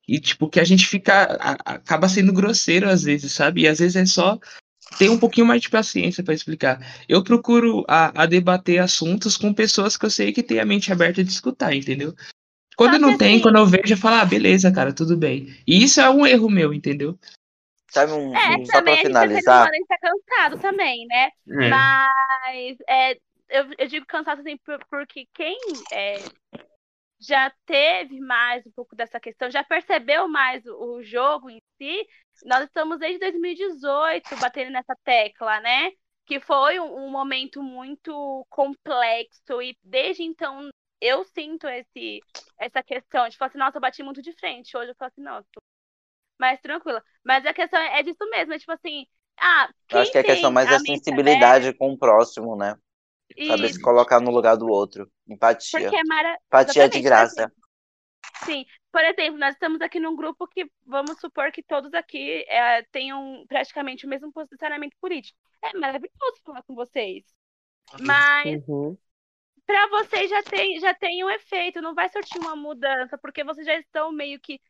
e 0.08 0.18
tipo, 0.18 0.48
que 0.48 0.58
a 0.58 0.64
gente 0.64 0.86
fica, 0.86 1.36
a, 1.38 1.74
acaba 1.74 2.08
sendo 2.08 2.32
grosseiro 2.32 2.88
às 2.88 3.02
vezes, 3.02 3.32
sabe? 3.32 3.62
E 3.62 3.68
às 3.68 3.78
vezes 3.78 3.96
é 3.96 4.06
só 4.06 4.38
tenha 4.98 5.12
um 5.12 5.18
pouquinho 5.18 5.46
mais 5.46 5.60
de 5.60 5.68
paciência 5.68 6.22
para 6.22 6.34
explicar. 6.34 6.80
Eu 7.08 7.22
procuro 7.22 7.84
a, 7.88 8.22
a, 8.22 8.26
debater 8.26 8.78
assuntos 8.78 9.36
com 9.36 9.52
pessoas 9.52 9.96
que 9.96 10.06
eu 10.06 10.10
sei 10.10 10.32
que 10.32 10.42
têm 10.42 10.60
a 10.60 10.64
mente 10.64 10.92
aberta 10.92 11.22
de 11.22 11.30
escutar, 11.30 11.74
entendeu? 11.74 12.14
Quando 12.76 12.98
não 12.98 13.16
tem, 13.16 13.34
assim 13.34 13.42
quando 13.42 13.58
eu 13.58 13.66
vejo, 13.66 13.94
eu 13.94 13.98
falo, 13.98 14.16
ah, 14.16 14.24
beleza, 14.24 14.72
cara, 14.72 14.92
tudo 14.92 15.16
bem. 15.16 15.46
E 15.66 15.82
isso 15.84 16.00
é 16.00 16.10
um 16.10 16.26
erro 16.26 16.50
meu, 16.50 16.72
entendeu? 16.74 17.18
Sabe 17.90 18.12
um, 18.12 18.36
é, 18.36 18.56
um 18.56 18.66
só 18.66 18.82
pra 18.82 18.96
finalizar? 18.96 19.68
A 19.68 19.72
gente 19.72 19.86
tá 19.86 19.98
cansado 19.98 20.58
também, 20.60 21.06
né? 21.06 21.30
É. 21.48 21.68
Mas 21.68 22.76
é, 22.88 23.12
eu, 23.48 23.66
eu, 23.78 23.86
digo 23.86 24.04
cansado 24.04 24.40
assim 24.40 24.58
porque 24.90 25.28
quem 25.32 25.56
é, 25.92 26.16
já 27.20 27.52
teve 27.64 28.18
mais 28.18 28.66
um 28.66 28.72
pouco 28.72 28.96
dessa 28.96 29.20
questão, 29.20 29.48
já 29.48 29.62
percebeu 29.62 30.26
mais 30.26 30.66
o, 30.66 30.96
o 30.96 31.02
jogo 31.04 31.48
em 31.48 31.60
si, 31.78 32.06
nós 32.44 32.64
estamos 32.64 32.98
desde 32.98 33.20
2018 33.20 34.36
batendo 34.40 34.72
nessa 34.72 34.96
tecla, 35.04 35.60
né? 35.60 35.92
Que 36.26 36.40
foi 36.40 36.80
um, 36.80 37.06
um 37.06 37.10
momento 37.10 37.62
muito 37.62 38.44
complexo 38.50 39.62
e 39.62 39.76
desde 39.84 40.24
então 40.24 40.68
eu 41.00 41.24
sinto 41.24 41.66
esse, 41.68 42.20
essa 42.58 42.82
questão 42.82 43.28
de 43.28 43.36
falar 43.36 43.48
assim, 43.48 43.58
nossa, 43.58 43.76
eu 43.78 43.80
bati 43.80 44.02
muito 44.02 44.22
de 44.22 44.32
frente. 44.32 44.76
Hoje 44.76 44.90
eu 44.90 44.94
falo 44.96 45.08
assim, 45.08 45.22
não, 45.22 45.42
tô 45.52 45.60
mais 46.38 46.60
tranquila. 46.60 47.02
Mas 47.24 47.44
a 47.46 47.52
questão 47.52 47.80
é 47.80 48.02
disso 48.02 48.28
mesmo, 48.30 48.54
é 48.54 48.58
tipo 48.58 48.72
assim, 48.72 49.06
ah, 49.38 49.68
eu 49.90 49.98
acho 50.00 50.12
que 50.12 50.18
a 50.18 50.24
questão 50.24 50.50
mais 50.50 50.70
é 50.70 50.76
a 50.76 50.80
sensibilidade 50.80 51.72
com 51.74 51.92
o 51.92 51.98
próximo, 51.98 52.56
né? 52.56 52.76
Saber 53.46 53.72
se 53.72 53.80
colocar 53.80 54.20
no 54.20 54.30
lugar 54.30 54.56
do 54.56 54.68
outro. 54.68 55.10
Empatia. 55.26 55.80
Porque 55.80 55.96
é 55.96 56.04
mara... 56.04 56.38
Empatia 56.46 56.88
de 56.88 57.00
graça. 57.00 57.52
Sim. 58.44 58.64
Por 58.92 59.04
exemplo, 59.04 59.38
nós 59.38 59.54
estamos 59.54 59.80
aqui 59.80 59.98
num 59.98 60.14
grupo 60.14 60.46
que 60.46 60.70
vamos 60.86 61.18
supor 61.18 61.50
que 61.50 61.62
todos 61.62 61.92
aqui 61.94 62.44
é, 62.48 62.82
tenham 62.92 63.44
praticamente 63.48 64.06
o 64.06 64.08
mesmo 64.08 64.32
posicionamento 64.32 64.94
político. 65.00 65.36
É 65.62 65.76
maravilhoso 65.76 66.42
falar 66.44 66.62
com 66.62 66.74
vocês. 66.74 67.24
Mas 68.00 68.62
uhum 68.68 68.96
para 69.66 69.88
vocês 69.88 70.30
já 70.30 70.42
tem, 70.42 70.78
já 70.78 70.94
tem 70.94 71.24
um 71.24 71.30
efeito, 71.30 71.80
não 71.80 71.94
vai 71.94 72.08
surtir 72.08 72.40
uma 72.40 72.54
mudança, 72.56 73.16
porque 73.18 73.44
vocês 73.44 73.66
já 73.66 73.74
estão 73.76 74.12
meio 74.12 74.38
que 74.40 74.60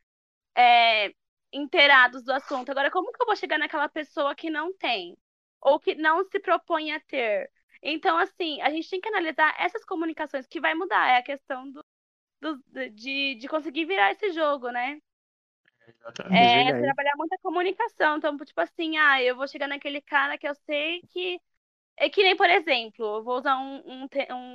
é, 0.56 1.12
inteirados 1.52 2.22
do 2.22 2.32
assunto. 2.32 2.70
Agora, 2.70 2.90
como 2.90 3.12
que 3.12 3.22
eu 3.22 3.26
vou 3.26 3.36
chegar 3.36 3.58
naquela 3.58 3.88
pessoa 3.88 4.34
que 4.34 4.50
não 4.50 4.72
tem? 4.76 5.16
Ou 5.60 5.80
que 5.80 5.94
não 5.94 6.24
se 6.24 6.38
propõe 6.40 6.92
a 6.92 7.00
ter? 7.00 7.50
Então, 7.82 8.18
assim, 8.18 8.60
a 8.62 8.70
gente 8.70 8.88
tem 8.88 9.00
que 9.00 9.08
analisar 9.08 9.54
essas 9.58 9.84
comunicações 9.84 10.46
que 10.46 10.60
vai 10.60 10.74
mudar. 10.74 11.08
É 11.08 11.18
a 11.18 11.22
questão 11.22 11.70
do, 11.70 11.84
do 12.40 12.90
de, 12.90 13.34
de 13.36 13.48
conseguir 13.48 13.84
virar 13.84 14.12
esse 14.12 14.32
jogo, 14.32 14.70
né? 14.70 14.98
É, 16.30 16.68
é 16.70 16.80
trabalhar 16.80 17.12
muita 17.16 17.36
comunicação. 17.42 18.16
Então, 18.16 18.36
tipo 18.38 18.60
assim, 18.60 18.96
ah, 18.96 19.22
eu 19.22 19.36
vou 19.36 19.46
chegar 19.48 19.68
naquele 19.68 20.00
cara 20.00 20.38
que 20.38 20.48
eu 20.48 20.54
sei 20.54 21.02
que 21.10 21.38
é 21.96 22.08
que 22.08 22.22
nem, 22.22 22.36
por 22.36 22.48
exemplo, 22.48 23.16
eu 23.16 23.22
vou 23.22 23.38
usar 23.38 23.56
um, 23.56 23.82
um, 23.86 24.08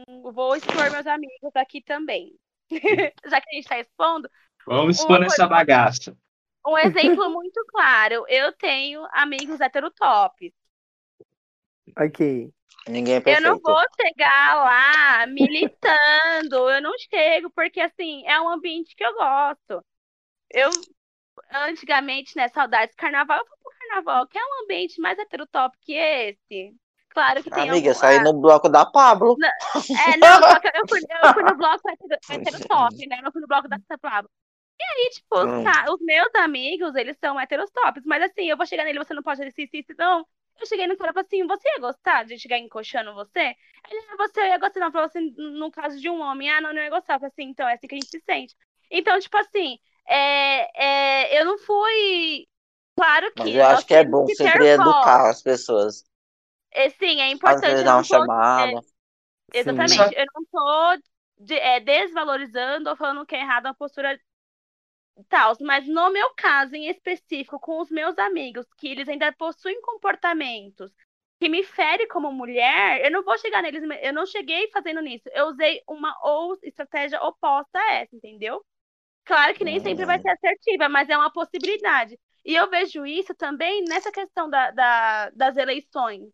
um 0.07 0.31
vou 0.31 0.55
expor 0.55 0.91
meus 0.91 1.07
amigos 1.07 1.55
aqui 1.55 1.81
também. 1.81 2.33
Já 3.25 3.41
que 3.41 3.49
a 3.49 3.53
gente 3.53 3.63
está 3.63 3.79
expondo. 3.79 4.29
Vamos 4.65 4.99
expor 4.99 5.23
essa 5.23 5.47
bagaça. 5.47 6.15
Um 6.65 6.77
exemplo 6.77 7.29
muito 7.29 7.63
claro. 7.67 8.25
Eu 8.27 8.51
tenho 8.53 9.07
amigos 9.11 9.59
heterotops. 9.59 10.51
Ok. 11.97 12.51
Ninguém 12.87 13.15
é 13.15 13.21
perfeito. 13.21 13.45
Eu 13.45 13.51
não 13.51 13.59
vou 13.59 13.81
chegar 13.99 14.55
lá 14.55 15.27
militando. 15.27 16.69
eu 16.69 16.81
não 16.81 16.93
chego, 16.97 17.49
porque 17.51 17.79
assim, 17.79 18.25
é 18.27 18.39
um 18.39 18.49
ambiente 18.49 18.95
que 18.95 19.03
eu 19.03 19.13
gosto. 19.13 19.83
Eu, 20.51 20.69
antigamente, 21.51 22.35
né, 22.35 22.47
saudades 22.49 22.95
carnaval, 22.95 23.39
eu 23.39 23.45
vou 23.45 23.57
pro 23.57 23.79
carnaval, 23.79 24.27
que 24.27 24.37
é 24.37 24.41
um 24.41 24.63
ambiente 24.63 24.99
mais 24.99 25.17
heterotop 25.17 25.75
que 25.81 25.93
esse. 25.93 26.75
Claro 27.19 27.43
que 27.43 27.49
tem. 27.49 27.69
Amiga, 27.69 27.89
algum... 27.89 27.99
saí 27.99 28.23
no 28.23 28.33
bloco 28.33 28.69
da 28.69 28.85
Pablo. 28.85 29.35
Não, 29.37 29.49
é, 29.49 30.17
não, 30.17 30.39
eu 30.73 30.87
fui, 30.87 31.01
eu 31.01 31.33
fui 31.33 31.43
no 31.43 31.55
bloco 31.59 31.89
heterotop, 32.29 33.07
né? 33.07 33.19
Eu 33.21 33.31
fui 33.33 33.41
no 33.41 33.47
bloco 33.47 33.67
da 33.67 33.77
Pablo. 34.01 34.29
E 34.79 34.83
aí, 34.83 35.09
tipo, 35.09 35.37
hum. 35.37 35.63
tá, 35.65 35.85
os 35.91 35.99
meus 35.99 36.33
amigos, 36.35 36.95
eles 36.95 37.17
são 37.19 37.37
heterotops, 37.37 38.03
mas 38.05 38.23
assim, 38.23 38.49
eu 38.49 38.55
vou 38.55 38.65
chegar 38.65 38.85
nele, 38.85 38.99
você 38.99 39.13
não 39.13 39.21
pode 39.21 39.45
isso, 39.45 39.69
isso, 39.73 39.93
não. 39.97 40.25
Eu 40.57 40.65
cheguei 40.65 40.87
no 40.87 40.95
cara 40.95 41.11
e 41.11 41.13
falei 41.13 41.27
assim, 41.27 41.45
você 41.45 41.67
ia 41.67 41.79
gostar 41.79 42.23
de 42.23 42.39
chegar 42.39 42.57
encoxando 42.57 43.13
você? 43.13 43.53
Ele, 43.89 44.05
ah, 44.11 44.15
você 44.17 44.47
ia 44.47 44.57
gostar, 44.57 44.79
não, 44.79 44.91
falou 44.91 45.07
assim, 45.07 45.33
no 45.37 45.69
caso 45.69 45.99
de 45.99 46.09
um 46.09 46.21
homem, 46.21 46.49
ah, 46.49 46.61
não, 46.61 46.73
não 46.73 46.81
ia 46.81 46.89
gostar. 46.89 47.15
Eu 47.15 47.19
falei 47.19 47.33
assim, 47.37 47.49
então 47.49 47.67
é 47.67 47.73
assim 47.73 47.87
que 47.87 47.95
a 47.95 47.97
gente 47.97 48.09
se 48.09 48.21
sente. 48.21 48.55
Então, 48.89 49.19
tipo 49.19 49.37
assim, 49.37 49.77
é, 50.07 50.83
é, 51.27 51.41
eu 51.41 51.45
não 51.45 51.57
fui. 51.57 52.47
Claro 52.95 53.31
que. 53.33 53.43
Mas 53.43 53.55
eu 53.55 53.65
acho 53.65 53.85
que 53.85 53.93
é 53.93 54.05
bom 54.05 54.25
sempre 54.27 54.67
educar 54.67 55.29
as 55.29 55.41
pessoas. 55.41 56.08
É, 56.71 56.89
sim, 56.89 57.21
é 57.21 57.31
importante. 57.31 57.65
Às 57.65 57.71
vezes 57.71 57.85
dar 57.85 57.95
uma 57.95 58.03
chamada. 58.03 58.81
É, 59.53 59.59
exatamente. 59.59 59.93
Sim. 59.93 60.15
Eu 60.15 60.25
não 60.35 60.45
tô 60.51 61.01
de, 61.39 61.55
é, 61.55 61.79
desvalorizando 61.79 62.89
ou 62.89 62.95
falando 62.95 63.25
que 63.25 63.35
é 63.35 63.41
errado 63.41 63.67
a 63.67 63.73
postura 63.73 64.19
tal, 65.27 65.53
mas 65.61 65.85
no 65.87 66.09
meu 66.11 66.33
caso 66.35 66.75
em 66.75 66.87
específico, 66.87 67.59
com 67.59 67.81
os 67.81 67.89
meus 67.89 68.17
amigos, 68.17 68.65
que 68.77 68.87
eles 68.87 69.07
ainda 69.09 69.31
possuem 69.33 69.81
comportamentos 69.81 70.91
que 71.39 71.49
me 71.49 71.63
ferem 71.63 72.07
como 72.07 72.31
mulher, 72.31 73.03
eu 73.03 73.11
não 73.11 73.23
vou 73.23 73.37
chegar 73.37 73.61
neles, 73.61 73.81
eu 74.01 74.13
não 74.13 74.25
cheguei 74.25 74.69
fazendo 74.71 75.01
nisso. 75.01 75.23
Eu 75.33 75.47
usei 75.47 75.81
uma 75.87 76.13
ou 76.21 76.57
estratégia 76.63 77.21
oposta 77.23 77.79
a 77.79 77.93
essa, 77.93 78.13
entendeu? 78.13 78.63
Claro 79.23 79.53
que 79.53 79.63
nem 79.63 79.79
sempre 79.79 80.05
vai 80.05 80.17
uhum. 80.17 80.21
ser 80.21 80.31
assertiva, 80.31 80.89
mas 80.89 81.07
é 81.09 81.15
uma 81.17 81.31
possibilidade. 81.31 82.19
E 82.43 82.55
eu 82.55 82.69
vejo 82.69 83.05
isso 83.05 83.33
também 83.35 83.83
nessa 83.85 84.11
questão 84.11 84.49
da, 84.49 84.71
da 84.71 85.29
das 85.29 85.55
eleições 85.55 86.29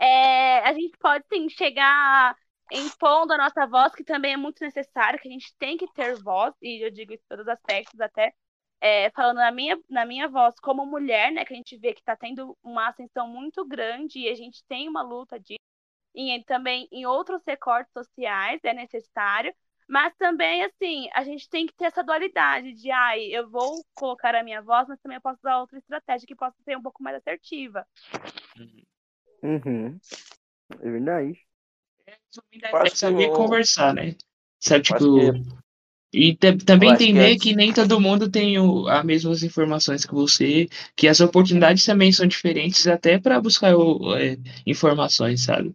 é, 0.00 0.60
a 0.60 0.72
gente 0.72 0.96
pode 0.98 1.24
sim 1.28 1.48
chegar 1.50 2.34
impondo 2.72 3.34
a 3.34 3.38
nossa 3.38 3.66
voz, 3.66 3.94
que 3.94 4.02
também 4.02 4.32
é 4.32 4.36
muito 4.36 4.64
necessário, 4.64 5.18
que 5.18 5.28
a 5.28 5.30
gente 5.30 5.54
tem 5.58 5.76
que 5.76 5.92
ter 5.92 6.14
voz, 6.22 6.54
e 6.62 6.84
eu 6.84 6.90
digo 6.90 7.12
isso 7.12 7.22
em 7.24 7.28
todos 7.28 7.44
os 7.44 7.52
aspectos, 7.52 8.00
até 8.00 8.32
é, 8.80 9.10
falando 9.10 9.36
na 9.36 9.50
minha, 9.50 9.78
na 9.90 10.06
minha 10.06 10.26
voz 10.26 10.58
como 10.60 10.86
mulher, 10.86 11.30
né, 11.30 11.44
que 11.44 11.52
a 11.52 11.56
gente 11.56 11.76
vê 11.76 11.92
que 11.92 12.00
está 12.00 12.16
tendo 12.16 12.56
uma 12.62 12.88
ascensão 12.88 13.28
muito 13.28 13.62
grande 13.66 14.20
e 14.20 14.28
a 14.28 14.34
gente 14.34 14.64
tem 14.66 14.88
uma 14.88 15.02
luta 15.02 15.38
disso, 15.38 15.60
e 16.14 16.42
também 16.44 16.88
em 16.90 17.04
outros 17.04 17.42
recortes 17.46 17.92
sociais 17.92 18.60
é 18.64 18.72
necessário, 18.72 19.54
mas 19.86 20.14
também, 20.16 20.62
assim, 20.62 21.10
a 21.12 21.24
gente 21.24 21.48
tem 21.48 21.66
que 21.66 21.74
ter 21.74 21.86
essa 21.86 22.04
dualidade 22.04 22.72
de, 22.74 22.90
ai, 22.92 23.24
eu 23.24 23.50
vou 23.50 23.84
colocar 23.92 24.34
a 24.36 24.42
minha 24.42 24.62
voz, 24.62 24.86
mas 24.88 25.00
também 25.00 25.16
eu 25.16 25.20
posso 25.20 25.40
usar 25.40 25.58
outra 25.58 25.76
estratégia 25.78 26.28
que 26.28 26.36
possa 26.36 26.56
ser 26.62 26.76
um 26.78 26.82
pouco 26.82 27.02
mais 27.02 27.16
assertiva. 27.16 27.84
Uhum. 28.56 28.82
Uhum. 29.42 29.98
É 30.80 30.90
verdade. 30.90 31.38
É, 32.06 32.90
saber 32.90 33.30
conversar, 33.30 33.94
né? 33.94 34.14
Sabe, 34.58 34.84
tipo. 34.84 34.98
Que... 34.98 35.60
E 36.12 36.36
também 36.36 36.90
entender 36.92 37.36
que, 37.38 37.50
é... 37.50 37.52
que, 37.52 37.56
nem 37.56 37.72
todo 37.72 38.00
mundo 38.00 38.28
tem 38.28 38.58
o, 38.58 38.88
as 38.88 39.04
mesmas 39.04 39.44
informações 39.44 40.04
que 40.04 40.12
você, 40.12 40.68
que 40.96 41.06
as 41.06 41.20
oportunidades 41.20 41.84
também 41.84 42.10
são 42.10 42.26
diferentes 42.26 42.88
até 42.88 43.16
para 43.16 43.40
buscar 43.40 43.76
o, 43.76 44.16
é, 44.16 44.36
informações, 44.66 45.44
sabe? 45.44 45.72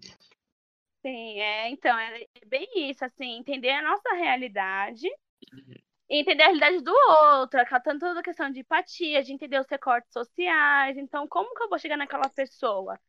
Sim, 1.01 1.39
é, 1.39 1.69
então, 1.69 1.97
é 1.97 2.25
bem 2.47 2.67
isso, 2.89 3.05
assim, 3.05 3.37
entender 3.37 3.69
a 3.69 3.81
nossa 3.81 4.13
realidade 4.13 5.07
uhum. 5.53 5.75
entender 6.09 6.43
a 6.43 6.47
realidade 6.47 6.81
do 6.81 6.91
outro, 6.91 7.59
tanto 7.83 7.99
toda 7.99 8.19
a 8.19 8.23
questão 8.23 8.51
de 8.51 8.59
empatia, 8.59 9.23
de 9.23 9.31
entender 9.31 9.59
os 9.59 9.67
recortes 9.69 10.11
sociais, 10.11 10.97
então 10.97 11.27
como 11.29 11.55
que 11.55 11.63
eu 11.63 11.69
vou 11.69 11.79
chegar 11.79 11.95
naquela 11.95 12.27
pessoa? 12.27 12.99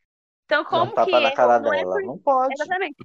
Então, 0.46 0.64
como 0.64 0.94
não 0.94 1.04
que. 1.04 1.10
Na 1.10 1.32
cara 1.32 1.60
não, 1.60 1.74
é 1.74 1.78
dela. 1.78 1.92
Por... 1.92 2.02
não 2.02 2.18
pode. 2.18 2.54
Exatamente. 2.54 2.96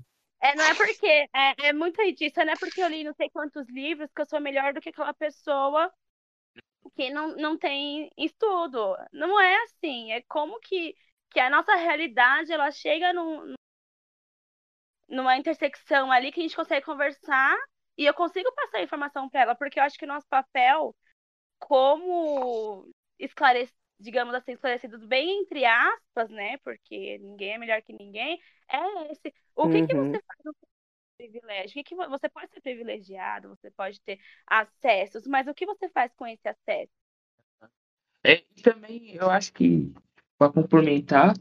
É, 0.41 0.55
não 0.55 0.63
é 0.63 0.75
porque. 0.75 1.07
É, 1.07 1.67
é 1.67 1.73
muito 1.73 2.01
disso, 2.13 2.35
não 2.37 2.53
é 2.53 2.55
porque 2.55 2.81
eu 2.81 2.87
li 2.87 3.03
não 3.03 3.13
sei 3.13 3.29
quantos 3.29 3.67
livros 3.69 4.09
que 4.15 4.21
eu 4.21 4.25
sou 4.25 4.39
melhor 4.39 4.73
do 4.73 4.79
que 4.79 4.89
aquela 4.89 5.13
pessoa 5.13 5.91
que 6.95 7.09
não, 7.09 7.35
não 7.35 7.57
tem 7.57 8.09
estudo. 8.17 8.95
Não 9.11 9.39
é 9.39 9.63
assim. 9.63 10.11
É 10.11 10.21
como 10.23 10.59
que, 10.59 10.95
que 11.31 11.39
a 11.39 11.49
nossa 11.49 11.75
realidade 11.75 12.51
ela 12.53 12.71
chega 12.71 13.11
num, 13.11 13.55
numa 15.09 15.37
intersecção 15.37 16.11
ali 16.11 16.31
que 16.31 16.39
a 16.39 16.43
gente 16.43 16.55
consegue 16.55 16.85
conversar 16.85 17.55
e 17.97 18.05
eu 18.05 18.13
consigo 18.13 18.51
passar 18.53 18.79
a 18.79 18.83
informação 18.83 19.29
para 19.29 19.41
ela, 19.41 19.55
porque 19.55 19.79
eu 19.79 19.83
acho 19.83 19.97
que 19.97 20.05
o 20.05 20.07
nosso 20.07 20.27
papel 20.27 20.95
como 21.59 22.89
esclarecer 23.19 23.80
digamos 24.01 24.33
assim, 24.33 24.53
esclarecidos 24.53 25.05
bem 25.05 25.41
entre 25.41 25.65
aspas, 25.65 26.29
né? 26.29 26.57
Porque 26.59 27.17
ninguém 27.19 27.53
é 27.53 27.57
melhor 27.57 27.81
que 27.81 27.93
ninguém, 27.93 28.39
é 28.69 29.11
esse. 29.11 29.33
O 29.55 29.69
que, 29.69 29.77
uhum. 29.77 29.87
que 29.87 29.95
você 29.95 30.23
faz 30.25 30.39
no 30.45 30.55
privilégio? 31.17 31.69
O 31.69 31.73
que, 31.73 31.83
que 31.83 31.95
você 31.95 32.29
pode 32.29 32.51
ser 32.51 32.61
privilegiado, 32.61 33.49
você 33.49 33.69
pode 33.71 34.01
ter 34.01 34.19
acessos, 34.47 35.27
mas 35.27 35.47
o 35.47 35.53
que 35.53 35.65
você 35.65 35.89
faz 35.89 36.11
com 36.15 36.25
esse 36.25 36.47
acesso? 36.47 36.91
É, 38.23 38.43
também 38.61 39.15
eu 39.15 39.29
acho 39.29 39.53
que 39.53 39.93
para 40.37 40.51
complementar, 40.51 41.33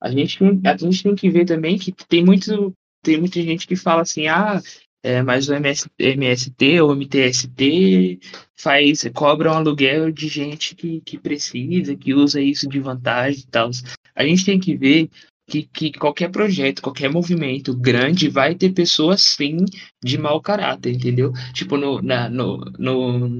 a 0.00 0.10
gente, 0.10 0.38
a 0.66 0.76
gente 0.76 1.02
tem 1.02 1.14
que 1.14 1.30
ver 1.30 1.46
também 1.46 1.78
que 1.78 1.92
tem 1.92 2.24
muito 2.24 2.74
tem 3.02 3.20
muita 3.20 3.40
gente 3.40 3.68
que 3.68 3.76
fala 3.76 4.02
assim, 4.02 4.26
ah, 4.26 4.60
é, 5.06 5.22
mas 5.22 5.48
o 5.48 5.54
MS, 5.54 5.88
MST 5.96 6.80
ou 6.80 6.96
MTST 6.96 8.18
faz, 8.56 9.08
cobra 9.14 9.52
um 9.52 9.54
aluguel 9.54 10.10
de 10.10 10.26
gente 10.26 10.74
que, 10.74 11.00
que 11.00 11.16
precisa, 11.16 11.94
que 11.94 12.12
usa 12.12 12.40
isso 12.40 12.68
de 12.68 12.80
vantagem 12.80 13.40
e 13.42 13.46
tal. 13.46 13.70
A 14.16 14.24
gente 14.24 14.44
tem 14.44 14.58
que 14.58 14.76
ver 14.76 15.08
que, 15.48 15.62
que 15.62 15.92
qualquer 15.92 16.28
projeto, 16.32 16.82
qualquer 16.82 17.08
movimento 17.08 17.72
grande 17.72 18.28
vai 18.28 18.56
ter 18.56 18.72
pessoas 18.72 19.22
sim 19.22 19.58
de 20.02 20.18
mau 20.18 20.40
caráter, 20.40 20.94
entendeu? 20.94 21.32
Tipo, 21.54 21.76
no, 21.76 22.02
na, 22.02 22.28
no, 22.28 22.56
no... 22.76 23.36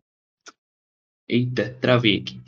Eita, 1.28 1.76
travei 1.80 2.18
aqui. 2.18 2.40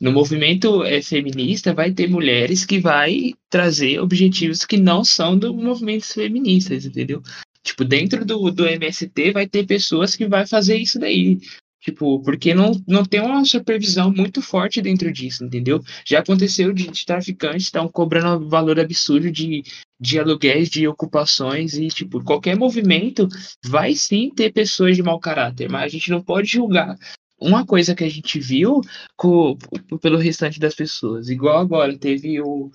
No 0.00 0.12
movimento 0.12 0.84
é, 0.84 1.02
feminista 1.02 1.74
vai 1.74 1.92
ter 1.92 2.08
mulheres 2.08 2.64
que 2.64 2.78
vai 2.78 3.34
trazer 3.50 3.98
objetivos 3.98 4.64
que 4.64 4.76
não 4.76 5.04
são 5.04 5.36
do 5.36 5.52
movimento 5.52 6.06
feministas, 6.06 6.86
entendeu? 6.86 7.20
Tipo, 7.62 7.84
dentro 7.84 8.24
do, 8.24 8.50
do 8.50 8.66
MST 8.66 9.32
vai 9.32 9.46
ter 9.46 9.66
pessoas 9.66 10.16
que 10.16 10.26
vai 10.26 10.46
fazer 10.46 10.76
isso 10.76 10.98
daí. 10.98 11.38
Tipo, 11.80 12.22
porque 12.22 12.52
não, 12.54 12.72
não 12.86 13.04
tem 13.04 13.20
uma 13.20 13.42
supervisão 13.44 14.12
muito 14.12 14.42
forte 14.42 14.82
dentro 14.82 15.10
disso, 15.10 15.44
entendeu? 15.44 15.80
Já 16.06 16.18
aconteceu 16.18 16.74
de, 16.74 16.90
de 16.90 17.06
traficantes 17.06 17.64
estão 17.64 17.88
cobrando 17.88 18.44
um 18.44 18.48
valor 18.48 18.78
absurdo 18.78 19.30
de, 19.32 19.62
de 19.98 20.18
aluguéis, 20.18 20.68
de 20.68 20.86
ocupações, 20.86 21.74
e, 21.74 21.88
tipo, 21.88 22.22
qualquer 22.22 22.54
movimento 22.54 23.26
vai 23.64 23.94
sim 23.94 24.30
ter 24.30 24.52
pessoas 24.52 24.94
de 24.94 25.02
mau 25.02 25.18
caráter, 25.18 25.70
mas 25.70 25.84
a 25.84 25.88
gente 25.88 26.10
não 26.10 26.22
pode 26.22 26.48
julgar 26.48 26.98
uma 27.40 27.64
coisa 27.64 27.94
que 27.94 28.04
a 28.04 28.08
gente 28.10 28.38
viu 28.38 28.82
com, 29.16 29.56
pelo 30.02 30.18
restante 30.18 30.60
das 30.60 30.74
pessoas. 30.74 31.30
Igual 31.30 31.58
agora, 31.58 31.96
teve 31.96 32.40
o. 32.42 32.70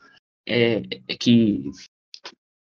É, 0.47 0.81
que 1.19 1.63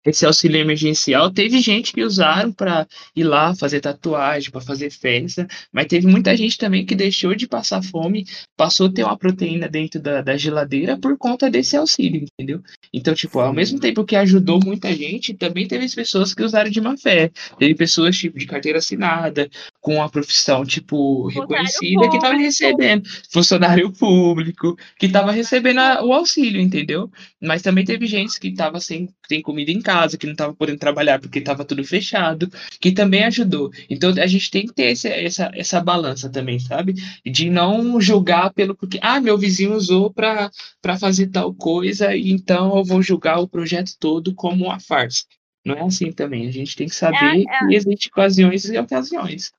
esse 0.04 0.26
auxílio 0.26 0.60
emergencial, 0.60 1.30
teve 1.30 1.60
gente 1.60 1.92
que 1.92 2.02
usaram 2.02 2.52
para 2.52 2.86
ir 3.16 3.24
lá 3.24 3.54
fazer 3.54 3.80
tatuagem, 3.80 4.50
para 4.50 4.60
fazer 4.60 4.90
festa, 4.90 5.46
mas 5.72 5.86
teve 5.86 6.06
muita 6.06 6.36
gente 6.36 6.58
também 6.58 6.84
que 6.84 6.94
deixou 6.94 7.34
de 7.34 7.46
passar 7.46 7.82
fome, 7.82 8.26
passou 8.56 8.88
a 8.88 8.92
ter 8.92 9.04
uma 9.04 9.16
proteína 9.16 9.68
dentro 9.68 10.00
da, 10.00 10.20
da 10.20 10.36
geladeira 10.36 10.98
por 10.98 11.16
conta 11.16 11.50
desse 11.50 11.76
auxílio, 11.76 12.24
entendeu? 12.24 12.60
Então, 12.92 13.14
tipo, 13.14 13.40
ao 13.40 13.52
mesmo 13.52 13.80
tempo 13.80 14.04
que 14.04 14.16
ajudou 14.16 14.60
muita 14.62 14.94
gente, 14.94 15.34
também 15.34 15.66
teve 15.66 15.88
pessoas 15.94 16.34
que 16.34 16.42
usaram 16.42 16.70
de 16.70 16.80
má 16.80 16.96
fé. 16.96 17.30
Teve 17.58 17.74
pessoas, 17.74 18.16
tipo, 18.16 18.38
de 18.38 18.46
carteira 18.46 18.78
assinada, 18.78 19.48
com 19.84 20.00
a 20.00 20.08
profissão, 20.08 20.64
tipo, 20.64 21.28
reconhecida, 21.28 22.08
que 22.08 22.16
estavam 22.16 22.38
recebendo. 22.38 23.02
Funcionário 23.30 23.92
público, 23.92 24.76
que 24.98 25.06
estava 25.06 25.30
recebendo 25.30 25.80
a, 25.80 26.04
o 26.04 26.12
auxílio, 26.12 26.60
entendeu? 26.60 27.10
Mas 27.42 27.62
também 27.62 27.84
teve 27.84 28.06
gente 28.06 28.40
que 28.40 28.48
estava 28.48 28.80
sem, 28.80 29.08
sem 29.28 29.42
comida 29.42 29.70
em 29.70 29.80
casa 29.80 30.04
casa, 30.04 30.18
que 30.18 30.26
não 30.26 30.32
estava 30.32 30.54
podendo 30.54 30.78
trabalhar 30.78 31.18
porque 31.20 31.38
estava 31.38 31.64
tudo 31.64 31.84
fechado, 31.84 32.48
que 32.80 32.92
também 32.92 33.24
ajudou. 33.24 33.70
Então 33.88 34.10
a 34.10 34.26
gente 34.26 34.50
tem 34.50 34.66
que 34.66 34.74
ter 34.74 34.92
esse, 34.92 35.08
essa, 35.08 35.50
essa 35.54 35.80
balança 35.80 36.28
também, 36.28 36.58
sabe? 36.58 36.94
De 37.24 37.50
não 37.50 38.00
julgar 38.00 38.52
pelo 38.52 38.74
porque, 38.74 38.98
ah, 39.02 39.20
meu 39.20 39.36
vizinho 39.38 39.74
usou 39.74 40.12
para 40.12 40.50
fazer 40.98 41.28
tal 41.28 41.54
coisa, 41.54 42.16
então 42.16 42.76
eu 42.76 42.84
vou 42.84 43.02
julgar 43.02 43.38
o 43.38 43.48
projeto 43.48 43.92
todo 43.98 44.34
como 44.34 44.66
uma 44.66 44.80
farsa. 44.80 45.24
Não 45.64 45.74
é 45.74 45.82
assim 45.82 46.12
também. 46.12 46.46
A 46.46 46.52
gente 46.52 46.76
tem 46.76 46.88
que 46.88 46.94
saber 46.94 47.16
é, 47.16 47.40
é... 47.40 47.58
que 47.66 47.74
existem 47.74 48.08
ocasiões 48.10 48.64
e 48.66 48.78
ocasiões. 48.78 49.52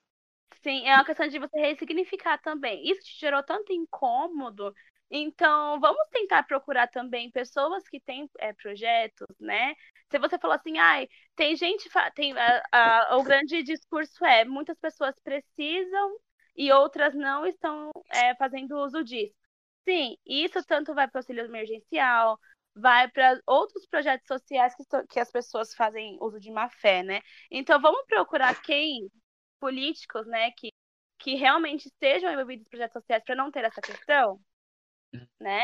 Sim, 0.66 0.88
é 0.88 0.95
uma 0.95 1.05
questão 1.05 1.28
de 1.28 1.38
você 1.38 1.59
ressignificar 1.59 2.38
também. 2.39 2.84
Isso 2.89 3.01
te 3.01 3.20
gerou 3.20 3.43
tanto 3.43 3.72
incômodo 3.72 4.74
então, 5.09 5.80
vamos 5.80 6.01
tentar 6.11 6.43
procurar 6.43 6.88
também 6.88 7.30
pessoas 7.32 7.88
que 7.88 7.99
têm 7.99 8.30
é, 8.39 8.53
projetos, 8.53 9.28
né? 9.39 9.76
Se 10.09 10.18
você 10.20 10.38
falou 10.39 10.55
assim, 10.55 10.78
ai, 10.80 11.07
tem 11.36 11.55
gente, 11.55 11.88
tem 12.16 12.34
a, 12.38 12.63
a, 12.72 13.18
o 13.18 13.24
grande 13.24 13.61
discurso 13.63 14.26
é 14.26 14.43
muitas 14.45 14.78
pessoas 14.80 15.16
precisam 15.20 16.18
e 16.55 16.72
outras 16.72 17.13
não 17.13 17.45
estão 17.45 17.91
é, 18.09 18.34
fazendo 18.36 18.78
uso 18.80 19.03
disso. 19.03 19.34
Sim, 19.88 20.18
isso 20.26 20.63
tanto 20.66 20.93
vai 20.95 21.07
para 21.07 21.20
o 21.20 21.22
auxílio 21.22 21.45
emergencial, 21.45 22.39
vai 22.76 23.07
para 23.09 23.39
outros 23.45 23.86
projetos 23.86 24.28
sociais 24.28 24.74
que, 24.76 24.84
que 25.09 25.20
as 25.20 25.32
pessoas 25.32 25.74
fazem 25.76 26.18
uso 26.20 26.39
de 26.39 26.51
má 26.51 26.68
fé, 26.70 27.03
né? 27.03 27.22
Então 27.51 27.80
vamos 27.80 28.03
procurar 28.07 28.59
quem, 28.63 29.07
políticos, 29.60 30.26
né, 30.28 30.51
que, 30.51 30.70
que 31.20 31.36
realmente 31.36 31.88
estejam 31.88 32.32
envolvidos 32.32 32.66
em 32.66 32.70
projetos 32.70 32.93
sociais 32.93 33.24
para 33.24 33.36
não 33.36 33.51
ter 33.51 33.64
essa 33.64 33.82
questão, 33.82 34.39
né? 35.39 35.62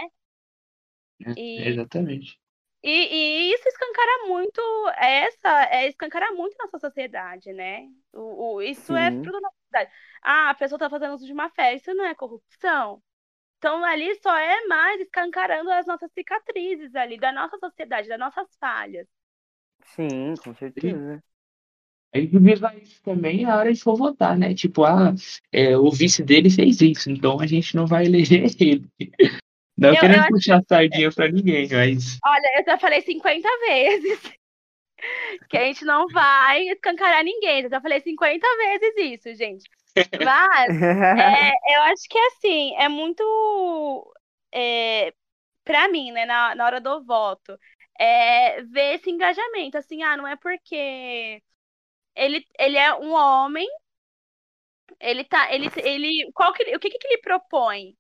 É, 1.26 1.34
e... 1.38 1.68
Exatamente. 1.68 2.40
E, 2.84 2.90
e, 2.90 3.54
isso 3.54 3.68
escancara 3.68 4.28
muito 4.28 4.60
essa 4.98 5.66
é 5.66 5.88
escancarar 5.88 6.34
muito 6.34 6.58
nossa 6.58 6.80
sociedade, 6.80 7.54
né? 7.54 7.88
O, 8.12 8.56
o 8.56 8.62
isso 8.62 8.96
é 8.96 9.12
Sim. 9.12 9.18
é 9.20 9.24
fruto 9.24 9.32
da 9.34 9.42
nossa 9.42 9.56
sociedade. 9.62 9.92
Ah, 10.24 10.50
a 10.50 10.56
pessoa 10.56 10.78
está 10.78 10.90
fazendo 10.90 11.14
uso 11.14 11.26
de 11.28 11.34
uma 11.34 11.50
fé, 11.52 11.76
isso 11.76 11.94
não 11.94 12.06
é 12.06 12.16
corrupção. 12.16 13.02
Então 13.58 13.84
ali 13.86 14.16
só 14.16 14.36
é 14.36 14.66
mais 14.66 15.00
escancarando 15.00 15.70
as 15.72 15.86
nossas 15.86 16.12
cicatrizes 16.14 16.96
ali, 16.96 17.20
da 17.20 17.32
nossa 17.32 17.58
sociedade, 17.60 18.10
das 18.10 18.20
nossas 18.20 18.48
falhas. 18.60 19.08
Sim, 19.84 20.34
com 20.44 20.54
certeza. 20.56 21.24
Aí 22.14 22.28
visa 22.28 22.74
isso 22.76 23.02
também 23.04 23.44
na 23.44 23.58
hora 23.58 23.74
de 23.74 23.82
for 23.82 23.96
votar, 23.96 24.38
né? 24.38 24.54
Tipo, 24.54 24.84
ah, 24.84 25.14
é, 25.52 25.78
o 25.78 25.90
vice 25.90 26.24
dele 26.24 26.50
fez 26.50 26.82
isso, 26.82 27.10
então 27.10 27.40
a 27.40 27.48
gente 27.48 27.76
não 27.76 27.88
vai 27.88 28.06
eleger 28.06 28.44
ele. 28.60 28.86
Não 29.78 29.90
eu, 29.90 30.00
querendo 30.00 30.26
eu 30.26 30.28
puxar 30.28 30.58
acho... 30.58 30.66
sardinha 30.68 31.12
pra 31.12 31.32
ninguém, 31.32 31.70
mas. 31.70 32.18
Olha, 32.26 32.60
eu 32.60 32.66
já 32.66 32.78
falei 32.78 33.02
50 33.02 33.48
vezes 33.66 34.20
que 35.50 35.58
a 35.58 35.64
gente 35.66 35.86
não 35.86 36.08
vai 36.10 36.68
escancarar 36.68 37.24
ninguém. 37.24 37.64
Eu 37.64 37.70
já 37.70 37.80
falei 37.80 38.02
50 38.02 38.48
vezes 38.58 39.22
isso, 39.22 39.38
gente. 39.38 39.70
Mas 40.24 40.82
é, 40.82 41.52
eu 41.76 41.82
acho 41.84 42.04
que 42.10 42.20
assim, 42.20 42.76
é 42.76 42.90
muito. 42.90 44.14
É, 44.54 45.14
pra 45.64 45.88
mim, 45.88 46.12
né, 46.12 46.26
na, 46.26 46.56
na 46.56 46.66
hora 46.66 46.82
do 46.82 47.04
voto, 47.06 47.58
é 47.98 48.62
ver 48.64 48.96
esse 48.96 49.10
engajamento. 49.10 49.78
Assim, 49.78 50.04
ah, 50.04 50.18
não 50.18 50.28
é 50.28 50.36
porque 50.36 51.42
ele, 52.16 52.46
ele 52.60 52.78
é 52.78 52.94
um 52.96 53.14
homem. 53.14 53.68
Ele 55.00 55.24
tá. 55.24 55.54
Ele, 55.54 55.70
ele, 55.78 56.32
qual 56.34 56.54
que, 56.54 56.64
o 56.76 56.80
que, 56.80 56.90
que 56.90 57.08
ele 57.08 57.22
propõe? 57.22 57.96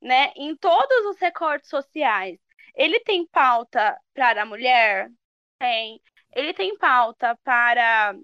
né, 0.00 0.32
em 0.36 0.56
todos 0.56 1.06
os 1.06 1.18
recortes 1.20 1.68
sociais. 1.68 2.38
Ele 2.74 3.00
tem 3.00 3.26
pauta 3.26 3.98
para 4.14 4.42
a 4.42 4.46
mulher? 4.46 5.10
Tem. 5.58 6.00
Ele 6.34 6.54
tem 6.54 6.76
pauta 6.78 7.36
para, 7.44 8.14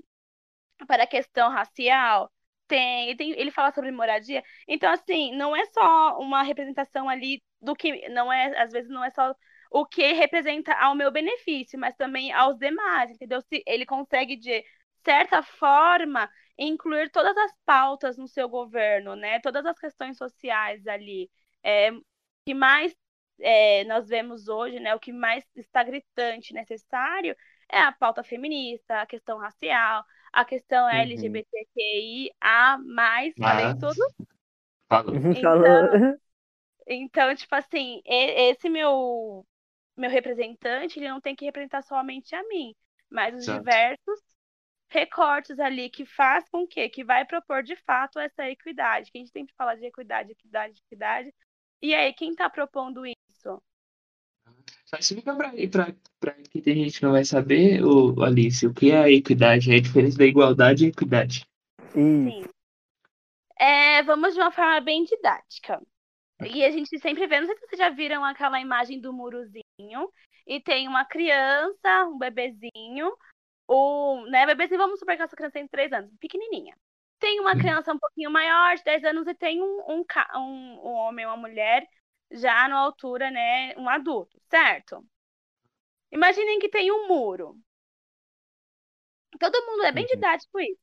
para 0.86 1.04
a 1.04 1.06
questão 1.06 1.50
racial? 1.50 2.30
Tem. 2.68 3.08
Ele, 3.08 3.16
tem. 3.16 3.30
ele 3.32 3.50
fala 3.50 3.72
sobre 3.72 3.90
moradia. 3.90 4.42
Então, 4.68 4.90
assim, 4.92 5.36
não 5.36 5.54
é 5.56 5.64
só 5.66 6.18
uma 6.18 6.42
representação 6.42 7.08
ali 7.08 7.42
do 7.60 7.74
que. 7.74 8.08
Não 8.10 8.32
é, 8.32 8.58
às 8.62 8.72
vezes, 8.72 8.90
não 8.90 9.04
é 9.04 9.10
só 9.10 9.34
o 9.70 9.84
que 9.86 10.12
representa 10.12 10.72
ao 10.74 10.94
meu 10.94 11.10
benefício, 11.12 11.78
mas 11.78 11.94
também 11.96 12.32
aos 12.32 12.58
demais, 12.58 13.10
entendeu? 13.10 13.40
Se 13.42 13.62
ele 13.66 13.84
consegue, 13.84 14.36
de 14.36 14.64
certa 15.06 15.42
forma, 15.42 16.28
incluir 16.58 17.10
todas 17.10 17.36
as 17.36 17.52
pautas 17.64 18.18
no 18.18 18.26
seu 18.26 18.48
governo, 18.48 19.14
né? 19.14 19.40
Todas 19.40 19.64
as 19.64 19.78
questões 19.78 20.18
sociais 20.18 20.84
ali 20.86 21.30
é, 21.62 21.90
que 22.44 22.54
mais 22.54 22.92
é, 23.38 23.84
nós 23.84 24.08
vemos 24.08 24.48
hoje, 24.48 24.80
né, 24.80 24.94
o 24.94 25.00
que 25.00 25.12
mais 25.12 25.44
está 25.54 25.82
gritante 25.82 26.54
necessário 26.54 27.36
é 27.68 27.80
a 27.80 27.92
pauta 27.92 28.22
feminista, 28.22 29.02
a 29.02 29.06
questão 29.06 29.38
racial, 29.38 30.04
a 30.32 30.44
questão 30.44 30.84
uhum. 30.84 30.90
LGBTQIA+, 30.90 32.78
mais, 32.78 33.34
falei 33.38 33.74
tudo? 33.78 34.00
Falou. 35.42 35.66
Então, 35.66 36.18
então, 36.86 37.34
tipo 37.34 37.54
assim, 37.54 38.00
esse 38.04 38.68
meu 38.68 39.44
meu 39.96 40.10
representante, 40.10 40.98
ele 40.98 41.08
não 41.08 41.20
tem 41.20 41.34
que 41.34 41.44
representar 41.44 41.82
somente 41.82 42.34
a 42.34 42.42
mim, 42.46 42.74
mas 43.10 43.34
os 43.34 43.42
Exato. 43.42 43.58
diversos 43.58 44.20
recortes 44.88 45.58
ali 45.58 45.90
que 45.90 46.04
faz 46.04 46.48
com 46.48 46.66
que 46.66 46.88
que 46.88 47.04
vai 47.04 47.24
propor 47.24 47.62
de 47.62 47.76
fato 47.76 48.18
essa 48.18 48.48
equidade. 48.48 49.10
Que 49.10 49.18
a 49.18 49.20
gente 49.20 49.32
sempre 49.32 49.54
fala 49.56 49.74
de 49.74 49.86
equidade, 49.86 50.32
equidade, 50.32 50.80
equidade, 50.86 51.32
e 51.82 51.94
aí, 51.94 52.12
quem 52.12 52.30
está 52.30 52.48
propondo 52.48 53.04
isso? 53.06 53.62
Só 54.86 54.96
explica 54.98 55.34
para 55.34 56.32
que 56.50 56.60
tem 56.60 56.74
gente 56.76 56.98
que 56.98 57.04
não 57.04 57.12
vai 57.12 57.24
saber, 57.24 57.84
o, 57.84 58.22
Alice, 58.22 58.66
o 58.66 58.72
que 58.72 58.90
é 58.90 58.98
a 58.98 59.10
equidade, 59.10 59.72
é 59.72 59.76
a 59.76 59.80
diferença 59.80 60.16
da 60.16 60.24
igualdade 60.24 60.84
e 60.84 60.88
equidade. 60.88 61.46
Sim. 61.92 62.44
É, 63.58 64.02
vamos 64.02 64.34
de 64.34 64.40
uma 64.40 64.50
forma 64.50 64.80
bem 64.80 65.04
didática. 65.04 65.82
E 66.40 66.64
a 66.64 66.70
gente 66.70 66.98
sempre 66.98 67.26
vê, 67.26 67.40
não 67.40 67.46
sei 67.46 67.56
se 67.56 67.66
vocês 67.66 67.78
já 67.78 67.90
viram 67.90 68.24
aquela 68.24 68.60
imagem 68.60 69.00
do 69.00 69.12
murozinho, 69.12 70.12
e 70.46 70.60
tem 70.60 70.86
uma 70.86 71.04
criança, 71.04 72.04
um 72.06 72.18
bebezinho, 72.18 73.16
o, 73.68 74.26
né, 74.26 74.46
bebezinho, 74.46 74.78
vamos 74.78 74.98
supor 74.98 75.16
que 75.16 75.22
essa 75.22 75.36
criança 75.36 75.54
tem 75.54 75.68
3 75.68 75.92
anos, 75.92 76.10
pequenininha. 76.20 76.76
Tem 77.18 77.40
uma 77.40 77.56
criança 77.56 77.92
um 77.92 77.98
pouquinho 77.98 78.30
maior, 78.30 78.76
de 78.76 78.84
10 78.84 79.04
anos, 79.04 79.26
e 79.26 79.34
tem 79.34 79.62
um, 79.62 79.80
um, 79.88 80.04
um, 80.36 80.80
um 80.88 80.92
homem, 80.92 81.26
uma 81.26 81.36
mulher, 81.36 81.86
já 82.30 82.68
na 82.68 82.76
altura, 82.78 83.30
né, 83.30 83.74
um 83.76 83.88
adulto, 83.88 84.40
certo? 84.50 85.04
Imaginem 86.10 86.58
que 86.58 86.68
tem 86.68 86.90
um 86.90 87.06
muro. 87.08 87.56
Todo 89.38 89.66
mundo 89.66 89.84
é 89.84 89.92
bem 89.92 90.04
uhum. 90.04 90.08
didático 90.10 90.58
isso. 90.60 90.80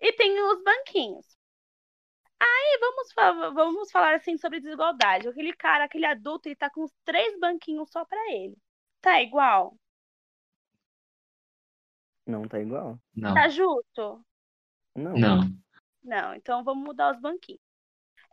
E 0.00 0.12
tem 0.14 0.40
os 0.42 0.62
banquinhos. 0.64 1.26
Aí 2.40 2.78
vamos, 2.80 3.54
vamos 3.54 3.90
falar 3.90 4.14
assim 4.16 4.36
sobre 4.36 4.60
desigualdade. 4.60 5.28
Aquele 5.28 5.52
cara, 5.54 5.84
aquele 5.84 6.06
adulto, 6.06 6.48
ele 6.48 6.56
tá 6.56 6.68
com 6.70 6.82
os 6.84 6.92
três 7.04 7.38
banquinhos 7.38 7.90
só 7.90 8.04
para 8.04 8.32
ele. 8.32 8.56
Tá 9.00 9.22
igual? 9.22 9.76
Não 12.26 12.46
tá 12.48 12.60
igual. 12.60 12.98
Não. 13.14 13.34
Tá 13.34 13.48
justo? 13.48 14.24
Não. 14.94 15.12
Não. 15.16 15.40
Não, 16.02 16.34
então 16.34 16.64
vamos 16.64 16.84
mudar 16.84 17.12
os 17.14 17.20
banquinhos. 17.20 17.60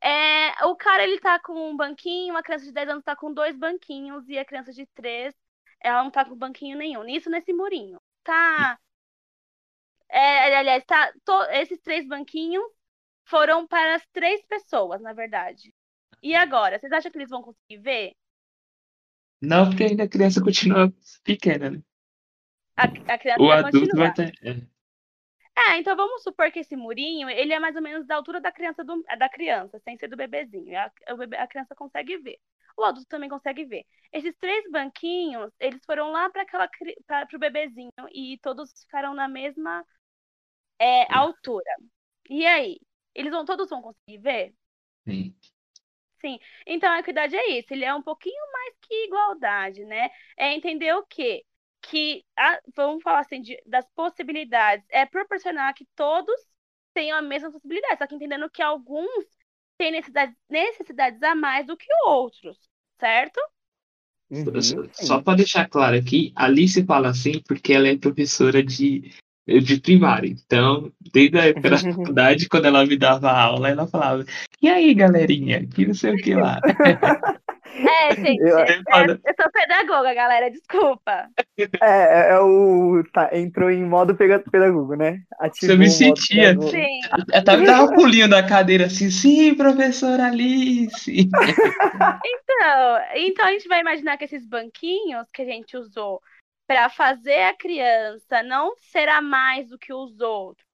É, 0.01 0.65
o 0.65 0.75
cara, 0.75 1.03
ele 1.03 1.19
tá 1.19 1.39
com 1.39 1.53
um 1.71 1.77
banquinho, 1.77 2.35
a 2.37 2.43
criança 2.43 2.65
de 2.65 2.71
10 2.71 2.89
anos 2.89 3.03
tá 3.03 3.15
com 3.15 3.33
dois 3.33 3.57
banquinhos 3.57 4.27
e 4.29 4.37
a 4.37 4.45
criança 4.45 4.71
de 4.73 4.85
3, 4.87 5.35
ela 5.81 6.03
não 6.03 6.11
tá 6.11 6.25
com 6.25 6.35
banquinho 6.35 6.77
nenhum. 6.77 7.03
Nisso, 7.03 7.29
nesse 7.29 7.53
murinho. 7.53 7.99
Tá. 8.23 8.79
É, 10.09 10.57
aliás, 10.57 10.83
tá, 10.85 11.11
to- 11.25 11.43
esses 11.51 11.79
três 11.81 12.07
banquinhos 12.07 12.63
foram 13.25 13.67
para 13.67 13.95
as 13.95 14.05
três 14.13 14.41
pessoas, 14.47 15.01
na 15.01 15.13
verdade. 15.13 15.73
E 16.23 16.35
agora, 16.35 16.79
vocês 16.79 16.91
acham 16.91 17.11
que 17.11 17.17
eles 17.17 17.29
vão 17.29 17.43
conseguir 17.43 17.77
ver? 17.79 18.13
Não, 19.41 19.69
porque 19.69 19.83
ainda 19.83 20.03
a 20.03 20.07
criança 20.09 20.41
continua 20.41 20.93
pequena, 21.23 21.69
né? 21.71 21.83
A, 22.79 23.13
a 23.13 23.17
criança 23.17 23.41
O 23.41 23.47
vai 23.47 23.59
adulto 23.59 23.79
continuar. 23.79 24.13
vai 24.13 24.13
ter. 24.13 24.69
É, 25.57 25.77
então 25.77 25.95
vamos 25.95 26.23
supor 26.23 26.51
que 26.51 26.59
esse 26.59 26.75
murinho, 26.75 27.29
ele 27.29 27.51
é 27.51 27.59
mais 27.59 27.75
ou 27.75 27.81
menos 27.81 28.07
da 28.07 28.15
altura 28.15 28.39
da 28.39 28.51
criança, 28.51 28.83
do, 28.83 29.03
da 29.17 29.27
criança 29.27 29.77
sem 29.79 29.97
ser 29.97 30.07
do 30.07 30.15
bebezinho. 30.15 30.77
A, 30.77 30.91
a 31.37 31.47
criança 31.47 31.75
consegue 31.75 32.17
ver. 32.17 32.39
O 32.77 32.83
adulto 32.83 33.09
também 33.09 33.29
consegue 33.29 33.65
ver. 33.65 33.85
Esses 34.13 34.33
três 34.37 34.69
banquinhos, 34.71 35.51
eles 35.59 35.83
foram 35.85 36.11
lá 36.11 36.29
para 36.29 37.27
o 37.33 37.39
bebezinho 37.39 37.91
e 38.13 38.37
todos 38.41 38.71
ficaram 38.83 39.13
na 39.13 39.27
mesma 39.27 39.85
é, 40.79 41.13
altura. 41.13 41.75
E 42.29 42.45
aí, 42.45 42.79
eles 43.13 43.31
vão 43.31 43.43
todos 43.43 43.69
vão 43.69 43.81
conseguir 43.81 44.17
ver? 44.19 44.53
Sim. 45.05 45.35
Sim. 46.21 46.39
Então 46.65 46.89
a 46.91 46.99
equidade 46.99 47.35
é 47.35 47.59
isso. 47.59 47.73
Ele 47.73 47.85
é 47.85 47.93
um 47.93 48.01
pouquinho 48.01 48.51
mais 48.51 48.75
que 48.81 49.05
igualdade, 49.05 49.83
né? 49.85 50.09
É 50.37 50.53
entender 50.53 50.93
o 50.95 51.05
quê? 51.05 51.45
Que 51.81 52.23
a- 52.37 52.59
vamos 52.75 53.01
falar 53.01 53.21
assim 53.21 53.41
de- 53.41 53.61
das 53.65 53.85
possibilidades. 53.95 54.85
É 54.89 55.05
proporcionar 55.05 55.73
que 55.73 55.85
todos 55.95 56.35
tenham 56.93 57.17
a 57.17 57.21
mesma 57.21 57.51
possibilidade, 57.51 57.97
só 57.97 58.07
que 58.07 58.15
entendendo 58.15 58.49
que 58.49 58.61
alguns 58.61 59.25
têm 59.77 59.91
necessidades, 59.91 60.35
necessidades 60.49 61.21
a 61.23 61.33
mais 61.35 61.65
do 61.65 61.77
que 61.77 61.87
outros, 62.05 62.57
certo? 62.99 63.39
Uhum, 64.29 64.89
Só- 64.93 65.21
para 65.21 65.37
deixar 65.37 65.67
claro 65.67 65.97
aqui, 65.97 66.31
a 66.35 66.45
Alice 66.45 66.83
fala 66.85 67.09
assim 67.09 67.41
porque 67.47 67.73
ela 67.73 67.87
é 67.87 67.97
professora 67.97 68.61
de, 68.61 69.11
de 69.47 69.79
primária. 69.81 70.27
Então, 70.29 70.91
desde 71.11 71.39
a 71.39 71.45
época 71.45 71.69
da 71.71 71.77
faculdade, 72.13 72.47
quando 72.47 72.65
ela 72.65 72.85
me 72.85 72.95
dava 72.97 73.31
aula, 73.31 73.69
ela 73.69 73.87
falava: 73.87 74.23
E 74.61 74.69
aí, 74.69 74.93
galerinha? 74.93 75.65
Que 75.67 75.87
não 75.87 75.93
sei 75.95 76.13
o 76.13 76.17
que 76.17 76.35
lá. 76.35 76.59
É, 77.75 78.15
gente, 78.15 78.41
Eu- 78.41 78.59
é- 78.59 78.77
Eu 78.77 78.83
falo, 78.89 79.11
eu 79.11 79.33
sou 79.41 79.51
pedagoga, 79.51 80.13
galera, 80.13 80.49
desculpa. 80.49 81.27
É, 81.57 81.69
é, 81.81 82.31
é 82.31 82.39
o. 82.39 83.03
Tá, 83.13 83.29
entrou 83.33 83.69
em 83.69 83.83
modo 83.83 84.15
pedagogo, 84.15 84.95
né? 84.95 85.19
Ativou 85.39 85.77
me 85.77 85.85
o 85.85 85.87
modo 85.87 85.97
sentia. 85.97 86.59
Sim. 86.61 86.99
Ela 87.31 87.43
tava 87.43 87.63
dava 87.63 87.93
pulinho 87.93 88.29
da 88.29 88.45
cadeira 88.45 88.85
assim, 88.85 89.09
sim, 89.09 89.53
professora 89.55 90.25
Alice. 90.27 91.11
Então, 92.25 93.01
então 93.15 93.45
a 93.45 93.51
gente 93.51 93.67
vai 93.67 93.79
imaginar 93.81 94.17
que 94.17 94.25
esses 94.25 94.45
banquinhos 94.45 95.27
que 95.31 95.41
a 95.41 95.45
gente 95.45 95.77
usou 95.77 96.21
para 96.67 96.89
fazer 96.89 97.43
a 97.43 97.57
criança 97.57 98.43
não 98.43 98.75
ser 98.77 99.09
a 99.09 99.21
mais 99.21 99.69
do 99.69 99.77
que 99.77 99.91
os 99.93 100.19
outros, 100.19 100.65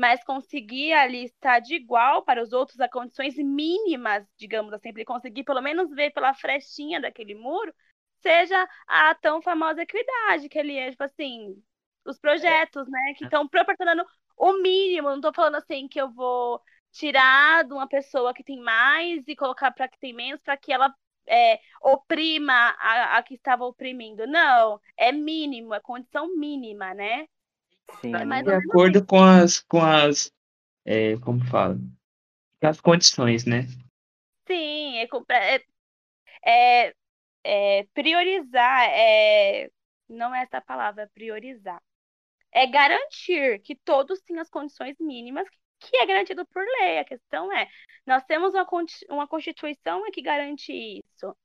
mas 0.00 0.24
conseguir 0.24 0.94
ali 0.94 1.24
estar 1.24 1.60
de 1.60 1.74
igual 1.74 2.24
para 2.24 2.42
os 2.42 2.54
outros 2.54 2.80
a 2.80 2.88
condições 2.88 3.36
mínimas, 3.36 4.26
digamos 4.38 4.72
assim, 4.72 4.90
para 4.92 5.00
ele 5.00 5.04
conseguir 5.04 5.44
pelo 5.44 5.60
menos 5.60 5.90
ver 5.90 6.10
pela 6.10 6.32
frestinha 6.32 6.98
daquele 6.98 7.34
muro, 7.34 7.70
seja 8.22 8.66
a 8.86 9.14
tão 9.16 9.42
famosa 9.42 9.82
equidade, 9.82 10.48
que 10.48 10.58
ele 10.58 10.74
é, 10.74 10.90
tipo 10.90 11.04
assim, 11.04 11.62
os 12.06 12.18
projetos, 12.18 12.88
né, 12.88 13.12
que 13.18 13.24
estão 13.24 13.46
proporcionando 13.46 14.02
o 14.38 14.54
mínimo, 14.62 15.10
não 15.10 15.16
estou 15.16 15.34
falando 15.34 15.56
assim 15.56 15.86
que 15.86 16.00
eu 16.00 16.10
vou 16.10 16.62
tirar 16.92 17.64
de 17.64 17.74
uma 17.74 17.86
pessoa 17.86 18.32
que 18.32 18.42
tem 18.42 18.58
mais 18.58 19.22
e 19.28 19.36
colocar 19.36 19.70
para 19.70 19.86
que 19.86 19.98
tem 19.98 20.14
menos, 20.14 20.40
para 20.42 20.56
que 20.56 20.72
ela 20.72 20.94
é, 21.26 21.60
oprima 21.82 22.74
a, 22.78 23.18
a 23.18 23.22
que 23.22 23.34
estava 23.34 23.66
oprimindo. 23.66 24.26
Não, 24.26 24.80
é 24.96 25.12
mínimo, 25.12 25.74
é 25.74 25.80
condição 25.80 26.34
mínima, 26.36 26.94
né? 26.94 27.26
Sim. 28.00 28.14
É 28.14 28.42
De 28.42 28.52
acordo 28.52 29.04
com 29.04 29.22
as, 29.22 29.60
com 29.60 29.82
as, 29.82 30.32
é, 30.84 31.16
como 31.18 31.44
fala? 31.46 31.78
Com 32.60 32.66
as 32.68 32.80
condições, 32.80 33.44
né? 33.44 33.66
Sim, 34.46 34.98
é, 34.98 35.08
é, 35.54 35.64
é- 36.86 36.94
é 37.44 37.84
priorizar, 37.94 38.82
é, 38.90 39.70
não 40.08 40.34
é 40.34 40.42
essa 40.42 40.60
palavra, 40.60 41.04
é 41.04 41.06
priorizar. 41.08 41.80
É 42.52 42.66
garantir 42.66 43.60
que 43.60 43.76
todos 43.76 44.20
tenham 44.22 44.42
as 44.42 44.50
condições 44.50 44.96
mínimas 45.00 45.48
que 45.80 45.96
é 45.96 46.06
garantido 46.06 46.46
por 46.46 46.64
lei. 46.64 46.98
A 46.98 47.04
questão 47.04 47.52
é, 47.52 47.68
nós 48.06 48.24
temos 48.24 48.54
uma, 48.54 48.66
uma 49.10 49.28
Constituição 49.28 50.02
que 50.12 50.22
garante 50.22 50.72
isso. 50.72 51.36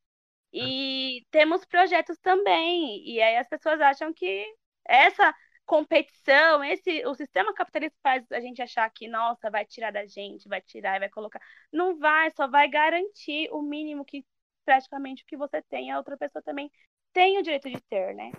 E 0.53 1.25
temos 1.31 1.65
projetos 1.65 2.17
também. 2.19 3.03
E 3.07 3.21
aí 3.21 3.37
as 3.37 3.47
pessoas 3.47 3.79
acham 3.81 4.13
que 4.13 4.45
essa 4.85 5.33
competição, 5.65 6.63
esse, 6.63 7.05
o 7.05 7.15
sistema 7.15 7.53
capitalista 7.53 7.97
faz 8.03 8.23
a 8.31 8.39
gente 8.39 8.61
achar 8.61 8.89
que, 8.91 9.07
nossa, 9.07 9.49
vai 9.49 9.65
tirar 9.65 9.91
da 9.91 10.05
gente, 10.05 10.47
vai 10.47 10.61
tirar 10.61 10.97
e 10.97 10.99
vai 10.99 11.09
colocar. 11.09 11.41
Não 11.71 11.97
vai, 11.97 12.31
só 12.31 12.47
vai 12.47 12.67
garantir 12.69 13.49
o 13.51 13.61
mínimo 13.61 14.05
que 14.05 14.25
praticamente 14.65 15.23
o 15.23 15.25
que 15.27 15.37
você 15.37 15.61
tem, 15.63 15.91
a 15.91 15.97
outra 15.97 16.17
pessoa 16.17 16.41
também 16.41 16.71
tem 17.13 17.37
o 17.39 17.43
direito 17.43 17.69
de 17.69 17.81
ter, 17.81 18.13
né? 18.15 18.31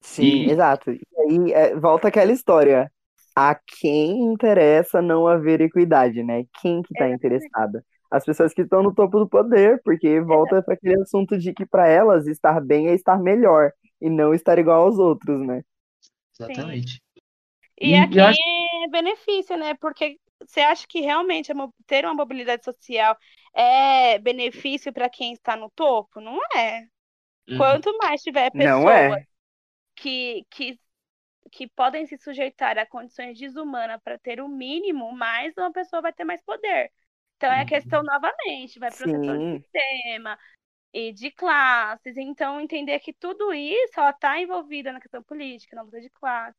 Sim, 0.00 0.42
E- 0.42 0.50
exato. 0.50 0.90
E 0.92 1.00
aí 1.18 1.52
é, 1.52 1.76
volta 1.76 2.08
aquela 2.08 2.32
história. 2.32 2.90
A 3.36 3.54
quem 3.54 4.20
interessa 4.32 5.00
não 5.00 5.28
haver 5.28 5.60
equidade, 5.60 6.22
né? 6.24 6.44
Quem 6.60 6.82
que 6.82 6.94
tá 6.94 7.08
Exatamente. 7.08 7.08
interessado? 7.08 7.80
As 8.10 8.24
pessoas 8.24 8.52
que 8.52 8.62
estão 8.62 8.82
no 8.82 8.92
topo 8.94 9.18
do 9.20 9.28
poder, 9.28 9.80
porque 9.84 10.20
volta 10.20 10.60
para 10.62 10.74
aquele 10.74 11.00
assunto 11.02 11.38
de 11.38 11.52
que 11.54 11.64
para 11.66 11.86
elas 11.88 12.26
estar 12.26 12.60
bem 12.60 12.88
é 12.88 12.94
estar 12.94 13.18
melhor 13.20 13.72
e 14.00 14.10
não 14.10 14.34
estar 14.34 14.58
igual 14.58 14.82
aos 14.86 14.98
outros, 14.98 15.40
né? 15.46 15.62
Exatamente. 16.38 17.00
E 17.80 17.94
E 17.94 17.94
aqui 17.94 18.20
acho- 18.20 18.42
é 18.84 18.88
benefício, 18.90 19.56
né? 19.56 19.74
Porque 19.74 20.18
você 20.46 20.60
acha 20.60 20.86
que 20.86 21.00
realmente 21.00 21.52
ter 21.86 22.04
uma 22.04 22.14
mobilidade 22.14 22.64
social 22.64 23.16
é 23.54 24.18
benefício 24.18 24.92
para 24.92 25.08
quem 25.10 25.32
está 25.32 25.56
no 25.56 25.70
topo? 25.70 26.20
Não 26.20 26.38
é. 26.56 26.86
Uhum. 27.48 27.82
Quanto 27.82 27.96
mais 27.98 28.22
tiver 28.22 28.50
Não 28.54 28.90
pessoas 28.90 28.90
é. 28.90 29.26
que, 29.96 30.44
que, 30.50 30.80
que 31.52 31.68
podem 31.68 32.06
se 32.06 32.18
sujeitar 32.18 32.78
a 32.78 32.86
condições 32.86 33.38
desumanas 33.38 34.00
para 34.04 34.18
ter 34.18 34.40
o 34.40 34.48
mínimo, 34.48 35.12
mais 35.12 35.54
uma 35.58 35.72
pessoa 35.72 36.02
vai 36.02 36.12
ter 36.12 36.24
mais 36.24 36.42
poder. 36.42 36.92
Então 37.36 37.52
é 37.52 37.62
a 37.62 37.64
Uhum. 37.64 37.64
questão 37.66 38.02
novamente, 38.04 38.78
vai 38.80 38.92
para 38.92 39.06
o 39.06 39.10
Sim. 39.10 39.64
sistema 39.64 40.38
e 40.98 41.12
de 41.12 41.30
classes. 41.30 42.16
Então, 42.16 42.60
entender 42.60 42.98
que 42.98 43.12
tudo 43.12 43.52
isso 43.54 43.92
ela 43.96 44.10
está 44.10 44.40
envolvida 44.40 44.92
na 44.92 45.00
questão 45.00 45.22
política, 45.22 45.76
na 45.76 45.82
luta 45.82 46.00
de 46.00 46.10
classe. 46.10 46.56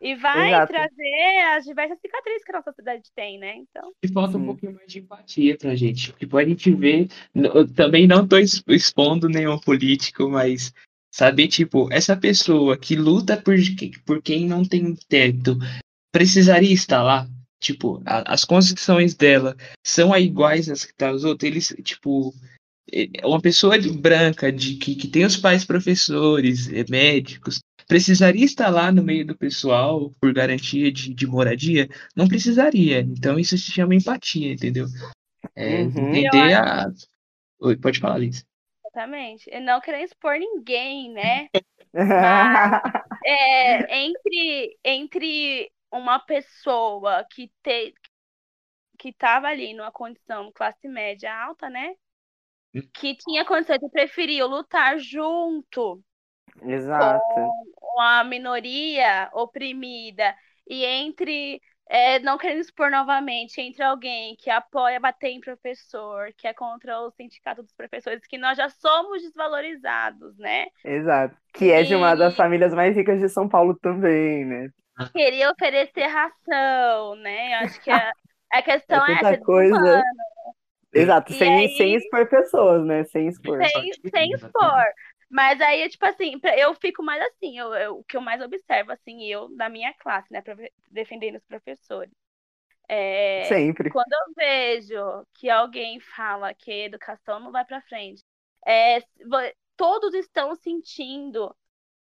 E 0.00 0.14
vai 0.14 0.48
Exato. 0.48 0.72
trazer 0.72 1.38
as 1.56 1.64
diversas 1.64 1.98
cicatrizes 2.00 2.42
que 2.42 2.52
a 2.52 2.54
nossa 2.56 2.70
sociedade 2.70 3.02
tem, 3.14 3.38
né? 3.38 3.56
Então, 3.56 3.92
E 4.02 4.08
falta 4.08 4.38
um 4.38 4.46
pouquinho 4.46 4.74
mais 4.74 4.90
de 4.90 5.00
empatia 5.00 5.58
pra 5.58 5.74
gente. 5.74 6.12
Tipo, 6.14 6.38
a 6.38 6.44
gente 6.44 6.70
vê, 6.72 7.06
eu 7.34 7.70
também 7.74 8.06
não 8.06 8.26
tô 8.26 8.38
ex- 8.38 8.62
expondo 8.68 9.28
nenhum 9.28 9.58
político, 9.58 10.26
mas 10.30 10.72
saber, 11.12 11.48
tipo, 11.48 11.92
essa 11.92 12.16
pessoa 12.16 12.78
que 12.78 12.96
luta 12.96 13.36
por, 13.36 13.56
por 14.06 14.22
quem 14.22 14.46
não 14.46 14.64
tem 14.64 14.94
teto, 15.08 15.58
precisaria 16.10 16.72
estar 16.72 17.02
lá? 17.02 17.26
Tipo, 17.60 18.00
a- 18.06 18.32
as 18.32 18.42
condições 18.42 19.14
dela 19.14 19.54
são 19.86 20.16
iguais 20.16 20.70
às 20.70 20.82
que 20.82 20.94
tá 20.94 21.12
os 21.12 21.24
outros? 21.24 21.50
Eles, 21.50 21.76
tipo, 21.84 22.32
uma 23.24 23.40
pessoa 23.40 23.78
de- 23.78 23.90
branca, 23.92 24.50
de 24.52 24.76
que, 24.76 24.94
que 24.94 25.08
tem 25.08 25.24
os 25.24 25.36
pais 25.36 25.64
professores, 25.64 26.68
é, 26.72 26.84
médicos, 26.90 27.60
precisaria 27.86 28.44
estar 28.44 28.68
lá 28.70 28.92
no 28.92 29.02
meio 29.02 29.26
do 29.26 29.36
pessoal 29.36 30.10
por 30.20 30.32
garantia 30.32 30.92
de, 30.92 31.12
de 31.14 31.26
moradia? 31.26 31.88
Não 32.16 32.28
precisaria. 32.28 33.00
Então 33.00 33.38
isso 33.38 33.56
se 33.58 33.70
chama 33.72 33.94
empatia, 33.94 34.52
entendeu? 34.52 34.86
É, 35.56 35.82
Uhum. 35.82 36.14
entender 36.14 36.54
a. 36.54 36.90
Oi, 37.60 37.76
pode 37.76 38.00
falar, 38.00 38.18
Liz. 38.18 38.44
exatamente. 38.86 39.48
E 39.50 39.60
não 39.60 39.80
querendo 39.80 40.04
expor 40.04 40.38
ninguém, 40.38 41.12
né? 41.12 41.48
Mas- 41.94 42.80
É, 43.24 43.96
entre, 43.98 44.78
entre 44.84 45.72
uma 45.92 46.18
pessoa 46.20 47.24
que 47.30 47.52
te, 47.62 47.94
que 48.98 49.08
estava 49.10 49.48
ali 49.48 49.74
numa 49.74 49.90
condição 49.92 50.52
classe 50.52 50.88
média 50.88 51.34
alta, 51.34 51.68
né? 51.68 51.94
Que 52.94 53.16
tinha 53.16 53.44
condições 53.44 53.80
de 53.80 53.88
preferir 53.90 54.44
lutar 54.46 54.96
junto 54.98 56.02
Exato. 56.62 57.40
com 57.76 58.00
a 58.00 58.24
minoria 58.24 59.30
oprimida 59.32 60.34
e 60.66 60.84
entre 60.84 61.60
é, 61.88 62.20
não 62.20 62.38
querendo 62.38 62.60
expor 62.60 62.90
novamente 62.90 63.60
entre 63.60 63.82
alguém 63.82 64.36
que 64.36 64.48
apoia 64.50 65.00
bater 65.00 65.28
em 65.30 65.40
professor, 65.40 66.32
que 66.36 66.46
é 66.46 66.54
contra 66.54 67.00
o 67.00 67.10
sindicato 67.10 67.62
dos 67.62 67.72
professores, 67.72 68.26
que 68.26 68.38
nós 68.38 68.56
já 68.56 68.68
somos 68.68 69.22
desvalorizados, 69.22 70.36
né? 70.38 70.66
Exato. 70.84 71.36
Que 71.54 71.70
é 71.72 71.82
de 71.82 71.94
uma 71.94 72.14
E- 72.14 72.16
das 72.16 72.34
famílias 72.36 72.72
mais 72.74 72.94
ricas 72.96 73.20
de 73.20 73.28
São 73.28 73.48
Paulo 73.48 73.76
também, 73.78 74.44
né? 74.46 74.70
Queria 75.12 75.50
oferecer 75.50 76.06
ração, 76.06 77.16
né? 77.16 77.54
Eu 77.54 77.58
acho 77.64 77.80
que 77.80 77.90
a, 77.90 78.12
a 78.52 78.62
questão 78.62 79.04
É 79.08 79.12
é, 79.12 79.20
essa, 79.20 79.36
coisa. 79.38 79.76
desumana, 79.76 80.02
Exato, 80.92 81.32
E 81.32 81.38
sem, 81.38 81.48
aí- 81.48 81.68
sem 81.76 81.94
expor 81.94 82.28
pessoas, 82.28 82.84
né? 82.84 83.04
Sem 83.04 83.28
expor. 83.28 83.58
sem, 83.72 83.92
sem 84.10 84.32
expor. 84.34 84.84
Mas 85.30 85.60
aí, 85.60 85.88
tipo 85.88 86.04
assim, 86.06 86.40
eu 86.58 86.74
fico 86.74 87.02
mais 87.02 87.22
assim, 87.22 87.56
eu, 87.58 87.72
eu- 87.74 87.98
o 87.98 88.04
que 88.04 88.16
eu 88.16 88.20
mais 88.20 88.42
observo, 88.42 88.90
assim, 88.92 89.24
eu 89.26 89.48
na 89.50 89.68
minha 89.68 89.94
classe, 89.94 90.32
né, 90.32 90.42
defendendo 90.90 91.36
os 91.36 91.44
professores. 91.44 92.10
É, 92.88 93.44
Sempre. 93.44 93.90
quando 93.90 94.12
eu 94.12 94.34
vejo 94.36 95.26
que 95.34 95.48
alguém 95.50 96.00
fala 96.00 96.52
que 96.54 96.70
a 96.70 96.86
educação 96.86 97.40
não 97.40 97.52
vai 97.52 97.64
para 97.64 97.80
frente, 97.82 98.24
é, 98.66 99.00
todos 99.76 100.14
estão 100.14 100.54
sentindo 100.56 101.54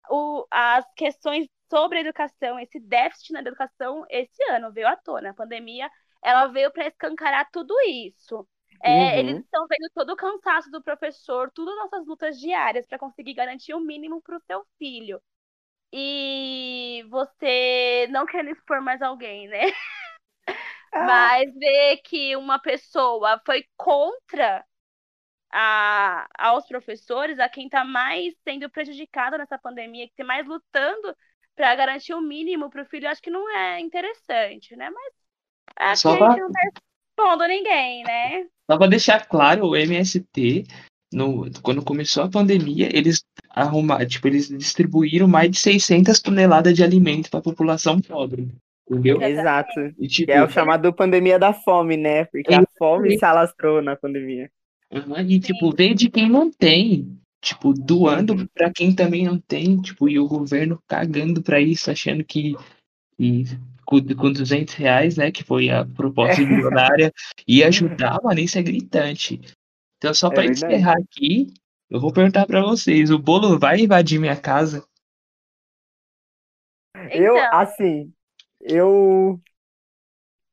o- 0.09 0.45
as 0.51 0.85
questões 0.95 1.47
sobre 1.69 1.99
a 1.99 2.01
educação, 2.01 2.59
esse 2.59 2.79
déficit 2.79 3.33
na 3.33 3.39
educação 3.41 4.05
esse 4.09 4.43
ano 4.51 4.71
veio 4.71 4.87
à 4.87 4.95
tona. 4.95 5.31
A 5.31 5.33
pandemia, 5.33 5.89
ela 6.23 6.47
veio 6.47 6.71
para 6.71 6.87
escancarar 6.87 7.49
tudo 7.51 7.73
isso. 7.87 8.47
É, 8.83 9.19
Uhum. 9.19 9.19
Eles 9.19 9.43
estão 9.43 9.65
vendo 9.67 9.89
todo 9.93 10.11
o 10.13 10.15
cansaço 10.15 10.69
do 10.71 10.81
professor, 10.83 11.51
tudo 11.51 11.75
nossas 11.75 12.05
lutas 12.07 12.39
diárias 12.39 12.85
para 12.87 12.99
conseguir 12.99 13.33
garantir 13.33 13.73
o 13.73 13.79
mínimo 13.79 14.21
para 14.21 14.37
o 14.37 14.41
seu 14.47 14.65
filho. 14.77 15.21
E 15.93 17.05
você 17.09 18.07
não 18.11 18.25
querendo 18.25 18.51
expor 18.51 18.81
mais 18.81 19.01
alguém, 19.01 19.47
né? 19.47 19.61
Mas 20.97 21.53
ver 21.55 21.97
que 22.03 22.35
uma 22.35 22.59
pessoa 22.59 23.41
foi 23.45 23.65
contra 23.77 24.65
a, 25.51 26.27
aos 26.37 26.67
professores, 26.67 27.39
a 27.39 27.49
quem 27.49 27.65
está 27.67 27.85
mais 27.85 28.35
sendo 28.43 28.69
prejudicado 28.71 29.37
nessa 29.37 29.57
pandemia, 29.59 30.07
que 30.07 30.13
está 30.13 30.25
mais 30.25 30.47
lutando 30.47 31.15
para 31.55 31.75
garantir 31.75 32.13
o 32.13 32.21
mínimo 32.21 32.69
para 32.69 32.83
o 32.83 32.85
filho, 32.87 33.09
acho 33.09 33.21
que 33.21 33.29
não 33.31 33.49
é 33.57 33.79
interessante, 33.81 34.75
né? 34.75 34.89
Mas 34.91 35.13
aqui 35.77 36.11
Só 36.11 36.15
a 36.15 36.21
pra- 36.21 36.29
gente 36.29 36.39
não 36.39 36.47
está 36.49 36.61
expondo 37.17 37.47
ninguém, 37.47 38.03
né? 38.05 38.45
Só 38.69 38.77
para 38.77 38.87
deixar 38.87 39.25
claro, 39.27 39.67
o 39.67 39.75
MST, 39.75 40.63
no, 41.13 41.49
quando 41.61 41.83
começou 41.83 42.23
a 42.23 42.29
pandemia, 42.29 42.89
eles 42.91 43.23
arrumaram, 43.49 44.05
tipo, 44.07 44.27
eles 44.27 44.49
distribuíram 44.49 45.27
mais 45.27 45.51
de 45.51 45.57
600 45.57 46.19
toneladas 46.19 46.73
de 46.73 46.83
alimento 46.83 47.29
para 47.29 47.39
a 47.39 47.43
população 47.43 47.99
pobre. 48.01 48.49
Entendeu? 48.89 49.21
Exato. 49.21 49.93
E, 49.97 50.07
tipo, 50.07 50.31
é 50.31 50.43
o 50.43 50.49
chamado 50.49 50.93
pandemia 50.93 51.39
da 51.39 51.53
fome, 51.53 51.97
né? 51.97 52.25
Porque 52.25 52.53
a 52.53 52.63
fome 52.77 53.17
se 53.17 53.25
alastrou 53.25 53.81
na 53.81 53.95
pandemia. 53.95 54.49
e, 55.27 55.39
tipo, 55.39 55.71
vem 55.71 55.95
de 55.95 56.09
quem 56.09 56.29
não 56.29 56.51
tem. 56.51 57.17
Tipo, 57.41 57.73
doando 57.73 58.33
Uhum. 58.33 58.47
para 58.53 58.71
quem 58.71 58.93
também 58.93 59.25
não 59.25 59.39
tem. 59.39 59.79
Tipo, 59.81 60.09
e 60.09 60.19
o 60.19 60.27
governo 60.27 60.79
cagando 60.87 61.41
para 61.41 61.59
isso, 61.59 61.89
achando 61.89 62.23
que, 62.23 62.55
que 63.17 63.45
com, 63.85 64.01
com 64.15 64.31
200 64.31 64.73
reais, 64.75 65.17
né, 65.17 65.31
que 65.31 65.43
foi 65.43 65.69
a 65.69 65.85
proposta 65.85 66.41
É. 66.41 66.45
milionária, 66.45 67.13
ia 67.47 67.67
ajudar, 67.69 68.19
mano, 68.23 68.39
isso 68.39 68.57
é 68.57 68.63
gritante. 68.63 69.39
Então, 69.97 70.13
só 70.13 70.29
É 70.29 70.33
para 70.33 70.45
verdade. 70.45 70.85
encerrar 70.85 70.95
aqui, 70.99 71.53
eu 71.89 71.99
vou 72.01 72.13
perguntar 72.13 72.45
para 72.47 72.61
vocês: 72.63 73.11
o 73.11 73.19
bolo 73.19 73.59
vai 73.59 73.81
invadir 73.81 74.19
minha 74.19 74.35
casa? 74.35 74.85
Eu, 77.09 77.35
Então, 77.35 77.47
assim, 77.51 78.13
eu. 78.61 79.41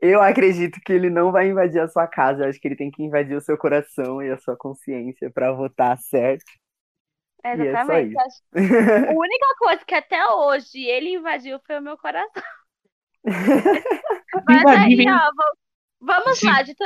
Eu 0.01 0.21
acredito 0.21 0.81
que 0.85 0.93
ele 0.93 1.09
não 1.09 1.31
vai 1.33 1.49
invadir 1.49 1.81
a 1.81 1.89
sua 1.89 2.07
casa. 2.09 2.43
Eu 2.45 2.49
acho 2.51 2.61
que 2.61 2.67
ele 2.69 2.77
tem 2.77 2.91
que 2.91 3.03
invadir 3.03 3.37
o 3.37 3.41
seu 3.41 3.57
coração 3.57 4.21
e 4.23 4.31
a 4.31 4.39
sua 4.39 4.57
consciência 4.57 5.31
pra 5.31 5.53
votar 5.53 5.97
certo. 5.99 6.45
E 7.53 7.67
é 7.67 7.75
exatamente. 7.75 8.17
Acho- 8.19 8.43
A 9.09 9.13
única 9.13 9.47
coisa 9.59 9.85
que 9.85 9.95
até 9.95 10.27
hoje 10.29 10.85
ele 10.85 11.15
invadiu 11.17 11.61
foi 11.67 11.79
o 11.79 11.83
meu 11.83 11.99
coração. 11.99 12.43
Mas 13.25 14.65
aí, 14.67 14.97
ó, 15.09 15.31
va- 15.35 15.53
vamos 16.01 16.39
Sim. 16.39 16.47
lá, 16.47 16.63
de, 16.63 16.75
to- 16.75 16.85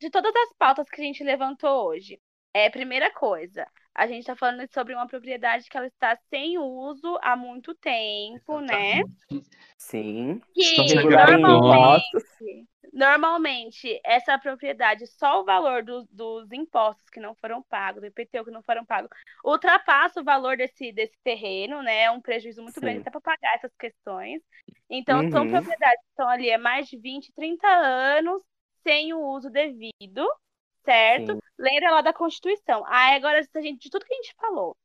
de 0.00 0.10
todas 0.10 0.34
as 0.34 0.52
pautas 0.58 0.88
que 0.88 1.00
a 1.00 1.04
gente 1.04 1.22
levantou 1.24 1.88
hoje. 1.88 2.20
É, 2.54 2.70
primeira 2.70 3.12
coisa, 3.12 3.66
a 3.94 4.06
gente 4.06 4.20
está 4.20 4.34
falando 4.34 4.66
sobre 4.72 4.94
uma 4.94 5.06
propriedade 5.06 5.68
que 5.68 5.76
ela 5.76 5.86
está 5.86 6.16
sem 6.30 6.58
uso 6.58 7.18
há 7.22 7.36
muito 7.36 7.74
tempo, 7.74 8.60
né? 8.60 9.02
Sim. 9.76 10.40
Estão 10.56 10.84
Que 10.84 10.88
sendo 10.90 11.00
Regular 11.02 11.38
normalmente. 11.38 12.04
Normalmente 12.98 14.00
essa 14.04 14.38
propriedade, 14.38 15.06
só 15.06 15.40
o 15.40 15.44
valor 15.44 15.82
do- 15.84 16.04
dos 16.10 16.50
impostos 16.52 17.08
que 17.10 17.20
não 17.20 17.34
foram 17.36 17.62
pagos, 17.62 18.00
do 18.02 18.06
IPTU 18.06 18.44
que 18.44 18.50
não 18.50 18.62
foram 18.62 18.84
pagos, 18.84 19.10
ultrapassa 19.44 20.20
o 20.20 20.24
valor 20.24 20.56
desse, 20.56 20.92
desse 20.92 21.16
terreno, 21.24 21.82
né? 21.82 22.02
É 22.04 22.10
um 22.10 22.20
prejuízo 22.20 22.62
muito 22.62 22.80
Sim. 22.80 22.80
grande 22.80 23.00
até 23.00 23.10
para 23.10 23.20
pagar 23.20 23.54
essas 23.56 23.74
questões. 23.76 24.42
Então, 24.90 25.24
são 25.30 25.46
Uhum. 25.46 25.48
propriedades 25.48 26.00
que 26.02 26.10
estão 26.10 26.28
ali 26.28 26.52
há 26.52 26.58
mais 26.58 26.88
de 26.88 26.98
20, 26.98 27.32
30 27.34 27.66
anos 27.68 28.42
sem 28.82 29.12
o 29.14 29.20
uso 29.20 29.50
devido, 29.50 30.26
certo? 30.84 31.36
Sim. 31.36 31.40
Lembra 31.58 31.90
lá 31.92 32.00
da 32.02 32.12
Constituição. 32.12 32.84
Aí 32.86 33.16
agora, 33.16 33.42
gente, 33.56 33.78
de 33.82 33.90
tudo 33.90 34.04
que 34.04 34.14
a 34.14 34.16
gente 34.16 34.34
falou 34.36 34.76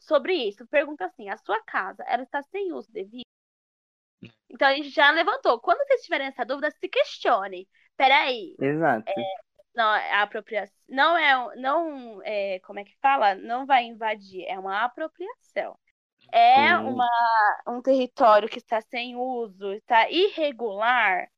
sobre 0.00 0.34
isso, 0.34 0.66
pergunta 0.68 1.06
assim: 1.06 1.28
a 1.28 1.36
sua 1.38 1.62
casa, 1.64 2.02
ela 2.06 2.22
está 2.24 2.42
sem 2.42 2.72
uso 2.72 2.90
devido? 2.92 3.24
Então 4.50 4.68
a 4.68 4.74
gente 4.74 4.90
já 4.90 5.10
levantou. 5.10 5.60
Quando 5.60 5.78
vocês 5.86 6.02
tiverem 6.02 6.28
essa 6.28 6.44
dúvida, 6.44 6.70
se 6.70 6.88
questione. 6.88 7.68
Peraí, 7.96 8.56
Exato. 8.58 9.04
não, 9.74 9.84
a 9.84 10.22
apropriação 10.22 10.74
não 10.88 11.16
é, 11.16 11.56
não 11.56 12.22
é, 12.24 12.58
como 12.60 12.78
é 12.78 12.84
que 12.84 12.96
fala? 13.00 13.34
Não 13.34 13.66
vai 13.66 13.84
invadir, 13.84 14.44
é 14.46 14.58
uma 14.58 14.84
apropriação. 14.84 15.78
É 16.32 16.74
uma, 16.76 17.08
um 17.68 17.82
território 17.82 18.48
que 18.48 18.58
está 18.58 18.80
sem 18.80 19.16
uso, 19.16 19.72
está 19.72 20.08
irregular? 20.10 21.28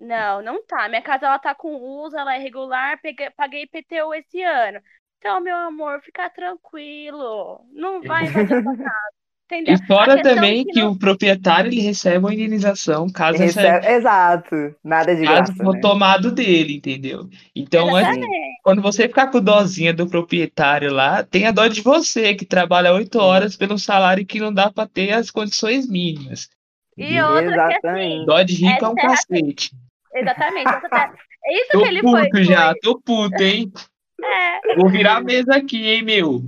Não, 0.00 0.42
não 0.42 0.64
tá. 0.64 0.88
Minha 0.88 1.02
casa 1.02 1.26
ela 1.26 1.38
tá 1.38 1.54
com 1.54 1.74
uso, 1.76 2.16
ela 2.16 2.34
é 2.34 2.38
regular, 2.38 3.00
peguei, 3.00 3.30
paguei 3.30 3.62
IPTU 3.62 4.14
esse 4.14 4.42
ano. 4.42 4.80
Então, 5.18 5.40
meu 5.40 5.54
amor, 5.56 6.00
fica 6.02 6.28
tranquilo. 6.30 7.64
Não 7.72 8.02
vai 8.02 8.24
invadir 8.26 8.56
a 8.56 8.62
sua 8.62 8.76
casa. 8.76 9.14
Entendeu? 9.52 9.74
E 9.74 9.86
fora 9.86 10.14
A 10.14 10.22
também 10.22 10.64
que 10.64 10.72
que 10.74 10.80
não- 10.80 10.92
o 10.92 10.98
proprietário 10.98 11.68
ele 11.70 11.80
recebe 11.80 12.18
uma 12.18 12.32
indenização 12.32 13.08
caso, 13.10 13.42
essa, 13.42 13.60
Recebe- 13.60 13.86
Exato. 13.88 14.74
Nada 14.84 15.16
de 15.16 15.24
caso 15.24 15.52
graça, 15.54 15.72
né? 15.72 15.80
tomado 15.80 16.30
dele, 16.30 16.76
entendeu? 16.76 17.28
Então, 17.54 17.94
antes, 17.96 18.10
Exatamente. 18.12 18.60
quando 18.62 18.80
você 18.82 19.08
ficar 19.08 19.26
com 19.28 19.40
dozinha 19.40 19.92
do 19.92 20.08
proprietário 20.08 20.92
lá, 20.92 21.24
tenha 21.24 21.52
dó 21.52 21.66
de 21.66 21.80
você, 21.80 22.34
que 22.34 22.44
trabalha 22.44 22.92
oito 22.94 23.18
horas 23.18 23.56
pelo 23.56 23.78
salário 23.78 24.24
que 24.24 24.38
não 24.38 24.52
dá 24.52 24.70
para 24.70 24.86
ter 24.88 25.12
as 25.12 25.30
condições 25.30 25.88
mínimas. 25.88 26.48
E 26.96 27.02
entendeu? 27.04 27.26
outra 27.28 27.68
que 27.80 27.86
assim. 27.88 28.24
Dó 28.26 28.42
de 28.42 28.54
rico 28.54 28.84
é 28.84 28.88
um 28.88 28.92
essa 28.96 29.00
é 29.00 29.06
a- 29.06 29.10
cacete. 29.16 29.70
exatamente. 30.14 30.68
essa 30.68 31.12
É 31.44 31.54
isso 31.56 31.68
Tô 31.72 31.82
que 31.82 31.88
ele 31.88 32.00
foi. 32.02 32.22
puto 32.28 32.44
já, 32.44 32.66
foi- 32.66 32.80
tô 32.82 33.00
puto, 33.00 33.42
hein? 33.42 33.72
É, 34.22 34.74
Vou 34.76 34.88
virar 34.90 35.16
a 35.16 35.20
mesa 35.20 35.56
aqui, 35.56 35.86
hein, 35.88 36.02
meu? 36.02 36.40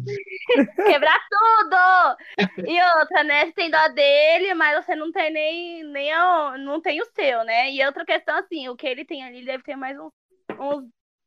quebrar 0.86 1.18
tudo! 1.30 2.66
E 2.68 2.82
outra, 3.00 3.24
né? 3.24 3.46
Você 3.46 3.52
tem 3.52 3.70
dó 3.70 3.88
dele, 3.88 4.54
mas 4.54 4.84
você 4.84 4.94
não 4.94 5.10
tem 5.12 5.32
nem, 5.32 5.84
nem 5.84 6.12
o, 6.14 6.58
não 6.58 6.80
tem 6.80 7.00
o 7.00 7.06
seu, 7.14 7.44
né? 7.44 7.70
E 7.70 7.84
outra 7.84 8.04
questão, 8.04 8.36
assim, 8.38 8.68
o 8.68 8.76
que 8.76 8.86
ele 8.86 9.04
tem 9.04 9.24
ali 9.24 9.44
deve 9.44 9.62
ter 9.62 9.76
mais 9.76 9.98
uns, 9.98 10.12
uns 10.58 10.84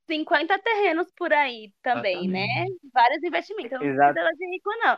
50 0.07 0.57
terrenos 0.59 1.11
por 1.17 1.33
aí 1.33 1.71
também, 1.81 2.27
né? 2.27 2.45
Vários 2.93 3.23
investimentos. 3.23 3.79
Não 3.79 3.85
Exato. 3.87 4.13
precisa 4.13 4.35
de 4.37 4.45
rico, 4.49 4.69
não. 4.83 4.97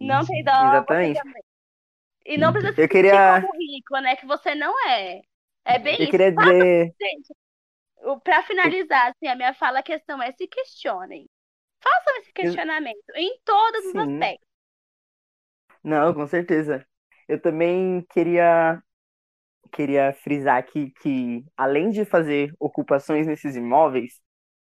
Não 0.00 0.26
tem 0.26 0.44
dó 0.44 0.50
Exatamente. 0.50 1.20
também. 1.20 1.42
E 2.26 2.36
não 2.36 2.52
precisa 2.52 2.74
se 2.74 2.82
Eu 2.82 2.88
queria- 2.88 3.38
rico, 3.38 3.98
né? 4.02 4.16
Que 4.16 4.26
você 4.26 4.54
não 4.54 4.74
é. 4.88 5.20
É 5.64 5.78
bem 5.78 5.94
Eu 5.96 6.02
isso. 6.02 6.10
queria 6.10 6.32
Faça, 6.34 6.50
dizer. 6.52 6.94
gente. 7.00 7.34
Pra 8.24 8.42
finalizar, 8.42 9.08
assim, 9.10 9.28
a 9.28 9.36
minha 9.36 9.54
fala, 9.54 9.80
a 9.80 9.82
questão 9.82 10.22
é 10.22 10.32
se 10.32 10.46
questionem. 10.48 11.28
Façam 11.82 12.16
esse 12.18 12.32
questionamento 12.32 13.04
em 13.16 13.40
todos 13.44 13.86
os 13.86 13.96
Sim. 13.96 13.98
aspectos. 13.98 14.48
Não, 15.82 16.12
com 16.14 16.26
certeza. 16.26 16.86
Eu 17.28 17.40
também 17.40 18.04
queria 18.10 18.82
queria 19.72 20.12
frisar 20.14 20.58
aqui 20.58 20.92
que, 21.02 21.44
além 21.56 21.90
de 21.90 22.04
fazer 22.04 22.52
ocupações 22.60 23.26
nesses 23.26 23.56
imóveis, 23.56 24.14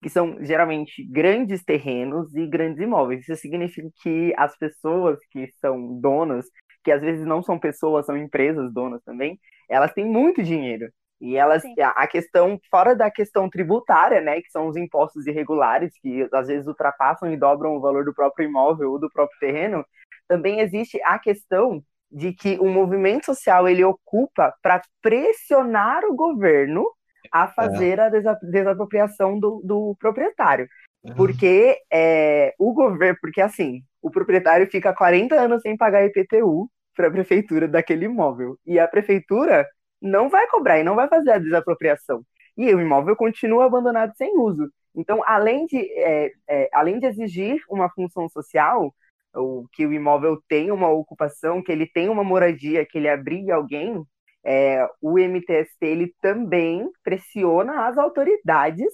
que 0.03 0.11
são 0.11 0.43
geralmente 0.45 1.05
grandes 1.11 1.65
terrenos 1.65 2.35
e 2.35 2.47
grandes 2.47 2.81
imóveis, 2.83 3.23
isso 3.29 3.37
significa 3.41 3.89
que 4.03 4.35
as 4.37 4.57
pessoas 4.59 5.19
que 5.31 5.49
são 5.61 6.01
donas, 6.01 6.47
que 6.85 6.93
às 6.93 7.01
vezes 7.03 7.27
não 7.27 7.43
são 7.43 7.59
pessoas, 7.59 8.07
são 8.07 8.17
empresas 8.17 8.73
donas 8.73 9.03
também, 9.05 9.39
elas 9.71 9.93
têm 9.93 10.05
muito 10.07 10.43
dinheiro. 10.43 10.91
E 11.21 11.37
elas, 11.37 11.63
Sim. 11.63 11.75
a 11.81 12.07
questão, 12.07 12.61
fora 12.71 12.95
da 12.95 13.11
questão 13.11 13.49
tributária, 13.49 14.21
né, 14.21 14.41
que 14.41 14.51
são 14.51 14.69
os 14.69 14.77
impostos 14.77 15.27
irregulares, 15.27 15.93
que 16.01 16.29
às 16.33 16.49
vezes 16.49 16.67
ultrapassam 16.67 17.33
e 17.33 17.37
dobram 17.37 17.77
o 17.77 17.81
valor 17.81 18.05
do 18.05 18.15
próprio 18.15 18.49
imóvel 18.49 18.93
ou 18.93 18.99
do 18.99 19.11
próprio 19.11 19.39
terreno, 19.41 19.85
também 20.29 20.61
existe 20.61 21.01
a 21.03 21.19
questão 21.19 21.83
de 22.11 22.33
que 22.33 22.59
o 22.59 22.67
movimento 22.67 23.27
social 23.27 23.69
ele 23.69 23.85
ocupa 23.85 24.55
para 24.63 24.83
pressionar 25.03 26.05
o 26.05 26.15
governo 26.15 26.87
a 27.33 27.49
fazer 27.49 27.99
a 27.99 28.09
desa- 28.09 28.39
desapropriação 28.43 29.39
do, 29.39 29.61
do 29.65 29.97
proprietário. 29.99 30.69
Porque 31.17 31.79
é, 31.93 32.55
o 32.59 32.73
governo, 32.73 33.17
porque 33.21 33.41
assim, 33.41 33.83
o 34.03 34.11
proprietário 34.11 34.69
fica 34.71 34.95
40 34.95 35.35
anos 35.37 35.63
sem 35.63 35.77
pagar 35.77 36.05
IPTU 36.05 36.69
para 36.95 37.09
a 37.09 37.11
prefeitura 37.11 37.69
daquele 37.69 38.07
imóvel. 38.07 38.59
E 38.67 38.79
a 38.79 38.89
prefeitura 38.89 39.67
não 40.01 40.29
vai 40.29 40.47
cobrar 40.49 40.79
e 40.79 40.85
não 40.85 40.95
vai 40.95 41.09
fazer 41.09 41.33
a 41.33 41.39
desapropriação. 41.39 42.25
E 42.57 42.75
o 42.75 42.81
imóvel 42.81 43.17
continua 43.17 43.67
abandonado 43.67 44.15
sem 44.17 44.39
uso. 44.39 44.71
Então, 44.95 45.23
além 45.27 45.67
de, 45.67 45.79
é, 45.79 46.33
é, 46.49 46.69
além 46.73 46.99
de 46.99 47.07
exigir 47.07 47.63
uma 47.69 47.91
função 47.91 48.29
social, 48.29 48.95
ou 49.35 49.69
que 49.73 49.87
o 49.87 49.93
imóvel 49.93 50.41
tenha 50.49 50.73
uma 50.73 50.89
ocupação, 50.89 51.63
que 51.63 51.71
ele 51.71 51.87
tenha 51.87 52.11
uma 52.11 52.25
moradia, 52.25 52.87
que 52.87 52.99
ele 52.99 53.09
abrigue 53.09 53.51
alguém, 53.53 54.03
é, 54.45 54.89
o 55.03 55.19
MTST 55.19 55.85
ele 55.85 56.15
também 56.23 56.89
pressiona 57.03 57.87
as 57.89 57.99
autoridades 57.99 58.87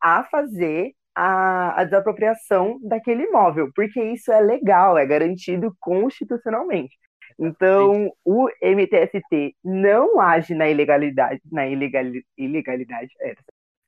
a 0.00 0.24
fazer 0.24 0.92
a, 1.14 1.80
a 1.80 1.84
desapropriação 1.84 2.78
daquele 2.82 3.24
imóvel, 3.24 3.70
porque 3.74 4.02
isso 4.02 4.32
é 4.32 4.40
legal, 4.40 4.96
é 4.96 5.04
garantido 5.04 5.76
constitucionalmente. 5.80 6.96
Então, 7.38 8.12
o 8.24 8.48
MTST 8.60 9.56
não 9.64 10.20
age 10.20 10.54
na 10.54 10.68
ilegalidade, 10.68 11.40
na 11.50 11.66
ilegali, 11.66 12.24
ilegalidade, 12.36 13.10
é, 13.20 13.34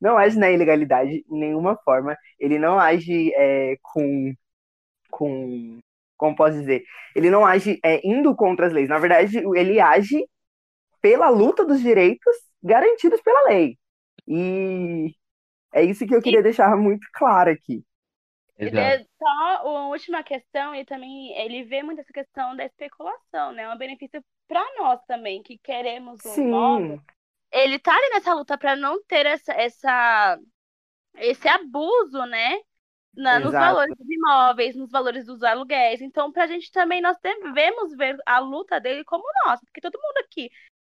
não 0.00 0.18
age 0.18 0.38
na 0.38 0.50
ilegalidade 0.50 1.10
de 1.22 1.24
nenhuma 1.30 1.76
forma. 1.84 2.16
Ele 2.38 2.58
não 2.58 2.78
age 2.78 3.32
é, 3.34 3.76
com, 3.82 4.34
com, 5.10 5.78
como 6.16 6.36
posso 6.36 6.58
dizer, 6.58 6.84
ele 7.14 7.30
não 7.30 7.46
age 7.46 7.78
é, 7.84 8.06
indo 8.06 8.34
contra 8.36 8.66
as 8.66 8.72
leis. 8.72 8.88
Na 8.88 8.98
verdade, 8.98 9.38
ele 9.56 9.80
age 9.80 10.24
pela 11.00 11.28
luta 11.30 11.64
dos 11.64 11.80
direitos 11.80 12.34
garantidos 12.62 13.20
pela 13.20 13.48
lei. 13.48 13.78
E 14.26 15.14
é 15.72 15.82
isso 15.84 16.06
que 16.06 16.14
eu 16.14 16.22
queria 16.22 16.42
deixar 16.42 16.76
muito 16.76 17.06
claro 17.12 17.50
aqui. 17.50 17.84
E 18.58 18.64
Exato. 18.64 19.08
só 19.18 19.56
a 19.68 19.88
última 19.88 20.22
questão, 20.22 20.74
ele 20.74 20.84
também 20.84 21.32
ele 21.38 21.64
vê 21.64 21.82
muito 21.82 22.00
essa 22.00 22.12
questão 22.12 22.56
da 22.56 22.64
especulação, 22.64 23.52
né? 23.52 23.62
É 23.64 23.68
um 23.68 23.76
benefício 23.76 24.24
para 24.46 24.64
nós 24.78 25.00
também, 25.06 25.42
que 25.42 25.58
queremos 25.58 26.24
um 26.24 26.38
imóvel. 26.38 26.96
Sim, 26.96 27.00
Ele 27.52 27.78
tá 27.78 27.92
ali 27.92 28.10
nessa 28.10 28.34
luta 28.34 28.56
para 28.56 28.76
não 28.76 29.02
ter 29.04 29.26
essa, 29.26 29.52
essa 29.52 30.38
esse 31.16 31.48
abuso, 31.48 32.24
né? 32.26 32.58
Na, 33.16 33.38
nos 33.38 33.52
valores 33.52 33.96
dos 33.96 34.10
imóveis, 34.10 34.76
nos 34.76 34.90
valores 34.90 35.24
dos 35.26 35.42
aluguéis. 35.42 36.00
Então, 36.00 36.32
pra 36.32 36.48
gente 36.48 36.70
também, 36.72 37.00
nós 37.00 37.16
devemos 37.22 37.96
ver 37.96 38.16
a 38.26 38.40
luta 38.40 38.80
dele 38.80 39.04
como 39.04 39.22
nossa, 39.46 39.62
porque 39.66 39.80
todo 39.80 40.00
mundo 40.02 40.18
aqui 40.24 40.50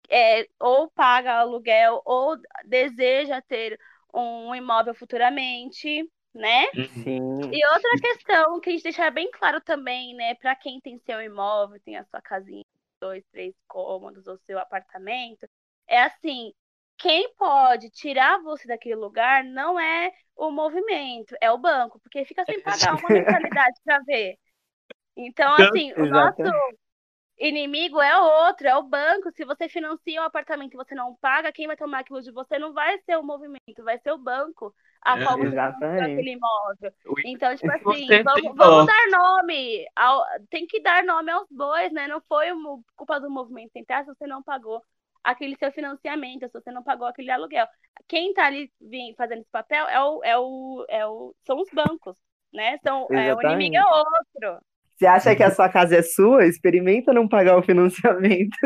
é, 0.09 0.47
ou 0.61 0.91
paga 0.91 1.41
aluguel 1.41 2.01
ou 2.05 2.37
deseja 2.67 3.41
ter 3.43 3.79
um 4.13 4.55
imóvel 4.55 4.95
futuramente, 4.95 6.09
né? 6.35 6.67
Uhum. 6.75 7.03
sim. 7.03 7.51
E 7.53 7.67
outra 7.67 7.91
questão 8.01 8.61
que 8.61 8.71
a 8.71 8.73
gente 8.73 8.83
deixar 8.83 9.11
bem 9.11 9.31
claro 9.31 9.61
também, 9.61 10.15
né, 10.15 10.35
para 10.35 10.55
quem 10.57 10.81
tem 10.81 10.99
seu 10.99 11.23
imóvel, 11.23 11.81
tem 11.85 11.97
a 11.97 12.05
sua 12.05 12.21
casinha, 12.21 12.65
dois, 13.01 13.25
três 13.31 13.55
cômodos, 13.69 14.27
ou 14.27 14.37
seu 14.39 14.59
apartamento, 14.59 15.47
é 15.87 16.03
assim, 16.03 16.53
quem 16.99 17.33
pode 17.35 17.91
tirar 17.91 18.41
você 18.43 18.67
daquele 18.67 18.97
lugar 18.97 19.45
não 19.45 19.79
é 19.79 20.13
o 20.37 20.51
movimento, 20.51 21.37
é 21.41 21.51
o 21.51 21.59
banco, 21.59 22.01
porque 22.01 22.25
fica 22.25 22.45
sem 22.45 22.61
pagar 22.63 22.97
uma 22.97 23.09
mensalidade 23.09 23.81
para 23.85 24.01
ver. 24.01 24.37
Então, 25.17 25.55
assim, 25.55 25.93
o 25.93 26.07
nosso 26.07 26.43
inimigo 27.39 28.01
é 28.01 28.19
outro, 28.19 28.67
é 28.67 28.77
o 28.77 28.83
banco. 28.83 29.31
Se 29.33 29.45
você 29.45 29.69
financia 29.69 30.21
um 30.21 30.25
apartamento 30.25 30.75
e 30.75 30.77
você 30.77 30.95
não 30.95 31.15
paga, 31.17 31.53
quem 31.53 31.67
vai 31.67 31.77
tomar 31.77 32.01
aquilo 32.01 32.23
de 32.23 32.33
você 32.33 32.59
não 32.59 32.73
vai 32.73 32.99
ser 33.01 33.17
o 33.17 33.23
movimento, 33.23 33.85
vai 33.85 33.99
ser 33.99 34.13
o 34.13 34.19
banco 34.19 34.75
a 35.05 35.17
É, 35.17 35.27
financiou 35.27 36.01
aquele 36.01 36.33
imóvel. 36.33 36.93
Então, 37.25 37.55
tipo 37.57 37.71
assim, 37.71 38.23
vamos, 38.23 38.57
vamos 38.57 38.87
dar 38.87 39.19
nome. 39.19 39.87
Ao, 39.95 40.25
tem 40.51 40.67
que 40.67 40.81
dar 40.83 41.05
nome 41.05 41.31
aos 41.31 41.47
bois, 41.51 41.93
né? 41.93 42.09
Não 42.09 42.21
foi 42.29 42.49
culpa 42.97 43.21
do 43.21 43.31
movimento 43.31 43.73
tentar 43.73 44.05
se 44.05 44.09
você 44.15 44.27
não 44.27 44.43
pagou 44.43 44.83
aquele 45.23 45.57
seu 45.57 45.73
financiamento, 45.73 46.47
se 46.47 46.53
você 46.53 46.71
não 46.71 46.83
pagou 46.83 47.07
aquele 47.07 47.31
aluguel. 47.31 47.67
Quem 48.09 48.33
tá 48.35 48.47
ali 48.47 48.71
vim- 48.81 49.15
fazendo 49.17 49.41
esse 49.41 49.51
papel 49.51 49.87
é 49.89 50.03
o, 50.03 50.25
é 50.25 50.39
o, 50.39 50.87
é 50.89 51.07
o, 51.07 51.35
são 51.47 51.61
os 51.61 51.69
bancos, 51.71 52.17
né? 52.53 52.79
São, 52.83 53.09
é, 53.13 53.35
o 53.35 53.43
inimigo 53.43 53.77
é 53.77 53.85
outro. 53.85 54.61
Você 54.97 55.07
acha 55.07 55.35
que 55.35 55.43
a 55.43 55.51
sua 55.51 55.69
casa 55.69 55.97
é 55.97 56.03
sua? 56.03 56.47
Experimenta 56.47 57.13
não 57.13 57.29
pagar 57.29 57.59
o 57.59 57.63
financiamento. 57.63 58.57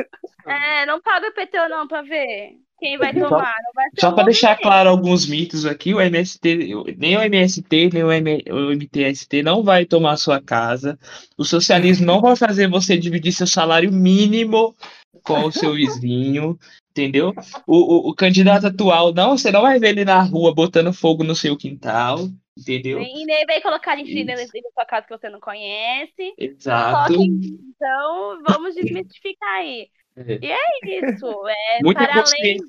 É, 0.47 0.87
não 0.87 1.01
paga 1.01 1.27
o 1.27 1.31
IPTU 1.31 1.69
não 1.69 1.87
pra 1.87 2.03
ver 2.03 2.59
quem 2.79 2.97
vai 2.99 3.13
Só- 3.13 3.29
tomar. 3.29 3.55
Vai 3.75 3.87
Só 3.99 4.13
para 4.13 4.25
deixar 4.25 4.49
movimento. 4.51 4.63
claro 4.63 4.89
alguns 4.91 5.27
mitos 5.27 5.67
aqui, 5.67 5.95
o 5.95 6.01
MST, 6.01 6.75
nem 6.97 7.17
o 7.17 7.21
MST, 7.23 7.91
nem 7.93 8.05
o, 8.05 8.13
M- 8.13 8.45
o 8.51 8.71
MTST 8.73 9.43
não 9.43 9.63
vai 9.63 9.85
tomar 9.85 10.17
sua 10.17 10.41
casa. 10.41 10.99
O 11.37 11.45
socialismo 11.45 12.07
não 12.07 12.21
vai 12.21 12.37
fazer 12.37 12.69
você 12.69 12.97
dividir 12.97 13.33
seu 13.33 13.47
salário 13.47 13.93
mínimo 13.93 14.75
com 15.23 15.45
o 15.45 15.53
seu 15.53 15.75
vizinho, 15.75 16.59
entendeu? 16.91 17.33
O, 17.67 17.77
o, 17.77 18.11
o 18.11 18.15
candidato 18.15 18.67
atual, 18.67 19.13
não, 19.13 19.37
você 19.37 19.51
não 19.51 19.63
vai 19.63 19.79
ver 19.79 19.89
ele 19.91 20.05
na 20.05 20.23
rua 20.23 20.55
botando 20.55 20.93
fogo 20.93 21.23
no 21.25 21.35
seu 21.35 21.57
quintal, 21.57 22.29
entendeu? 22.57 23.01
E 23.01 23.25
nem 23.25 23.45
vai 23.47 23.61
colocar 23.61 23.97
gente 23.97 24.09
Isso. 24.17 24.27
dentro 24.27 24.45
da 24.63 24.71
sua 24.75 24.85
casa 24.87 25.07
que 25.07 25.17
você 25.17 25.29
não 25.29 25.41
conhece. 25.41 26.33
Exato. 26.39 27.13
Que, 27.13 27.25
então, 27.25 28.39
vamos 28.49 28.75
desmistificar 28.75 29.55
aí. 29.59 29.89
É. 30.27 30.39
E 30.43 30.53
é 30.53 31.11
isso. 31.11 31.27
É 31.49 31.79
Muita 31.85 32.01
para 32.01 32.13
além. 32.13 32.23
consciência, 32.23 32.67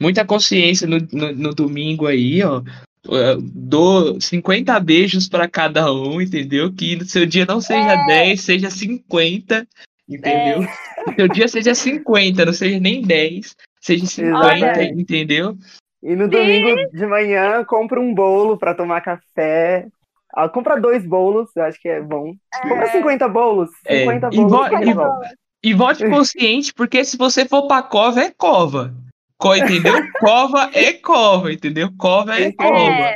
muita 0.00 0.24
consciência 0.24 0.86
no, 0.86 0.98
no, 1.12 1.32
no 1.32 1.54
domingo 1.54 2.06
aí, 2.06 2.42
ó. 2.42 2.62
Eu 3.04 3.40
Dou 3.42 4.20
50 4.20 4.78
beijos 4.78 5.28
para 5.28 5.48
cada 5.48 5.92
um, 5.92 6.20
entendeu? 6.20 6.72
Que 6.72 6.94
no 6.96 7.04
seu 7.04 7.26
dia 7.26 7.44
não 7.44 7.60
seja 7.60 7.94
É. 7.94 8.06
10, 8.06 8.40
seja 8.40 8.70
50, 8.70 9.66
entendeu? 10.08 10.60
Que 11.06 11.14
seu 11.16 11.28
dia 11.28 11.48
seja 11.48 11.74
50, 11.74 12.44
não 12.44 12.52
seja 12.52 12.78
nem 12.78 13.02
10, 13.02 13.56
seja 13.80 14.06
50, 14.06 14.36
Olha. 14.38 14.84
entendeu? 14.92 15.56
E 16.00 16.14
no 16.14 16.28
domingo 16.28 16.76
de 16.92 17.06
manhã, 17.06 17.64
compra 17.64 18.00
um 18.00 18.14
bolo 18.14 18.56
pra 18.56 18.74
tomar 18.74 19.00
café. 19.00 19.86
Ah, 20.34 20.48
compra 20.48 20.80
dois 20.80 21.04
bolos, 21.06 21.50
eu 21.56 21.64
acho 21.64 21.80
que 21.80 21.88
é 21.88 22.00
bom. 22.00 22.34
Compra 22.62 22.86
50 22.90 23.28
bolos. 23.28 23.70
É, 23.84 24.00
50 24.00 24.28
e 24.32 24.36
bolos. 24.36 24.50
vo- 24.52 24.64
fica 24.64 24.90
e- 24.90 24.94
bom. 24.94 25.20
E 25.62 25.74
vote 25.74 26.02
consciente, 26.10 26.72
porque 26.74 27.04
se 27.04 27.16
você 27.16 27.46
for 27.46 27.66
pra 27.66 27.82
cova, 27.82 28.20
é 28.20 28.30
cova. 28.30 28.94
Co- 29.38 29.54
entendeu? 29.54 29.94
cova 30.18 30.70
é 30.74 30.92
cova, 30.94 31.52
entendeu? 31.52 31.88
Cova 31.96 32.38
é 32.38 32.52
cova. 32.52 32.70
É, 32.74 33.14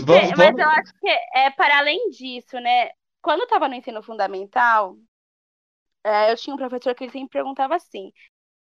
Vamos, 0.00 0.30
É, 0.30 0.36
mas 0.36 0.36
vamos- 0.36 0.60
eu 0.60 0.68
acho 0.68 0.92
que 1.00 1.08
é 1.34 1.50
para 1.50 1.78
além 1.78 2.10
disso, 2.10 2.58
né? 2.60 2.90
Quando 3.20 3.40
eu 3.40 3.44
estava 3.44 3.68
no 3.68 3.74
ensino 3.74 4.02
fundamental, 4.02 4.96
é, 6.04 6.30
eu 6.30 6.36
tinha 6.36 6.54
um 6.54 6.58
professor 6.58 6.94
que 6.94 7.04
ele 7.04 7.12
sempre 7.12 7.30
perguntava 7.30 7.74
assim: 7.74 8.12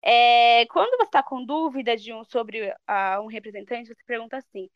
é, 0.01 0.65
quando 0.67 0.97
você 0.97 1.03
está 1.03 1.21
com 1.21 1.45
dúvida 1.45 1.95
de 1.97 2.13
um, 2.13 2.23
sobre 2.23 2.73
ah, 2.87 3.19
um 3.21 3.27
representante, 3.27 3.89
você 3.89 4.03
pergunta 4.07 4.37
assim: 4.37 4.69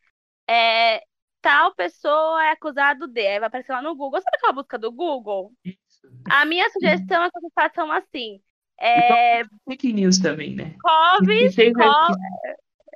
é, 0.48 1.02
tal 1.40 1.74
pessoa 1.74 2.44
é 2.44 2.50
acusado 2.50 3.06
de. 3.08 3.26
Aí 3.26 3.38
vai 3.38 3.48
aparecer 3.48 3.72
lá 3.72 3.82
no 3.82 3.94
Google. 3.94 4.20
Sabe 4.20 4.36
aquela 4.36 4.52
busca 4.52 4.78
do 4.78 4.92
Google? 4.92 5.52
A 6.28 6.44
minha 6.46 6.68
sugestão 6.70 7.22
é 7.24 7.30
que 7.30 7.40
vocês 7.40 7.52
façam 7.54 7.90
assim: 7.92 8.42
é, 8.80 9.44
Fake 9.66 9.92
news 9.92 10.18
também, 10.18 10.54
né? 10.54 10.74
Coves, 10.82 11.28
Que 11.38 11.48
seja- 11.50 11.72
Co- 11.72 12.16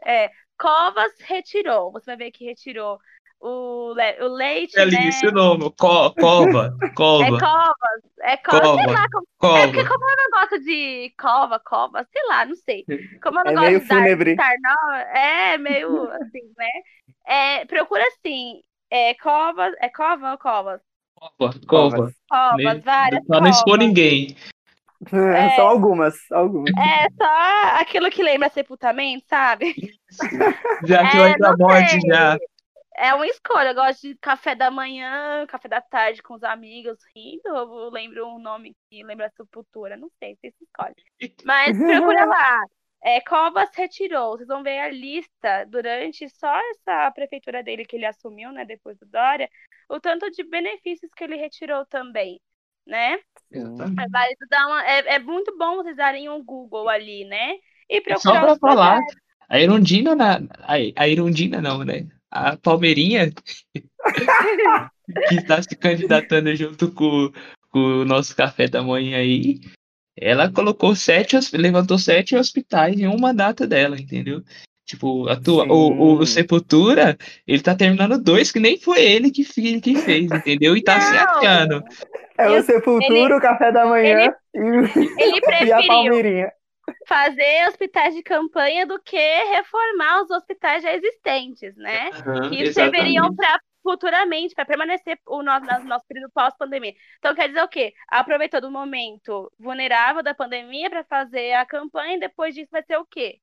é, 0.06 0.30
Covas 0.58 1.12
retirou. 1.20 1.92
Você 1.92 2.06
vai 2.06 2.16
ver 2.16 2.30
que 2.32 2.44
retirou 2.44 2.98
o, 3.40 3.92
le- 3.94 4.22
o 4.22 4.28
leite, 4.28 4.76
Ali, 4.76 4.90
né? 4.90 5.08
esse 5.08 5.30
nome, 5.30 5.70
co- 5.76 6.12
cova, 6.14 6.76
É 7.18 7.30
cova, 7.30 7.38
covas, 7.38 8.02
é 8.22 8.36
covas, 8.36 8.70
sei 8.72 8.82
Cova. 8.82 8.92
lá. 8.92 9.08
Como, 9.10 9.26
é 9.54 9.66
porque 9.66 9.84
cova. 9.84 9.86
como 9.86 10.10
eu 10.10 10.16
não 10.16 10.40
gosto 10.40 10.60
de 10.64 11.10
cova, 11.18 11.60
cova, 11.60 12.04
sei 12.12 12.22
lá, 12.28 12.44
não 12.46 12.56
sei. 12.56 12.88
Como 13.22 13.38
eu 13.40 13.44
não 13.44 13.52
É 13.52 13.54
gosto 13.54 13.72
meio 13.72 13.80
de 13.80 13.86
dar, 13.86 13.86
fúnebre. 13.86 14.34
dar 14.36 14.52
nome, 14.62 15.02
é 15.18 15.58
meio 15.58 16.10
assim, 16.12 16.52
né? 16.56 16.66
É, 17.26 17.64
procura 17.66 18.04
assim, 18.08 18.62
é 18.90 19.14
covas, 19.14 19.74
é 19.80 19.88
cova 19.90 20.32
ou 20.32 20.38
covas? 20.38 20.80
Cova, 21.38 21.60
cova. 21.66 22.12
Covas, 22.28 22.82
várias 22.84 23.26
Pra 23.26 23.40
não 23.40 23.48
expor 23.48 23.78
ninguém. 23.78 24.36
É, 25.12 25.50
Só 25.56 25.68
algumas, 25.68 26.14
algumas. 26.30 26.72
É 26.76 27.08
só 27.10 27.80
aquilo 27.80 28.10
que 28.10 28.22
lembra 28.22 28.48
sepultamento, 28.48 29.24
sabe? 29.28 29.74
Já 30.86 31.10
que 31.10 31.16
É, 31.16 31.20
vai 31.20 31.36
pra 31.36 31.56
morte, 31.56 31.90
sei. 31.90 32.00
já. 32.06 32.38
É 32.96 33.12
uma 33.12 33.26
escolha. 33.26 33.70
Eu 33.70 33.74
gosto 33.74 34.02
de 34.02 34.14
café 34.14 34.54
da 34.54 34.70
manhã, 34.70 35.44
café 35.48 35.68
da 35.68 35.80
tarde 35.80 36.22
com 36.22 36.34
os 36.34 36.44
amigos, 36.44 36.96
rindo. 37.14 37.48
Eu 37.48 37.90
lembro 37.90 38.26
um 38.28 38.38
nome 38.38 38.74
que 38.88 39.02
lembra 39.02 39.30
sepultura. 39.36 39.96
Não 39.96 40.08
sei, 40.18 40.36
você 40.36 40.52
escolhe. 40.62 40.94
Mas 41.44 41.76
procura 41.76 42.24
lá. 42.24 42.60
É, 43.02 43.20
Covas 43.20 43.68
retirou. 43.74 44.36
Vocês 44.36 44.48
vão 44.48 44.62
ver 44.62 44.78
a 44.78 44.90
lista 44.90 45.64
durante 45.66 46.28
só 46.30 46.56
essa 46.70 47.10
prefeitura 47.10 47.62
dele 47.62 47.84
que 47.84 47.96
ele 47.96 48.06
assumiu, 48.06 48.52
né? 48.52 48.64
Depois 48.64 48.96
do 48.98 49.06
Dória, 49.06 49.50
o 49.88 50.00
tanto 50.00 50.30
de 50.30 50.44
benefícios 50.44 51.10
que 51.16 51.24
ele 51.24 51.36
retirou 51.36 51.84
também. 51.86 52.40
né? 52.86 53.18
Exatamente. 53.50 54.02
É 54.02 54.08
válido 54.08 54.46
dar 54.50 54.66
uma. 54.66 54.84
É, 54.84 55.14
é 55.14 55.18
muito 55.18 55.56
bom 55.56 55.76
vocês 55.76 55.96
darem 55.96 56.28
um 56.28 56.42
Google 56.44 56.88
ali, 56.88 57.24
né? 57.24 57.54
E 57.88 57.98
É 57.98 58.16
Só 58.18 58.32
procurar 58.32 58.42
pra 58.42 58.52
os 58.52 58.58
falar, 58.58 59.00
a 59.48 59.60
Irundina, 59.60 60.14
na, 60.14 60.40
a, 60.96 61.08
Irundina 61.08 61.60
não, 61.60 61.84
né? 61.84 62.06
A 62.30 62.56
Palmeirinha, 62.56 63.32
que 65.28 65.34
está 65.34 65.62
se 65.62 65.76
candidatando 65.76 66.54
junto 66.56 66.90
com, 66.92 67.30
com 67.70 67.78
o 67.78 68.04
nosso 68.04 68.34
café 68.34 68.66
da 68.66 68.82
manhã 68.82 69.18
aí, 69.18 69.60
ela 70.16 70.50
colocou 70.50 70.94
sete, 70.96 71.36
levantou 71.56 71.98
sete 71.98 72.34
hospitais 72.36 72.98
em 72.98 73.06
uma 73.06 73.32
data 73.32 73.66
dela, 73.66 74.00
entendeu? 74.00 74.42
Tipo, 74.86 75.28
a 75.28 75.40
tua, 75.40 75.64
o, 75.66 76.18
o. 76.20 76.26
Sepultura, 76.26 77.16
ele 77.46 77.62
tá 77.62 77.74
terminando 77.74 78.22
dois, 78.22 78.52
que 78.52 78.60
nem 78.60 78.78
foi 78.78 79.00
ele 79.02 79.30
que, 79.30 79.42
que 79.80 79.94
fez, 79.96 80.30
entendeu? 80.30 80.76
E 80.76 80.82
tá 80.82 81.00
se 81.00 81.16
achando. 81.16 81.82
É 82.38 82.50
o 82.50 82.56
Ele- 82.56 82.62
Sepultura, 82.62 83.36
o 83.36 83.40
café 83.40 83.72
da 83.72 83.86
manhã 83.86 84.34
e, 84.54 84.58
Ele 85.18 85.36
e 85.36 85.38
a 85.38 85.42
preferiu 85.42 85.86
Palmeirinha. 85.86 86.52
fazer 87.08 87.68
hospitais 87.68 88.14
de 88.14 88.22
campanha 88.22 88.86
do 88.86 89.00
que 89.02 89.16
reformar 89.16 90.22
os 90.22 90.30
hospitais 90.30 90.82
já 90.82 90.92
existentes, 90.94 91.74
né? 91.76 92.10
Aham, 92.12 92.48
que 92.50 92.66
serviriam 92.66 93.34
para 93.34 93.58
futuramente, 93.82 94.54
para 94.54 94.64
permanecer 94.64 95.18
o 95.26 95.42
nosso, 95.42 95.66
no 95.66 95.84
nosso 95.84 96.06
período 96.08 96.30
pós-pandemia. 96.32 96.94
Então, 97.18 97.34
quer 97.34 97.48
dizer 97.48 97.62
o 97.62 97.68
quê? 97.68 97.92
Aproveitou 98.08 98.60
do 98.60 98.70
momento 98.70 99.52
vulnerável 99.58 100.22
da 100.22 100.34
pandemia 100.34 100.88
para 100.88 101.04
fazer 101.04 101.52
a 101.52 101.66
campanha 101.66 102.16
e 102.16 102.20
depois 102.20 102.54
disso 102.54 102.70
vai 102.72 102.82
ser 102.82 102.96
o 102.96 103.04
quê? 103.04 103.40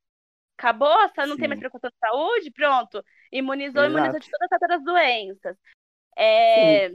Acabou? 0.62 0.96
Só 1.16 1.26
não 1.26 1.36
tem 1.36 1.46
Sim. 1.46 1.48
mais 1.48 1.60
preocupação 1.60 1.90
de 1.90 1.98
saúde? 2.00 2.52
Pronto. 2.52 3.04
Imunizou, 3.32 3.84
Exato. 3.84 3.98
imunizou 3.98 4.20
de 4.20 4.30
todas 4.30 4.52
as 4.52 4.62
outras 4.62 4.84
doenças. 4.84 5.58
É... 6.16 6.90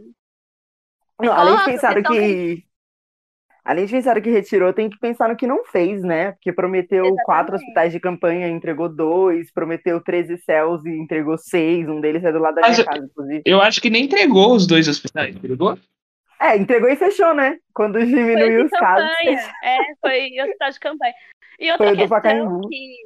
Não, 1.18 1.32
além 1.32 1.52
de 1.52 1.58
Nossa, 1.58 1.70
pensar 1.72 1.88
no 1.90 1.94
questão 1.96 2.12
que. 2.16 2.64
Além 3.64 3.84
de 3.86 3.92
pensar 3.92 4.20
que 4.20 4.30
retirou, 4.30 4.72
tem 4.72 4.88
que 4.88 4.96
pensar 5.00 5.28
no 5.28 5.36
que 5.36 5.46
não 5.46 5.64
fez, 5.64 6.00
né? 6.04 6.32
Porque 6.32 6.52
prometeu 6.52 7.02
quatro 7.24 7.56
Exatamente. 7.56 7.62
hospitais 7.64 7.92
de 7.92 7.98
campanha, 7.98 8.46
entregou 8.48 8.88
dois, 8.88 9.50
prometeu 9.50 10.00
13 10.00 10.38
céus 10.38 10.84
e 10.84 10.90
entregou 10.90 11.36
seis. 11.36 11.88
Um 11.88 12.00
deles 12.00 12.22
é 12.22 12.30
do 12.30 12.38
lado 12.38 12.54
da 12.54 12.60
Mas 12.60 12.76
minha 12.78 12.82
eu- 12.82 12.86
casa, 12.86 13.04
inclusive. 13.06 13.42
Eu 13.44 13.60
acho 13.60 13.80
que 13.80 13.90
nem 13.90 14.04
entregou 14.04 14.54
os 14.54 14.68
dois 14.68 14.86
hospitais, 14.86 15.34
entregou? 15.34 15.76
É, 16.40 16.56
entregou 16.56 16.88
e 16.88 16.94
fechou, 16.94 17.34
né? 17.34 17.58
Quando 17.74 17.98
diminuiu 17.98 18.60
de 18.60 18.64
os 18.66 18.70
casos. 18.70 19.08
campanha. 19.10 19.52
É, 19.64 19.76
foi 20.00 20.40
hospital 20.40 20.70
de 20.70 20.80
campanha. 20.80 21.14
E 21.58 21.72
outra 21.72 21.86
Foi 21.88 21.96
questão 21.96 22.60
que, 22.68 22.96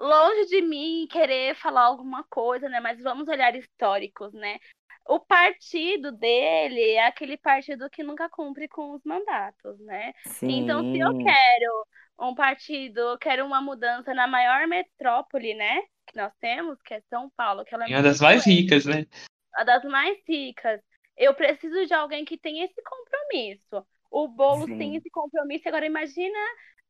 longe 0.00 0.46
de 0.46 0.62
mim 0.62 1.06
querer 1.10 1.54
falar 1.56 1.82
alguma 1.82 2.24
coisa, 2.24 2.68
né? 2.68 2.80
Mas 2.80 3.00
vamos 3.02 3.28
olhar 3.28 3.54
históricos, 3.54 4.32
né? 4.32 4.58
O 5.06 5.20
partido 5.20 6.10
dele 6.12 6.80
é 6.92 7.06
aquele 7.06 7.36
partido 7.36 7.88
que 7.90 8.02
nunca 8.02 8.28
cumpre 8.28 8.66
com 8.68 8.92
os 8.92 9.02
mandatos, 9.04 9.78
né? 9.80 10.12
Então, 10.42 10.82
se 10.82 10.98
eu 10.98 11.12
Sim. 11.12 11.24
quero 11.24 11.86
um 12.20 12.34
partido, 12.34 12.98
eu 13.00 13.18
quero 13.18 13.44
uma 13.44 13.60
mudança 13.60 14.14
na 14.14 14.26
maior 14.26 14.66
metrópole, 14.66 15.54
né? 15.54 15.82
Que 16.06 16.16
nós 16.16 16.32
temos, 16.40 16.80
que 16.82 16.94
é 16.94 17.00
São 17.08 17.30
Paulo, 17.36 17.64
que 17.64 17.74
é 17.74 17.78
É 17.78 17.94
uma 17.96 18.02
das 18.02 18.20
mais 18.20 18.44
ricas, 18.44 18.84
né? 18.86 19.06
a 19.54 19.64
das 19.64 19.82
mais 19.84 20.16
ricas. 20.28 20.80
Eu 21.16 21.34
preciso 21.34 21.86
de 21.86 21.92
alguém 21.92 22.24
que 22.24 22.38
tenha 22.38 22.64
esse 22.64 22.80
compromisso. 22.82 23.86
O 24.10 24.28
Boulos 24.28 24.66
Sim. 24.66 24.78
tem 24.78 24.96
esse 24.96 25.10
compromisso. 25.10 25.68
Agora 25.68 25.86
imagina 25.86 26.38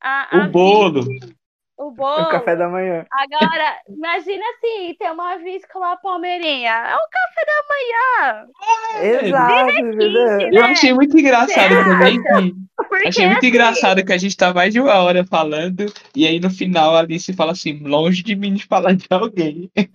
a, 0.00 0.42
a 0.42 0.46
O 0.46 0.50
bolo. 0.50 1.02
vice- 1.02 1.34
o 1.80 1.88
O 1.90 1.90
bolo. 1.92 2.28
café 2.28 2.54
da 2.54 2.68
manhã. 2.68 3.06
Agora, 3.10 3.78
imagina 3.88 4.44
assim, 4.54 4.94
ter 4.98 5.10
uma 5.10 5.36
vice 5.38 5.66
com 5.72 5.82
a 5.82 5.96
Palmeirinha. 5.96 6.70
É 6.70 6.94
o 6.94 7.08
café 7.10 7.44
da 7.46 7.62
manhã. 7.70 8.46
Exato, 9.26 9.70
entendeu? 9.70 10.40
Eu 10.40 10.62
né? 10.62 10.70
achei 10.70 10.92
muito 10.92 11.18
engraçado 11.18 11.74
Você 11.74 11.84
também 11.84 12.22
que. 12.22 12.54
Porque 12.88 13.08
Achei 13.08 13.26
muito 13.26 13.38
assim, 13.38 13.48
engraçado 13.48 14.04
que 14.04 14.12
a 14.12 14.18
gente 14.18 14.36
tá 14.36 14.54
mais 14.54 14.72
de 14.72 14.80
uma 14.80 14.94
hora 14.94 15.24
falando, 15.24 15.84
e 16.16 16.26
aí 16.26 16.40
no 16.40 16.48
final 16.48 16.96
a 16.96 17.00
Alice 17.00 17.30
fala 17.34 17.52
assim, 17.52 17.78
longe 17.82 18.22
de 18.22 18.34
mim 18.34 18.54
de 18.54 18.64
falar 18.66 18.94
de 18.94 19.06
alguém. 19.10 19.70
é 19.76 19.86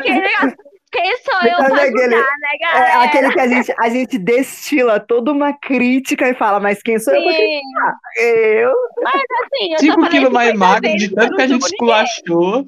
negócio, 0.00 0.56
Quem 0.94 1.16
sou 1.18 1.48
eu 1.50 1.56
pra 1.56 1.66
aquele- 1.82 1.98
julgar, 2.00 2.10
né, 2.18 2.48
É 2.52 2.58
galera? 2.58 3.02
aquele 3.02 3.32
que 3.32 3.40
a 3.40 3.48
gente, 3.48 3.74
a 3.78 3.88
gente 3.88 4.18
destila 4.18 5.00
toda 5.00 5.32
uma 5.32 5.52
crítica 5.52 6.28
e 6.28 6.34
fala, 6.34 6.60
mas 6.60 6.80
quem 6.82 6.98
sou 6.98 7.12
eu 7.14 7.22
pra 7.22 7.32
Sim, 7.32 7.38
criticar? 7.38 7.94
Eu? 8.16 8.70
assim, 9.02 9.64
eu 9.64 9.70
já 9.70 9.78
5 9.78 9.94
falei 9.94 10.10
quilos 10.10 10.32
mais 10.32 10.52
50 10.52 10.66
magro, 10.66 10.96
de 10.96 11.04
eu 11.06 11.14
tanto 11.14 11.36
que 11.36 11.42
a 11.42 11.46
gente 11.48 11.62
esculachou. 11.62 12.66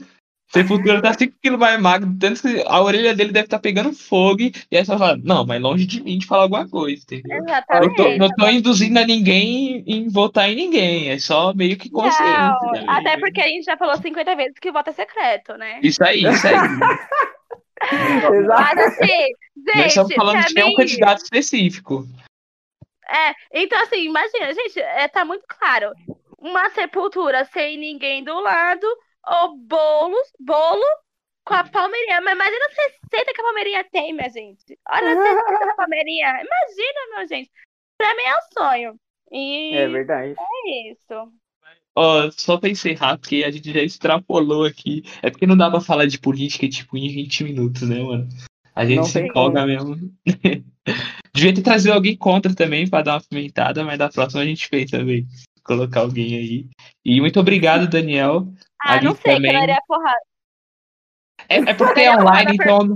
Sepultura 0.48 1.02
tá 1.02 1.12
5 1.12 1.34
quilos 1.42 1.58
mais 1.58 1.80
magro, 1.80 2.08
de 2.08 2.18
tanto 2.20 2.40
que 2.40 2.64
a 2.66 2.80
orelha 2.80 3.14
dele 3.14 3.32
deve 3.32 3.46
estar 3.46 3.58
pegando 3.58 3.92
fogo, 3.92 4.42
e 4.42 4.76
aí 4.76 4.84
você 4.84 4.96
fala, 4.96 5.18
não, 5.22 5.44
mas 5.44 5.60
longe 5.60 5.84
de 5.84 6.00
mim 6.02 6.18
de 6.18 6.26
falar 6.26 6.42
alguma 6.44 6.68
coisa, 6.68 7.02
entendeu? 7.02 7.38
Não 7.38 7.44
tô, 7.46 7.50
Exatamente. 7.52 8.18
não 8.18 8.28
tô 8.28 8.48
induzindo 8.48 8.98
a 8.98 9.04
ninguém 9.04 9.82
em 9.86 10.08
votar 10.08 10.48
em 10.48 10.54
ninguém, 10.54 11.10
é 11.10 11.18
só 11.18 11.52
meio 11.52 11.76
que 11.76 11.90
consciente. 11.90 12.24
Não, 12.64 12.72
né? 12.72 12.84
até 12.88 13.16
porque 13.18 13.40
a 13.40 13.46
gente 13.48 13.64
já 13.64 13.76
falou 13.76 13.96
50 13.96 14.36
vezes 14.36 14.54
que 14.60 14.70
o 14.70 14.72
voto 14.72 14.90
é 14.90 14.92
secreto, 14.92 15.56
né? 15.58 15.80
Isso 15.82 16.02
aí, 16.04 16.22
isso 16.24 16.46
aí. 16.46 16.54
Exato. 18.34 18.62
Mas 18.76 18.78
assim, 18.78 19.32
Nós 19.56 19.76
gente, 19.76 19.86
estamos 19.88 20.14
falando 20.14 20.38
pra 20.40 20.46
de 20.48 20.54
mim, 20.54 20.74
candidato 20.74 21.22
específico. 21.22 22.04
é, 23.08 23.32
então 23.52 23.80
assim, 23.82 24.04
imagina, 24.04 24.52
gente, 24.54 24.80
é, 24.80 25.08
tá 25.08 25.24
muito 25.24 25.44
claro. 25.48 25.92
Uma 26.38 26.68
sepultura 26.70 27.44
sem 27.46 27.76
ninguém 27.78 28.22
do 28.22 28.38
lado, 28.40 28.86
ou 29.26 29.56
bolos, 29.56 30.32
bolo 30.38 30.84
com 31.44 31.54
a 31.54 31.64
palmeirinha. 31.64 32.20
Mas 32.20 32.34
imagina 32.34 32.64
a 32.64 32.68
receita 32.68 33.32
que 33.34 33.40
a 33.40 33.44
palmeirinha 33.44 33.84
tem, 33.90 34.12
minha 34.12 34.28
gente. 34.28 34.78
Olha 34.88 35.06
a 35.06 35.14
receita 35.14 35.66
da 35.66 35.74
palmeirinha. 35.74 36.28
Imagina, 36.28 37.16
meu 37.16 37.26
gente. 37.26 37.50
Pra 37.98 38.14
mim 38.14 38.22
é 38.22 38.36
um 38.36 38.40
sonho. 38.62 39.00
E 39.32 39.74
É 39.76 39.88
verdade. 39.88 40.34
é 40.38 40.92
isso. 40.92 41.32
Ó, 41.96 42.30
só 42.30 42.58
pra 42.58 42.68
encerrar, 42.68 43.16
porque 43.16 43.42
a 43.42 43.50
gente 43.50 43.72
já 43.72 43.80
extrapolou 43.80 44.64
aqui. 44.64 45.02
É 45.22 45.30
porque 45.30 45.46
não 45.46 45.56
dá 45.56 45.70
pra 45.70 45.80
falar 45.80 46.04
de 46.04 46.18
política, 46.18 46.68
tipo, 46.68 46.98
em 46.98 47.08
20 47.08 47.44
minutos, 47.44 47.88
né, 47.88 48.02
mano? 48.02 48.28
A 48.74 48.84
gente 48.84 48.98
Não 48.98 49.04
se 49.04 49.18
empolga 49.18 49.64
mesmo. 49.64 49.96
Devia 51.34 51.54
ter 51.54 51.62
trazido 51.62 51.94
alguém 51.94 52.14
contra 52.14 52.54
também 52.54 52.88
pra 52.88 53.00
dar 53.00 53.14
uma 53.14 53.22
pimentada, 53.22 53.82
mas 53.82 53.98
da 53.98 54.10
próxima 54.10 54.42
a 54.42 54.44
gente 54.44 54.68
fez 54.68 54.90
também. 54.90 55.26
Colocar 55.64 56.00
alguém 56.00 56.36
aí. 56.36 56.68
E 57.02 57.18
muito 57.18 57.40
obrigado, 57.40 57.88
Daniel. 57.88 58.46
Ah, 58.82 59.00
não 59.00 59.14
sei, 59.14 59.22
que 59.22 59.30
também. 59.36 59.54
eu 59.54 59.60
daria 59.60 59.82
porrada. 59.88 60.20
É, 61.48 61.56
é 61.56 61.74
porque 61.74 62.00
é 62.00 62.14
online, 62.14 62.52
então. 62.52 62.94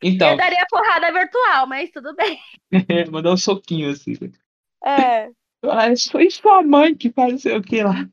Então, 0.00 0.30
Eu 0.30 0.36
daria 0.36 0.64
porrada 0.70 1.12
virtual, 1.12 1.66
mas 1.66 1.90
tudo 1.90 2.14
bem. 2.14 2.38
mandou 3.10 3.32
um 3.32 3.36
soquinho 3.36 3.90
assim. 3.90 4.14
É. 4.84 5.28
Ah, 5.64 5.90
isso 5.90 6.12
foi 6.12 6.30
sua 6.30 6.62
mãe 6.62 6.94
que 6.94 7.10
faz 7.10 7.44
o 7.44 7.60
que 7.60 7.82
lá. 7.82 8.08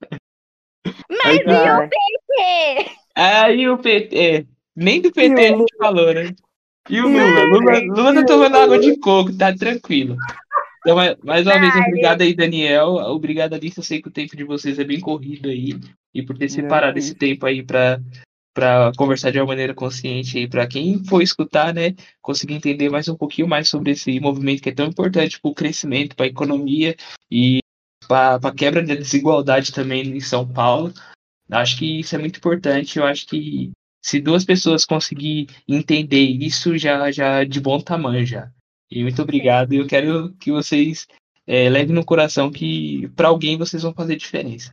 Mas 1.09 1.39
e 1.39 1.43
o 1.45 1.51
Ai, 1.51 1.89
quê? 1.89 2.91
Aí 3.15 3.69
o 3.69 3.77
PT. 3.77 4.17
é, 4.17 4.45
nem 4.75 5.01
do 5.01 5.11
PT 5.11 5.41
E 5.41 5.45
a 5.45 5.57
gente 5.57 5.77
falou, 5.77 6.13
né? 6.13 6.33
E 6.89 6.99
o 6.99 7.09
E 7.09 7.11
Lula? 7.11 7.43
Lula? 7.45 7.79
Lula 7.79 8.13
tá 8.15 8.25
tomando 8.25 8.57
água 8.57 8.79
de 8.79 8.97
coco, 8.99 9.35
tá 9.37 9.53
tranquilo. 9.55 10.17
Então, 10.81 10.97
mais, 11.23 11.45
uma 11.47 11.59
vez, 11.59 11.73
obrigado 11.75 12.21
aí, 12.21 12.35
Daniel. 12.35 12.95
Obrigado, 12.95 13.53
Alice. 13.53 13.77
Eu 13.77 13.83
sei 13.83 14.01
que 14.01 14.09
o 14.09 14.11
tempo 14.11 14.35
de 14.35 14.43
vocês 14.43 14.77
é 14.77 14.83
bem 14.83 14.99
corrido 14.99 15.47
aí. 15.47 15.79
E 16.13 16.21
por 16.21 16.37
ter 16.37 16.49
separado 16.49 16.99
esse 16.99 17.15
tempo 17.15 17.45
aí 17.45 17.63
pra, 17.63 18.01
pra 18.53 18.91
conversar 18.97 19.31
de 19.31 19.39
uma 19.39 19.47
maneira 19.47 19.73
consciente 19.73 20.37
aí, 20.37 20.47
pra 20.47 20.67
quem 20.67 21.01
for 21.05 21.21
escutar, 21.21 21.73
né, 21.73 21.93
conseguir 22.21 22.55
entender 22.55 22.89
mais 22.89 23.07
um 23.07 23.15
pouquinho 23.15 23.47
mais 23.47 23.69
sobre 23.69 23.91
esse 23.91 24.19
movimento 24.19 24.61
que 24.61 24.69
é 24.69 24.73
tão 24.73 24.85
importante 24.87 25.39
pro 25.41 25.53
crescimento, 25.53 26.15
pra 26.17 26.27
economia 26.27 26.95
e 27.31 27.59
pra, 28.13 28.39
pra 28.39 28.53
quebra 28.53 28.83
da 28.83 28.93
desigualdade 28.93 29.71
também 29.71 30.03
em 30.03 30.19
São 30.19 30.47
Paulo. 30.47 30.93
Acho 31.49 31.79
que 31.79 31.99
isso 31.99 32.15
é 32.15 32.19
muito 32.19 32.37
importante. 32.37 32.99
Eu 32.99 33.05
acho 33.05 33.25
que 33.25 33.71
se 33.99 34.21
duas 34.21 34.45
pessoas 34.45 34.85
conseguir 34.85 35.47
entender 35.67 36.21
isso, 36.21 36.77
já, 36.77 37.11
já 37.11 37.41
é 37.41 37.45
de 37.45 37.59
bom 37.59 37.79
tamanho 37.79 38.23
já. 38.23 38.51
E 38.91 39.01
muito 39.01 39.19
obrigado. 39.19 39.73
Eu 39.73 39.87
quero 39.87 40.31
que 40.33 40.51
vocês 40.51 41.07
eh, 41.47 41.67
levem 41.69 41.95
no 41.95 42.05
coração 42.05 42.51
que 42.51 43.07
para 43.15 43.29
alguém 43.29 43.57
vocês 43.57 43.81
vão 43.81 43.93
fazer 43.95 44.15
diferença. 44.15 44.69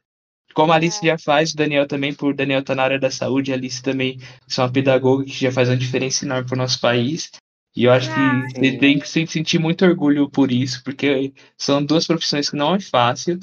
Como 0.52 0.72
a 0.72 0.76
Alice 0.76 1.00
já 1.02 1.16
faz, 1.16 1.52
o 1.52 1.56
Daniel 1.56 1.86
também, 1.86 2.12
por 2.12 2.34
Daniel 2.34 2.62
tá 2.62 2.74
na 2.74 2.82
área 2.82 2.98
da 2.98 3.10
saúde, 3.10 3.52
a 3.52 3.54
Alice 3.54 3.80
também 3.80 4.18
são 4.46 4.66
uma 4.66 4.72
pedagoga 4.72 5.24
que 5.24 5.32
já 5.32 5.50
faz 5.50 5.68
uma 5.70 5.76
diferença 5.76 6.26
enorme 6.26 6.46
para 6.46 6.56
o 6.56 6.58
nosso 6.58 6.78
país. 6.78 7.30
E 7.76 7.84
eu 7.84 7.92
acho 7.92 8.10
Ai. 8.10 8.46
que 8.48 8.58
você 8.58 8.78
tem 8.78 8.98
que 8.98 9.08
se 9.08 9.26
sentir 9.26 9.58
muito 9.58 9.84
orgulho 9.84 10.28
por 10.28 10.50
isso, 10.50 10.82
porque 10.82 11.32
são 11.56 11.84
duas 11.84 12.06
profissões 12.06 12.50
que 12.50 12.56
não 12.56 12.74
é 12.74 12.80
fácil, 12.80 13.38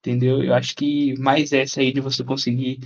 entendeu? 0.00 0.42
Eu 0.42 0.54
acho 0.54 0.74
que 0.76 1.18
mais 1.18 1.52
essa 1.52 1.80
aí 1.80 1.92
de 1.92 2.00
você 2.00 2.22
conseguir 2.22 2.80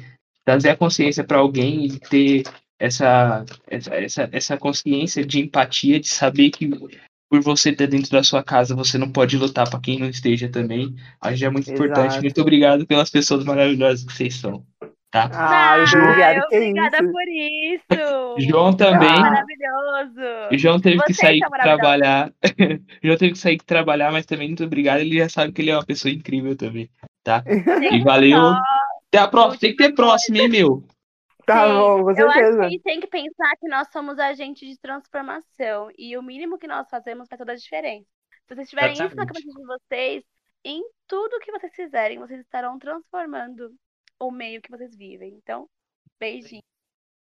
trazer 0.44 0.70
a 0.70 0.76
consciência 0.76 1.24
para 1.24 1.38
alguém 1.38 1.86
e 1.86 1.98
ter 1.98 2.44
essa, 2.78 3.44
essa, 3.66 3.94
essa, 3.94 4.28
essa 4.30 4.56
consciência 4.56 5.24
de 5.24 5.40
empatia, 5.40 5.98
de 5.98 6.08
saber 6.08 6.50
que 6.50 6.68
por 7.30 7.40
você 7.40 7.70
estar 7.70 7.86
dentro 7.86 8.10
da 8.10 8.22
sua 8.22 8.42
casa, 8.44 8.76
você 8.76 8.98
não 8.98 9.10
pode 9.10 9.36
lutar 9.36 9.68
para 9.68 9.80
quem 9.80 9.98
não 9.98 10.08
esteja 10.08 10.48
também. 10.48 10.94
Acho 11.20 11.38
que 11.38 11.44
é 11.44 11.50
muito 11.50 11.68
Exato. 11.68 11.82
importante. 11.82 12.20
Muito 12.20 12.40
obrigado 12.40 12.86
pelas 12.86 13.10
pessoas 13.10 13.44
maravilhosas 13.44 14.04
que 14.04 14.12
vocês 14.12 14.36
são. 14.36 14.64
Tá? 15.14 15.30
Ah, 15.32 15.74
Ah, 15.74 15.76
obrigado, 15.82 16.48
que 16.48 16.56
obrigada 16.56 16.96
isso. 17.02 17.12
por 17.12 17.22
isso. 17.28 18.48
João 18.50 18.76
também. 18.76 19.08
Ah. 19.08 19.20
Maravilhoso. 19.20 20.58
João 20.58 20.80
teve 20.80 20.96
que 20.98 21.14
Vocês 21.14 21.16
sair 21.18 21.38
são 21.40 21.50
trabalhar. 21.50 22.32
João 23.02 23.16
teve 23.16 23.32
que 23.32 23.38
sair 23.38 23.58
trabalhar, 23.58 24.10
mas 24.12 24.26
também 24.26 24.48
muito 24.48 24.64
obrigado. 24.64 25.00
Ele 25.00 25.18
já 25.18 25.28
sabe 25.28 25.52
que 25.52 25.62
ele 25.62 25.70
é 25.70 25.76
uma 25.76 25.86
pessoa 25.86 26.12
incrível 26.12 26.56
também, 26.56 26.90
tá? 27.22 27.42
E 27.92 28.02
valeu. 28.02 28.38
Só- 28.38 28.60
Até 29.08 29.18
a 29.18 29.28
próxima. 29.28 29.60
Tem 29.60 29.70
que 29.70 29.76
ter 29.76 29.92
próxima, 29.94 30.38
hein, 30.38 30.48
meu? 30.48 30.82
Tá 31.46 31.66
Sim, 31.66 31.72
bom, 31.74 32.02
com 32.04 32.10
Eu 32.12 32.28
acho 32.30 32.38
certeza. 32.38 32.68
que 32.70 32.78
tem 32.80 33.00
que 33.00 33.06
pensar 33.06 33.54
que 33.60 33.68
nós 33.68 33.88
somos 33.92 34.18
agentes 34.18 34.66
de 34.68 34.78
transformação 34.80 35.90
e 35.98 36.16
o 36.16 36.22
mínimo 36.22 36.58
que 36.58 36.66
nós 36.66 36.88
fazemos 36.88 37.28
faz 37.28 37.38
toda 37.38 37.52
a 37.52 37.56
diferença. 37.56 38.06
Se 38.48 38.54
vocês 38.54 38.68
tiverem 38.70 38.92
isso 38.94 39.02
na 39.02 39.06
Exatamente. 39.08 39.44
cabeça 39.44 39.60
de 39.60 39.66
vocês, 39.66 40.24
em 40.64 40.82
tudo 41.06 41.38
que 41.40 41.52
vocês 41.52 41.72
fizerem, 41.74 42.18
vocês 42.18 42.40
estarão 42.40 42.78
transformando 42.78 43.70
o 44.20 44.30
meio 44.30 44.60
que 44.62 44.70
vocês 44.70 44.96
vivem. 44.96 45.34
Então, 45.42 45.68
beijinho. 46.18 46.62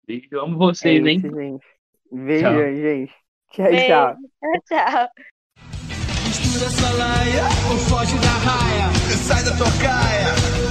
Beijo, 0.07 0.39
amo 0.41 0.59
vocês, 0.59 1.05
é 1.05 1.13
isso, 1.13 1.27
hein? 1.27 1.59
Gente. 1.61 1.67
Beijo, 2.13 2.45
tchau. 2.45 2.75
gente. 2.75 3.15
Tchau, 3.53 3.65
Beijo. 3.71 3.87
tchau. 3.87 4.17
Tchau, 4.67 5.09
Mistura 6.27 6.67
essa 6.67 6.91
laia 6.93 7.45
ou 7.71 7.79
foge 7.79 8.17
da 8.19 8.37
raia. 8.45 8.91
Sai 9.27 9.43
da 9.45 9.57
tocaia. 9.57 10.70